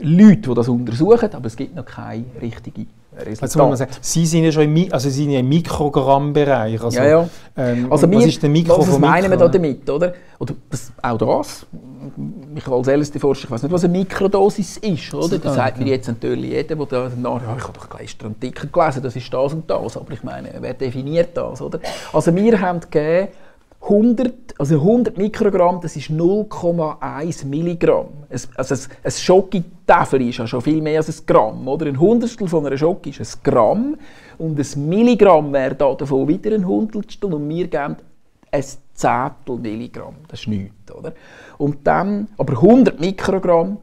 Leute, 0.01 0.49
die 0.49 0.55
das 0.55 0.69
untersuchen, 0.69 1.35
aber 1.35 1.47
es 1.47 1.57
gibt 1.57 1.75
noch 1.75 1.85
keine 1.85 2.25
richtige 2.41 2.87
Resultat. 3.15 3.61
Also, 3.61 3.77
sagen, 3.77 3.91
Sie 4.01 4.27
sind 4.27 4.45
ja 4.45 4.53
schon 4.53 4.63
im, 4.63 4.93
also 4.93 5.09
Sie 5.09 5.23
sind 5.23 5.31
ja 5.31 5.41
im 5.41 5.49
Mikrogrammbereich. 5.49 6.83
Also, 6.83 6.99
ja, 6.99 7.07
ja. 7.07 7.29
Ähm, 7.57 7.93
also 7.93 8.11
was 8.11 8.25
ist 8.25 8.43
der 8.43 8.51
Mikro 8.51 8.79
Was 8.79 8.99
meinen 8.99 9.31
wir 9.31 9.37
da 9.37 9.49
damit? 9.49 9.89
Oder? 9.89 10.15
oder 10.39 10.55
das, 10.71 10.93
auch 11.01 11.19
das, 11.19 11.67
ich 12.55 12.67
als 12.67 12.89
LSD-Forscher, 12.89 13.45
ich 13.45 13.51
weiß 13.51 13.63
nicht, 13.63 13.73
was 13.73 13.85
eine 13.85 13.97
Mikrodosis 13.97 14.79
ist. 14.79 15.15
Oder? 15.15 15.39
Das 15.39 15.55
sagt 15.55 15.79
mir 15.79 15.87
jetzt 15.87 16.09
natürlich 16.09 16.51
jeder, 16.51 16.75
der 16.75 16.87
da 16.87 17.11
nach, 17.17 17.43
ja, 17.43 17.57
ich 17.57 17.63
habe 17.63 17.75
doch 17.75 17.89
gestern 17.97 18.27
einen 18.27 18.35
Artikel 18.35 18.69
gelesen, 18.71 19.03
das 19.03 19.15
ist 19.15 19.33
das 19.33 19.53
und 19.53 19.71
das. 19.71 19.97
Aber 19.97 20.13
ich 20.13 20.25
meine, 20.25 20.51
wer 20.59 20.75
definiert 20.75 21.37
das? 21.37 21.63
Oder? 21.63 21.79
Also 22.13 22.35
wir 22.35 22.61
haben 22.61 22.81
gegeben, 22.81 23.29
100, 23.83 24.55
also 24.59 24.77
100 24.77 25.19
Mikrogramm, 25.19 25.81
das 25.81 25.97
ist 25.97 26.09
0,1 26.09 27.47
Milligramm. 27.47 28.09
Es, 28.29 28.49
also 28.55 28.77
ein, 29.03 29.11
Schoki-Tafel 29.11 30.29
ist 30.29 30.39
ja 30.39 30.47
schon 30.47 30.63
viel 30.63 30.81
mehr 30.81 30.99
als 30.99 31.09
ein 31.09 31.27
Gramm. 31.27 31.67
Oder? 31.67 31.87
Ein 31.87 31.99
Hundertstel 31.99 32.47
von 32.47 32.65
einer 32.65 32.77
Schoki 32.77 33.11
ist 33.11 33.21
ein 33.21 33.43
Gramm 33.43 33.97
und 34.39 34.59
ein 34.59 34.89
Milligramm 34.89 35.53
wäre 35.53 35.75
da 35.75 35.93
davon 35.95 36.29
wieder 36.29 36.55
ein 36.55 36.67
Hundertstel 36.67 37.35
und 37.35 37.49
wir 37.49 37.67
geben 37.67 37.97
ein 38.53 38.65
Zehntel 38.95 39.57
Milligramm. 39.59 40.15
Das 40.29 40.41
ist 40.41 40.49
nichts. 40.49 40.93
Oder? 40.93 41.13
Und 41.59 41.85
dann, 41.85 42.29
aber 42.39 42.53
100 42.53 43.01
Mikrogramm 43.01 43.79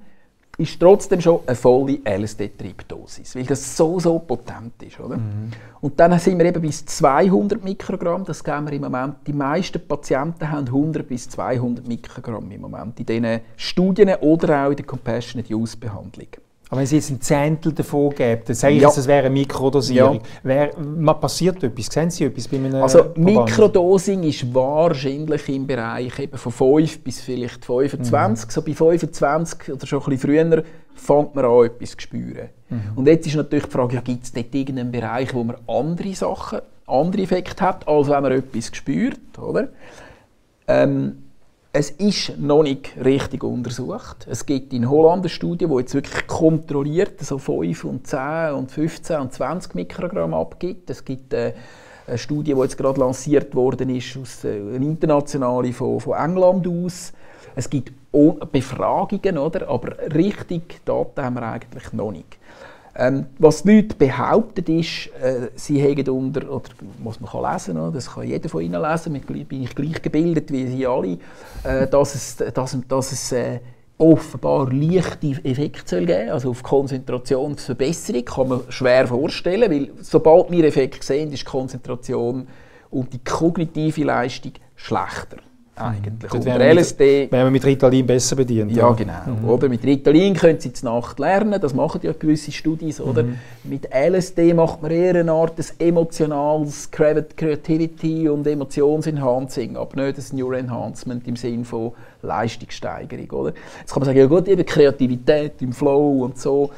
ist 0.60 0.80
trotzdem 0.80 1.22
schon 1.22 1.40
eine 1.48 1.56
volle 1.56 2.00
LSD-Triebdosis, 2.04 3.36
weil 3.36 3.46
das 3.46 3.78
so, 3.78 4.00
so 4.00 4.20
potent 4.20 4.84
ist. 4.84 5.00
Oder? 5.00 5.18
Mhm. 5.18 5.52
Und 5.82 6.00
dann 6.00 6.20
sind 6.20 6.38
wir 6.38 6.46
eben 6.46 6.62
bis 6.62 6.86
200 6.86 7.64
Mikrogramm, 7.64 8.26
das 8.26 8.44
geben 8.44 8.68
wir 8.68 8.74
im 8.74 8.82
Moment. 8.82 9.16
Die 9.26 9.34
meisten 9.34 9.80
Patienten 9.88 10.52
haben 10.52 10.68
100 10.68 11.08
bis 11.08 11.30
200 11.30 11.88
Mikrogramm 11.88 12.52
im 12.52 12.62
Moment 12.62 13.00
in 13.00 13.06
diesen 13.06 13.40
Studien 13.56 14.16
oder 14.20 14.66
auch 14.66 14.70
in 14.72 14.76
der 14.76 14.86
Compassionate 14.86 15.54
Use 15.56 15.78
Behandlung. 15.78 16.28
Aber 16.70 16.82
wenn 16.82 16.88
Sie 16.88 16.98
jetzt 16.98 17.10
ein 17.10 17.20
Zehntel 17.20 17.74
davon 17.74 18.12
geben, 18.12 18.44
dann 18.46 18.56
sage 18.56 18.76
ich, 18.76 18.82
ja. 18.84 18.90
es 18.90 19.08
wäre 19.08 19.26
eine 19.26 19.32
Mikrodosierung. 19.32 20.18
Ja. 20.18 20.22
Wer, 20.44 21.14
passiert 21.16 21.64
etwas? 21.64 21.88
Sehen 21.88 22.12
Sie 22.12 22.26
etwas 22.26 22.48
bei 22.48 22.58
einem 22.58 22.76
Also 22.76 23.06
Mikrodosing 23.16 24.22
ist 24.22 24.54
wahrscheinlich 24.54 25.50
im 25.50 25.66
Bereich 25.66 26.20
eben 26.20 26.38
von 26.38 26.52
5 26.52 27.04
bis 27.04 27.22
vielleicht 27.22 27.66
25. 27.66 28.46
Mhm. 28.46 28.52
So 28.52 28.62
bei 28.62 28.74
25 28.74 29.74
oder 29.74 29.88
schon 29.88 30.00
ein 30.00 30.10
bisschen 30.12 30.20
früher 30.20 30.64
fängt 30.94 31.34
man 31.34 31.46
an, 31.46 31.66
etwas 31.66 31.92
zu 31.92 32.02
spüren. 32.02 32.50
Mhm. 32.70 32.92
Und 32.96 33.08
jetzt 33.08 33.26
ist 33.26 33.36
natürlich 33.36 33.66
die 33.66 33.72
Frage, 33.72 33.96
ja, 33.96 34.02
gibt 34.02 34.26
es 34.26 34.32
dort 34.32 34.54
irgendeinen 34.54 34.92
Bereich, 34.92 35.34
wo 35.34 35.44
man 35.44 35.56
andere 35.66 36.14
Sachen, 36.14 36.60
andere 36.86 37.24
Effekte 37.24 37.66
hat, 37.66 37.88
als 37.88 38.10
wenn 38.10 38.22
man 38.22 38.32
etwas 38.32 38.70
spürt, 38.74 39.40
oder? 39.40 39.70
Ähm, 40.68 41.29
es 41.72 41.92
ist 41.92 42.38
noch 42.40 42.64
nicht 42.64 42.94
richtig 43.04 43.44
untersucht. 43.44 44.26
Es 44.30 44.46
gibt 44.46 44.74
in 44.74 44.90
Holland 44.90 45.22
eine 45.22 45.30
Studie, 45.30 45.68
die 45.68 45.76
jetzt 45.76 45.94
wirklich 45.94 46.26
kontrolliert 46.26 47.20
so 47.22 47.38
5 47.38 47.84
und 47.84 48.08
10 48.08 48.54
und 48.54 48.72
15 48.72 49.20
und 49.20 49.34
20 49.34 49.76
Mikrogramm 49.76 50.34
abgibt. 50.34 50.90
Es 50.90 51.06
gibt 51.06 51.32
äh, 51.34 51.54
eine 52.08 52.18
Studie, 52.18 52.56
die 52.56 52.60
jetzt 52.60 52.78
gerade 52.78 53.00
lanciert 53.00 53.54
worden 53.54 53.96
ist, 53.96 54.18
aus, 54.18 54.44
äh, 54.46 54.54
eine 54.54 54.84
internationale 54.84 55.72
von, 55.72 56.00
von 56.00 56.18
England 56.18 56.68
aus. 56.68 57.14
Es 57.56 57.70
gibt 57.70 57.94
Befragungen, 58.52 59.38
oder? 59.38 59.70
aber 59.70 59.96
richtig 60.16 60.82
Daten 60.86 61.24
haben 61.24 61.36
wir 61.36 61.44
eigentlich 61.44 61.94
noch 61.94 62.12
nicht. 62.12 62.39
Ähm, 63.02 63.28
was 63.38 63.64
die 63.64 63.78
Leute 63.78 63.96
behaupten 63.96 64.78
ist, 64.78 65.08
äh, 65.24 65.50
sie 65.56 65.82
haben 65.82 66.10
unter, 66.10 66.52
oder 66.52 66.70
was 67.02 67.22
man 67.22 67.54
lesen 67.54 67.76
kann, 67.76 67.94
das 67.94 68.14
kann 68.14 68.28
jeder 68.28 68.50
von 68.50 68.62
ihnen 68.62 68.82
lesen, 68.82 69.14
mit, 69.14 69.26
bin 69.26 69.64
ich 69.64 69.74
gleich 69.74 70.02
gebildet 70.02 70.52
wie 70.52 70.68
sie 70.68 70.86
alle, 70.86 71.18
äh, 71.64 71.88
dass 71.88 72.14
es, 72.14 72.36
dass, 72.54 72.78
dass 72.90 73.12
es 73.14 73.32
äh, 73.32 73.60
offenbar 73.98 74.74
leichte 74.74 75.28
Effekte 75.46 75.84
soll 75.86 76.06
geben 76.06 76.30
also 76.30 76.50
auf 76.50 76.62
Konzentrationsverbesserung 76.62 78.26
kann 78.26 78.48
man 78.50 78.62
schwer 78.68 79.08
vorstellen, 79.08 79.72
weil 79.72 79.92
sobald 80.02 80.52
wir 80.52 80.66
Effekte 80.66 81.06
sehen, 81.06 81.32
ist 81.32 81.44
die 81.44 81.46
Konzentration 81.46 82.50
und 82.90 83.14
die 83.14 83.24
kognitive 83.24 84.04
Leistung 84.04 84.54
schlechter 84.76 85.38
eigentlich. 85.80 86.34
Und 86.34 86.46
der 86.46 86.74
LSD... 86.74 87.32
Wären 87.32 87.48
wir 87.48 87.52
mit 87.52 87.66
Ritalin 87.66 88.06
besser 88.06 88.36
bedient. 88.36 88.72
Ja, 88.72 88.92
genau. 88.92 89.14
Mhm. 89.26 89.50
Oder 89.50 89.70
mit 89.70 89.84
Ritalin 89.84 90.34
können 90.34 90.60
Sie 90.60 90.74
zur 90.74 90.94
Nacht 90.94 91.20
lernen, 91.20 91.60
das 91.60 91.74
machen 91.74 92.02
ja 92.04 92.14
gewisse 92.14 92.52
Studien. 92.52 92.94
Oder? 93.00 93.24
Mhm. 93.24 93.38
Mit 93.64 93.90
LSD 93.94 94.54
macht 94.54 94.82
man 94.82 94.92
eher 94.92 95.16
eine 95.16 95.32
Art 95.32 95.58
des 95.58 95.76
emotionales 95.80 96.90
Creativity 96.92 98.30
und 98.30 98.46
Emotionsenhancing, 98.46 99.78
aber 99.78 100.04
nicht 100.04 100.18
das 100.18 100.34
Neuroenhancement 100.34 101.28
im 101.28 101.36
Sinne 101.36 101.66
von 101.66 101.92
Leistungssteigerung. 102.22 103.30
Oder? 103.32 103.54
Jetzt 103.80 103.94
kann 103.94 104.02
man 104.02 104.06
sagen, 104.06 104.20
ja 104.20 104.26
gut, 104.26 104.48
eben 104.48 104.66
Kreativität 104.66 105.62
im 105.62 105.74
Flow 105.74 106.24
und 106.24 106.38
so. 106.38 106.72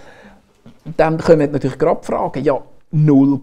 dann 0.98 1.18
können 1.18 1.52
natürlich 1.52 1.78
gerade 1.78 2.04
fragen, 2.04 2.44
ja, 2.44 2.62
null 2.92 3.40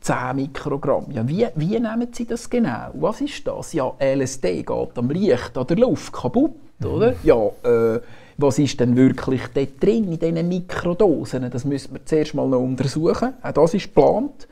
10 0.00 0.36
Mikrogramm. 0.36 1.06
Ja, 1.10 1.26
wie, 1.28 1.46
wie 1.56 1.78
nehmen 1.78 2.08
Sie 2.12 2.26
das 2.26 2.48
genau? 2.48 2.90
Was 2.94 3.20
ist 3.20 3.46
das? 3.46 3.72
Ja, 3.72 3.92
LSD 4.00 4.62
geht 4.62 4.98
am 4.98 5.10
Licht, 5.10 5.56
an 5.56 5.66
der 5.66 5.76
Luft 5.76 6.12
kaputt, 6.12 6.54
mhm. 6.78 6.86
oder? 6.86 7.14
Ja, 7.22 7.46
äh, 7.62 8.00
was 8.38 8.58
ist 8.58 8.80
denn 8.80 8.96
wirklich 8.96 9.42
dort 9.54 9.82
drin 9.82 10.12
in 10.12 10.18
diesen 10.18 10.48
Mikrodosen? 10.48 11.50
Das 11.50 11.64
müssen 11.64 11.94
wir 11.94 12.06
zuerst 12.06 12.34
mal 12.34 12.48
noch 12.48 12.60
untersuchen. 12.60 13.34
Auch 13.42 13.52
das 13.52 13.74
ist 13.74 13.84
geplant, 13.94 14.48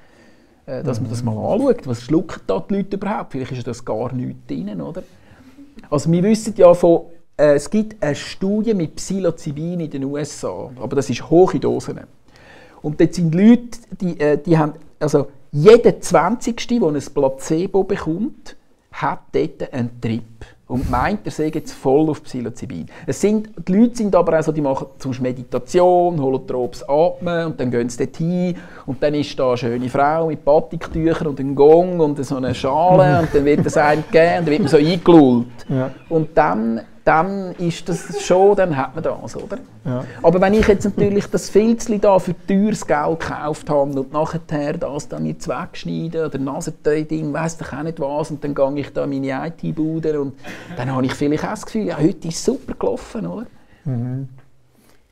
äh, 0.66 0.82
dass 0.82 0.98
mhm. 0.98 1.06
man 1.06 1.10
das 1.12 1.22
mal 1.22 1.54
anschaut. 1.54 1.86
Was 1.86 2.02
schlucken 2.02 2.40
da 2.46 2.60
die 2.68 2.76
Leute 2.76 2.96
überhaupt? 2.96 3.32
Vielleicht 3.32 3.52
ist 3.52 3.66
das 3.66 3.84
gar 3.84 4.12
nichts 4.12 4.46
drin, 4.46 4.80
oder? 4.80 5.02
Also 5.88 6.12
wir 6.12 6.22
wissen 6.22 6.52
ja 6.56 6.74
von 6.74 7.06
äh, 7.38 7.54
es 7.54 7.70
gibt 7.70 8.02
eine 8.02 8.14
Studie 8.14 8.74
mit 8.74 8.96
Psilocybin 8.96 9.80
in 9.80 9.90
den 9.90 10.04
USA, 10.04 10.70
aber 10.80 10.96
das 10.96 11.08
ist 11.08 11.30
hohe 11.30 11.58
Dosen. 11.58 12.00
Und 12.82 13.00
dort 13.00 13.14
sind 13.14 13.34
Leute, 13.34 13.78
die, 14.00 14.20
äh, 14.20 14.36
die 14.36 14.58
haben, 14.58 14.74
also 15.00 15.28
jeder 15.50 16.00
20. 16.00 16.66
der 16.66 16.82
ein 16.82 17.00
Placebo 17.00 17.84
bekommt, 17.84 18.56
hat 18.92 19.20
dort 19.32 19.72
einen 19.72 20.00
Trip 20.00 20.22
und 20.68 20.90
meint, 20.90 21.20
er 21.24 21.30
sei 21.30 21.50
jetzt 21.54 21.72
voll 21.72 22.10
auf 22.10 22.22
Psilocybin. 22.22 22.86
Es 23.06 23.20
sind, 23.20 23.48
die 23.66 23.72
Leute 23.72 23.96
sind 23.96 24.14
aber 24.14 24.38
auch 24.38 24.42
so, 24.42 24.52
die 24.52 24.60
machen 24.60 24.88
zum 24.98 25.12
Beispiel 25.12 25.28
Meditation, 25.30 26.20
holotropes 26.20 26.86
Atmen 26.86 27.46
und 27.46 27.60
dann 27.60 27.70
gehen 27.70 27.88
sie 27.88 28.04
dort 28.04 28.16
hin 28.18 28.56
und 28.84 29.02
dann 29.02 29.14
ist 29.14 29.38
da 29.38 29.48
eine 29.48 29.56
schöne 29.56 29.88
Frau 29.88 30.26
mit 30.26 30.44
Batiktüchern 30.44 31.28
und 31.28 31.40
einem 31.40 31.54
Gong 31.54 31.98
und 32.00 32.22
so 32.22 32.36
eine 32.36 32.54
Schale 32.54 33.18
und 33.20 33.28
dann 33.32 33.44
wird 33.44 33.64
das 33.64 33.78
einem 33.78 34.04
gegeben 34.10 34.40
und 34.40 34.46
dann 34.46 34.46
wird 34.46 34.60
man 34.60 34.68
so 34.68 34.76
eingelullt. 34.76 35.46
Ja. 35.70 35.90
Und 36.10 36.36
dann 36.36 36.82
dann 37.08 37.52
ist 37.52 37.88
das 37.88 38.22
schon, 38.22 38.54
dann 38.54 38.76
hat 38.76 38.94
man 38.94 39.02
das, 39.02 39.34
oder? 39.34 39.56
Ja. 39.86 40.04
Aber 40.22 40.42
wenn 40.42 40.52
ich 40.52 40.68
jetzt 40.68 40.84
natürlich 40.84 41.26
das 41.26 41.48
Filzli 41.48 41.98
da 41.98 42.18
für 42.18 42.34
teures 42.46 42.86
Geld 42.86 43.20
gekauft 43.20 43.70
habe 43.70 43.98
und 43.98 44.12
nachher 44.12 44.74
das 44.74 45.08
dann 45.08 45.24
jetzt 45.24 45.48
wegschneiden 45.48 46.26
oder 46.26 46.38
Nasending, 46.38 47.32
weiss 47.32 47.56
ich 47.58 47.72
auch 47.72 47.82
nicht 47.82 47.98
was, 47.98 48.30
und 48.30 48.44
dann 48.44 48.54
gehe 48.54 48.80
ich 48.80 48.92
da 48.92 49.04
in 49.04 49.10
meine 49.22 49.48
IT-Bude 49.48 50.20
und 50.20 50.34
dann 50.76 50.94
habe 50.94 51.06
ich 51.06 51.14
vielleicht 51.14 51.44
auch 51.44 51.50
das 51.50 51.64
Gefühl, 51.64 51.86
ja, 51.86 51.96
heute 51.96 52.28
ist 52.28 52.36
es 52.36 52.44
super 52.44 52.74
gelaufen, 52.74 53.26
oder? 53.26 53.46
Mhm. 53.86 54.28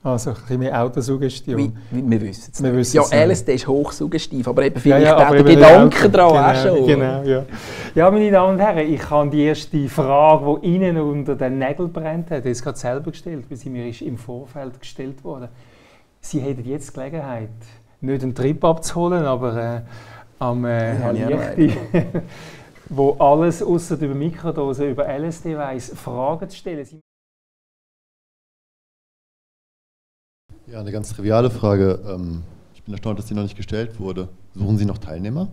Also 0.06 0.30
ein 0.30 0.36
bisschen 0.36 0.58
mehr 0.60 0.80
Autosuggestion. 0.80 1.72
Wie, 1.90 2.10
wir 2.10 2.20
wissen 2.20 2.52
es 2.52 2.60
nicht. 2.60 2.94
Ja, 2.94 3.24
LSD 3.24 3.54
ist 3.54 3.66
hochsuggestiv, 3.66 4.46
aber 4.46 4.64
eben 4.64 4.78
vielleicht 4.78 5.04
ja, 5.04 5.18
ja, 5.18 5.26
auch 5.26 5.32
der 5.32 5.42
Gedanke 5.42 6.08
daran 6.08 6.54
genau, 6.54 6.72
auch 6.72 6.76
schon. 6.76 6.86
Genau, 6.86 7.22
ja. 7.24 7.44
ja, 7.92 8.10
meine 8.12 8.30
Damen 8.30 8.54
und 8.54 8.60
Herren, 8.60 8.86
ich 8.86 9.10
habe 9.10 9.30
die 9.30 9.42
erste 9.42 9.88
Frage, 9.88 10.60
die 10.62 10.66
Ihnen 10.68 10.96
unter 10.98 11.34
den 11.34 11.58
Nägeln 11.58 11.92
brennt, 11.92 12.30
hat 12.30 12.44
jetzt 12.44 12.62
gerade 12.62 12.78
selber 12.78 13.10
gestellt, 13.10 13.46
weil 13.48 13.56
sie 13.56 13.68
mir 13.68 13.88
ist 13.88 14.00
im 14.00 14.16
Vorfeld 14.16 14.78
gestellt 14.78 15.24
wurde. 15.24 15.48
Sie 16.20 16.38
hätten 16.38 16.64
jetzt 16.64 16.90
die 16.90 16.94
Gelegenheit, 16.94 17.48
nicht 18.00 18.22
einen 18.22 18.34
Trip 18.34 18.64
abzuholen, 18.64 19.24
aber 19.24 19.56
äh, 19.56 19.80
am 20.38 20.64
äh, 20.66 21.00
ja, 21.00 21.10
Lichti, 21.56 21.76
wo 22.90 23.16
alles 23.18 23.60
außer 23.60 24.00
über 24.00 24.14
Mikrodose, 24.14 24.88
über 24.88 25.08
LSD 25.08 25.56
weiß, 25.56 25.94
Fragen 25.96 26.48
zu 26.48 26.56
stellen. 26.56 27.02
Ja, 30.68 30.80
eine 30.80 30.90
ganz 30.90 31.10
triviale 31.10 31.48
Frage. 31.48 32.00
Ähm, 32.08 32.42
ich 32.74 32.82
bin 32.82 32.92
erstaunt, 32.92 33.20
dass 33.20 33.26
die 33.26 33.34
noch 33.34 33.44
nicht 33.44 33.56
gestellt 33.56 34.00
wurde. 34.00 34.28
Suchen 34.52 34.78
Sie 34.78 34.84
noch 34.84 34.98
Teilnehmer? 34.98 35.46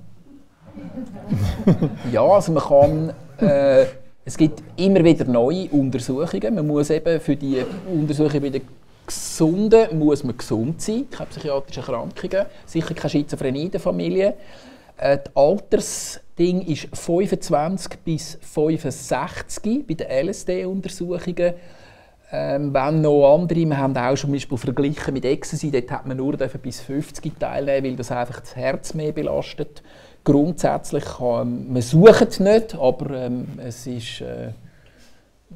ja, 2.12 2.24
also 2.24 2.52
man 2.52 2.64
kann. 2.64 3.14
Äh, 3.38 3.86
es 4.26 4.38
gibt 4.38 4.64
immer 4.76 5.04
wieder 5.04 5.26
neue 5.26 5.68
Untersuchungen. 5.70 6.56
Man 6.56 6.66
muss 6.66 6.90
eben 6.90 7.20
für 7.20 7.36
die 7.36 7.64
Untersuchung 7.92 8.42
bei 8.42 8.50
den 8.50 8.62
Gesunden 9.06 10.00
muss 10.00 10.24
man 10.24 10.36
gesund 10.38 10.82
sein, 10.82 11.06
keine 11.12 11.30
psychiatrischen 11.30 11.84
Erkrankungen, 11.84 12.46
sicher 12.66 12.94
keine 12.96 13.10
Schizophrenie 13.10 13.66
in 13.66 13.72
der 13.72 13.82
Familie. 13.82 14.34
Äh, 14.98 15.20
das 15.24 15.36
Altersding 15.36 16.62
ist 16.62 16.88
25 16.92 18.00
bis 18.00 18.40
65 18.42 19.86
bei 19.86 19.94
den 19.94 20.28
LSD-Untersuchungen. 20.28 21.54
Ähm, 22.36 22.74
wenn 22.74 23.02
noch 23.02 23.36
andere, 23.36 23.60
wir 23.60 23.78
haben 23.78 23.96
auch 23.96 24.18
schon 24.18 24.18
zum 24.18 24.32
Beispiel 24.32 24.58
verglichen 24.58 25.14
mit 25.14 25.24
Ecstasy, 25.24 25.70
dort 25.70 25.92
hat 25.92 26.08
man 26.08 26.18
nur 26.18 26.36
bis 26.36 26.82
50 26.82 27.40
teilnehmen, 27.40 27.86
weil 27.86 27.96
das 27.96 28.12
einfach 28.12 28.40
das 28.40 28.56
Herz 28.56 28.96
mehr 28.96 29.12
belastet. 29.12 29.84
Grundsätzlich 30.24 31.06
kann 31.06 31.72
man 31.72 31.82
sucht 31.84 32.30
es 32.30 32.40
nicht, 32.40 32.74
aber 32.74 33.12
ähm, 33.12 33.46
es 33.64 33.86
ist 33.86 34.22
äh, 34.22 34.50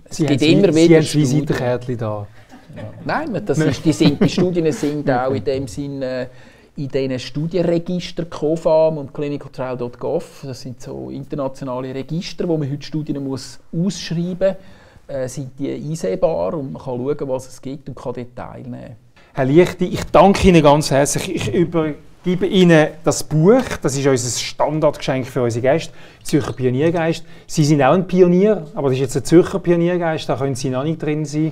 es 0.08 0.18
Sie 0.18 0.28
gibt 0.28 0.44
immer 0.44 0.76
wieder 0.76 1.02
Sie 1.02 1.22
Visitenkärtchen 1.22 1.98
da. 1.98 2.28
Ja. 2.76 2.84
Nein, 3.04 3.42
das 3.44 3.58
ist, 3.58 3.84
die, 3.84 3.94
sind, 3.94 4.22
die 4.22 4.30
Studien 4.30 4.72
sind 4.72 5.10
auch 5.10 5.32
in 5.32 5.44
dem 5.44 5.68
Sinne 5.68 6.06
äh, 6.06 6.28
in 6.76 6.90
diesen 6.90 7.18
Studienregistern 7.18 8.30
COFAM 8.30 9.00
und 9.00 9.12
clinicaltrial.gov. 9.16 10.44
Das 10.46 10.62
sind 10.62 10.80
so 10.80 11.10
internationale 11.10 11.96
Register, 11.96 12.48
wo 12.48 12.56
man 12.56 12.72
heute 12.72 12.86
Studien 12.86 13.24
muss 13.24 13.60
ausschreiben 13.74 14.50
muss 14.50 14.77
äh, 15.08 15.28
sind 15.28 15.58
die 15.58 15.72
einsehbar 15.72 16.54
und 16.54 16.74
man 16.74 16.82
kann 16.82 16.98
schauen, 16.98 17.30
was 17.30 17.48
es 17.48 17.62
gibt 17.62 17.88
und 17.90 17.96
kann 17.96 18.14
dort 18.14 18.36
teilnehmen. 18.36 18.96
Herr 19.34 19.46
Lichti, 19.46 19.86
ich 19.86 20.04
danke 20.06 20.48
Ihnen 20.48 20.64
ganz 20.64 20.92
herzlich. 20.92 21.36
Ich 21.36 21.54
übergebe 21.54 22.48
Ihnen 22.48 22.88
das 23.04 23.24
Buch. 23.24 23.64
Das 23.82 23.98
ist 23.98 24.06
unser 24.06 24.40
Standardgeschenk 24.40 25.28
für 25.28 25.44
unsere 25.44 25.62
Gäste, 25.62 25.94
Zürcher 26.24 26.54
Pioniergeist. 26.54 27.24
Sie 27.46 27.64
sind 27.64 27.82
auch 27.84 27.94
ein 27.94 28.08
Pionier, 28.08 28.66
aber 28.74 28.90
das 28.90 28.98
ist 28.98 29.02
jetzt 29.02 29.18
ein 29.18 29.26
Zürcher 29.26 29.60
Pioniergeist, 29.60 30.28
da 30.28 30.36
können 30.36 30.56
Sie 30.56 30.70
noch 30.70 30.84
nicht 30.84 31.02
drin 31.02 31.24
sein. 31.24 31.52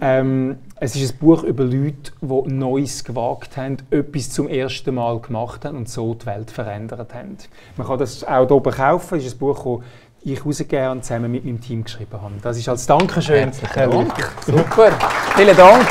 Ähm, 0.00 0.56
es 0.80 0.96
ist 0.96 1.12
ein 1.14 1.18
Buch 1.18 1.44
über 1.44 1.62
Leute, 1.62 2.10
die 2.20 2.52
Neues 2.52 3.04
gewagt 3.04 3.56
haben, 3.56 3.76
etwas 3.90 4.30
zum 4.30 4.48
ersten 4.48 4.96
Mal 4.96 5.20
gemacht 5.20 5.64
haben 5.64 5.76
und 5.76 5.88
so 5.88 6.14
die 6.14 6.26
Welt 6.26 6.50
verändert 6.50 7.14
haben. 7.14 7.36
Man 7.76 7.86
kann 7.86 8.00
das 8.00 8.24
auch 8.24 8.46
hier 8.46 8.50
oben 8.50 8.72
kaufen. 8.72 9.18
Es 9.18 9.26
ist 9.26 9.34
ein 9.34 9.38
Buch, 9.38 9.80
ich 10.24 10.44
rausgegeben 10.44 10.90
und 10.90 11.04
zusammen 11.04 11.30
mit 11.32 11.44
meinem 11.44 11.60
Team 11.60 11.84
geschrieben 11.84 12.20
habe. 12.20 12.34
Das 12.42 12.56
ist 12.56 12.68
als 12.68 12.86
Dankeschön. 12.86 13.44
Herzlichen 13.52 13.90
Dank. 13.90 14.32
Super. 14.46 14.92
Vielen 15.36 15.56
Dank. 15.56 15.86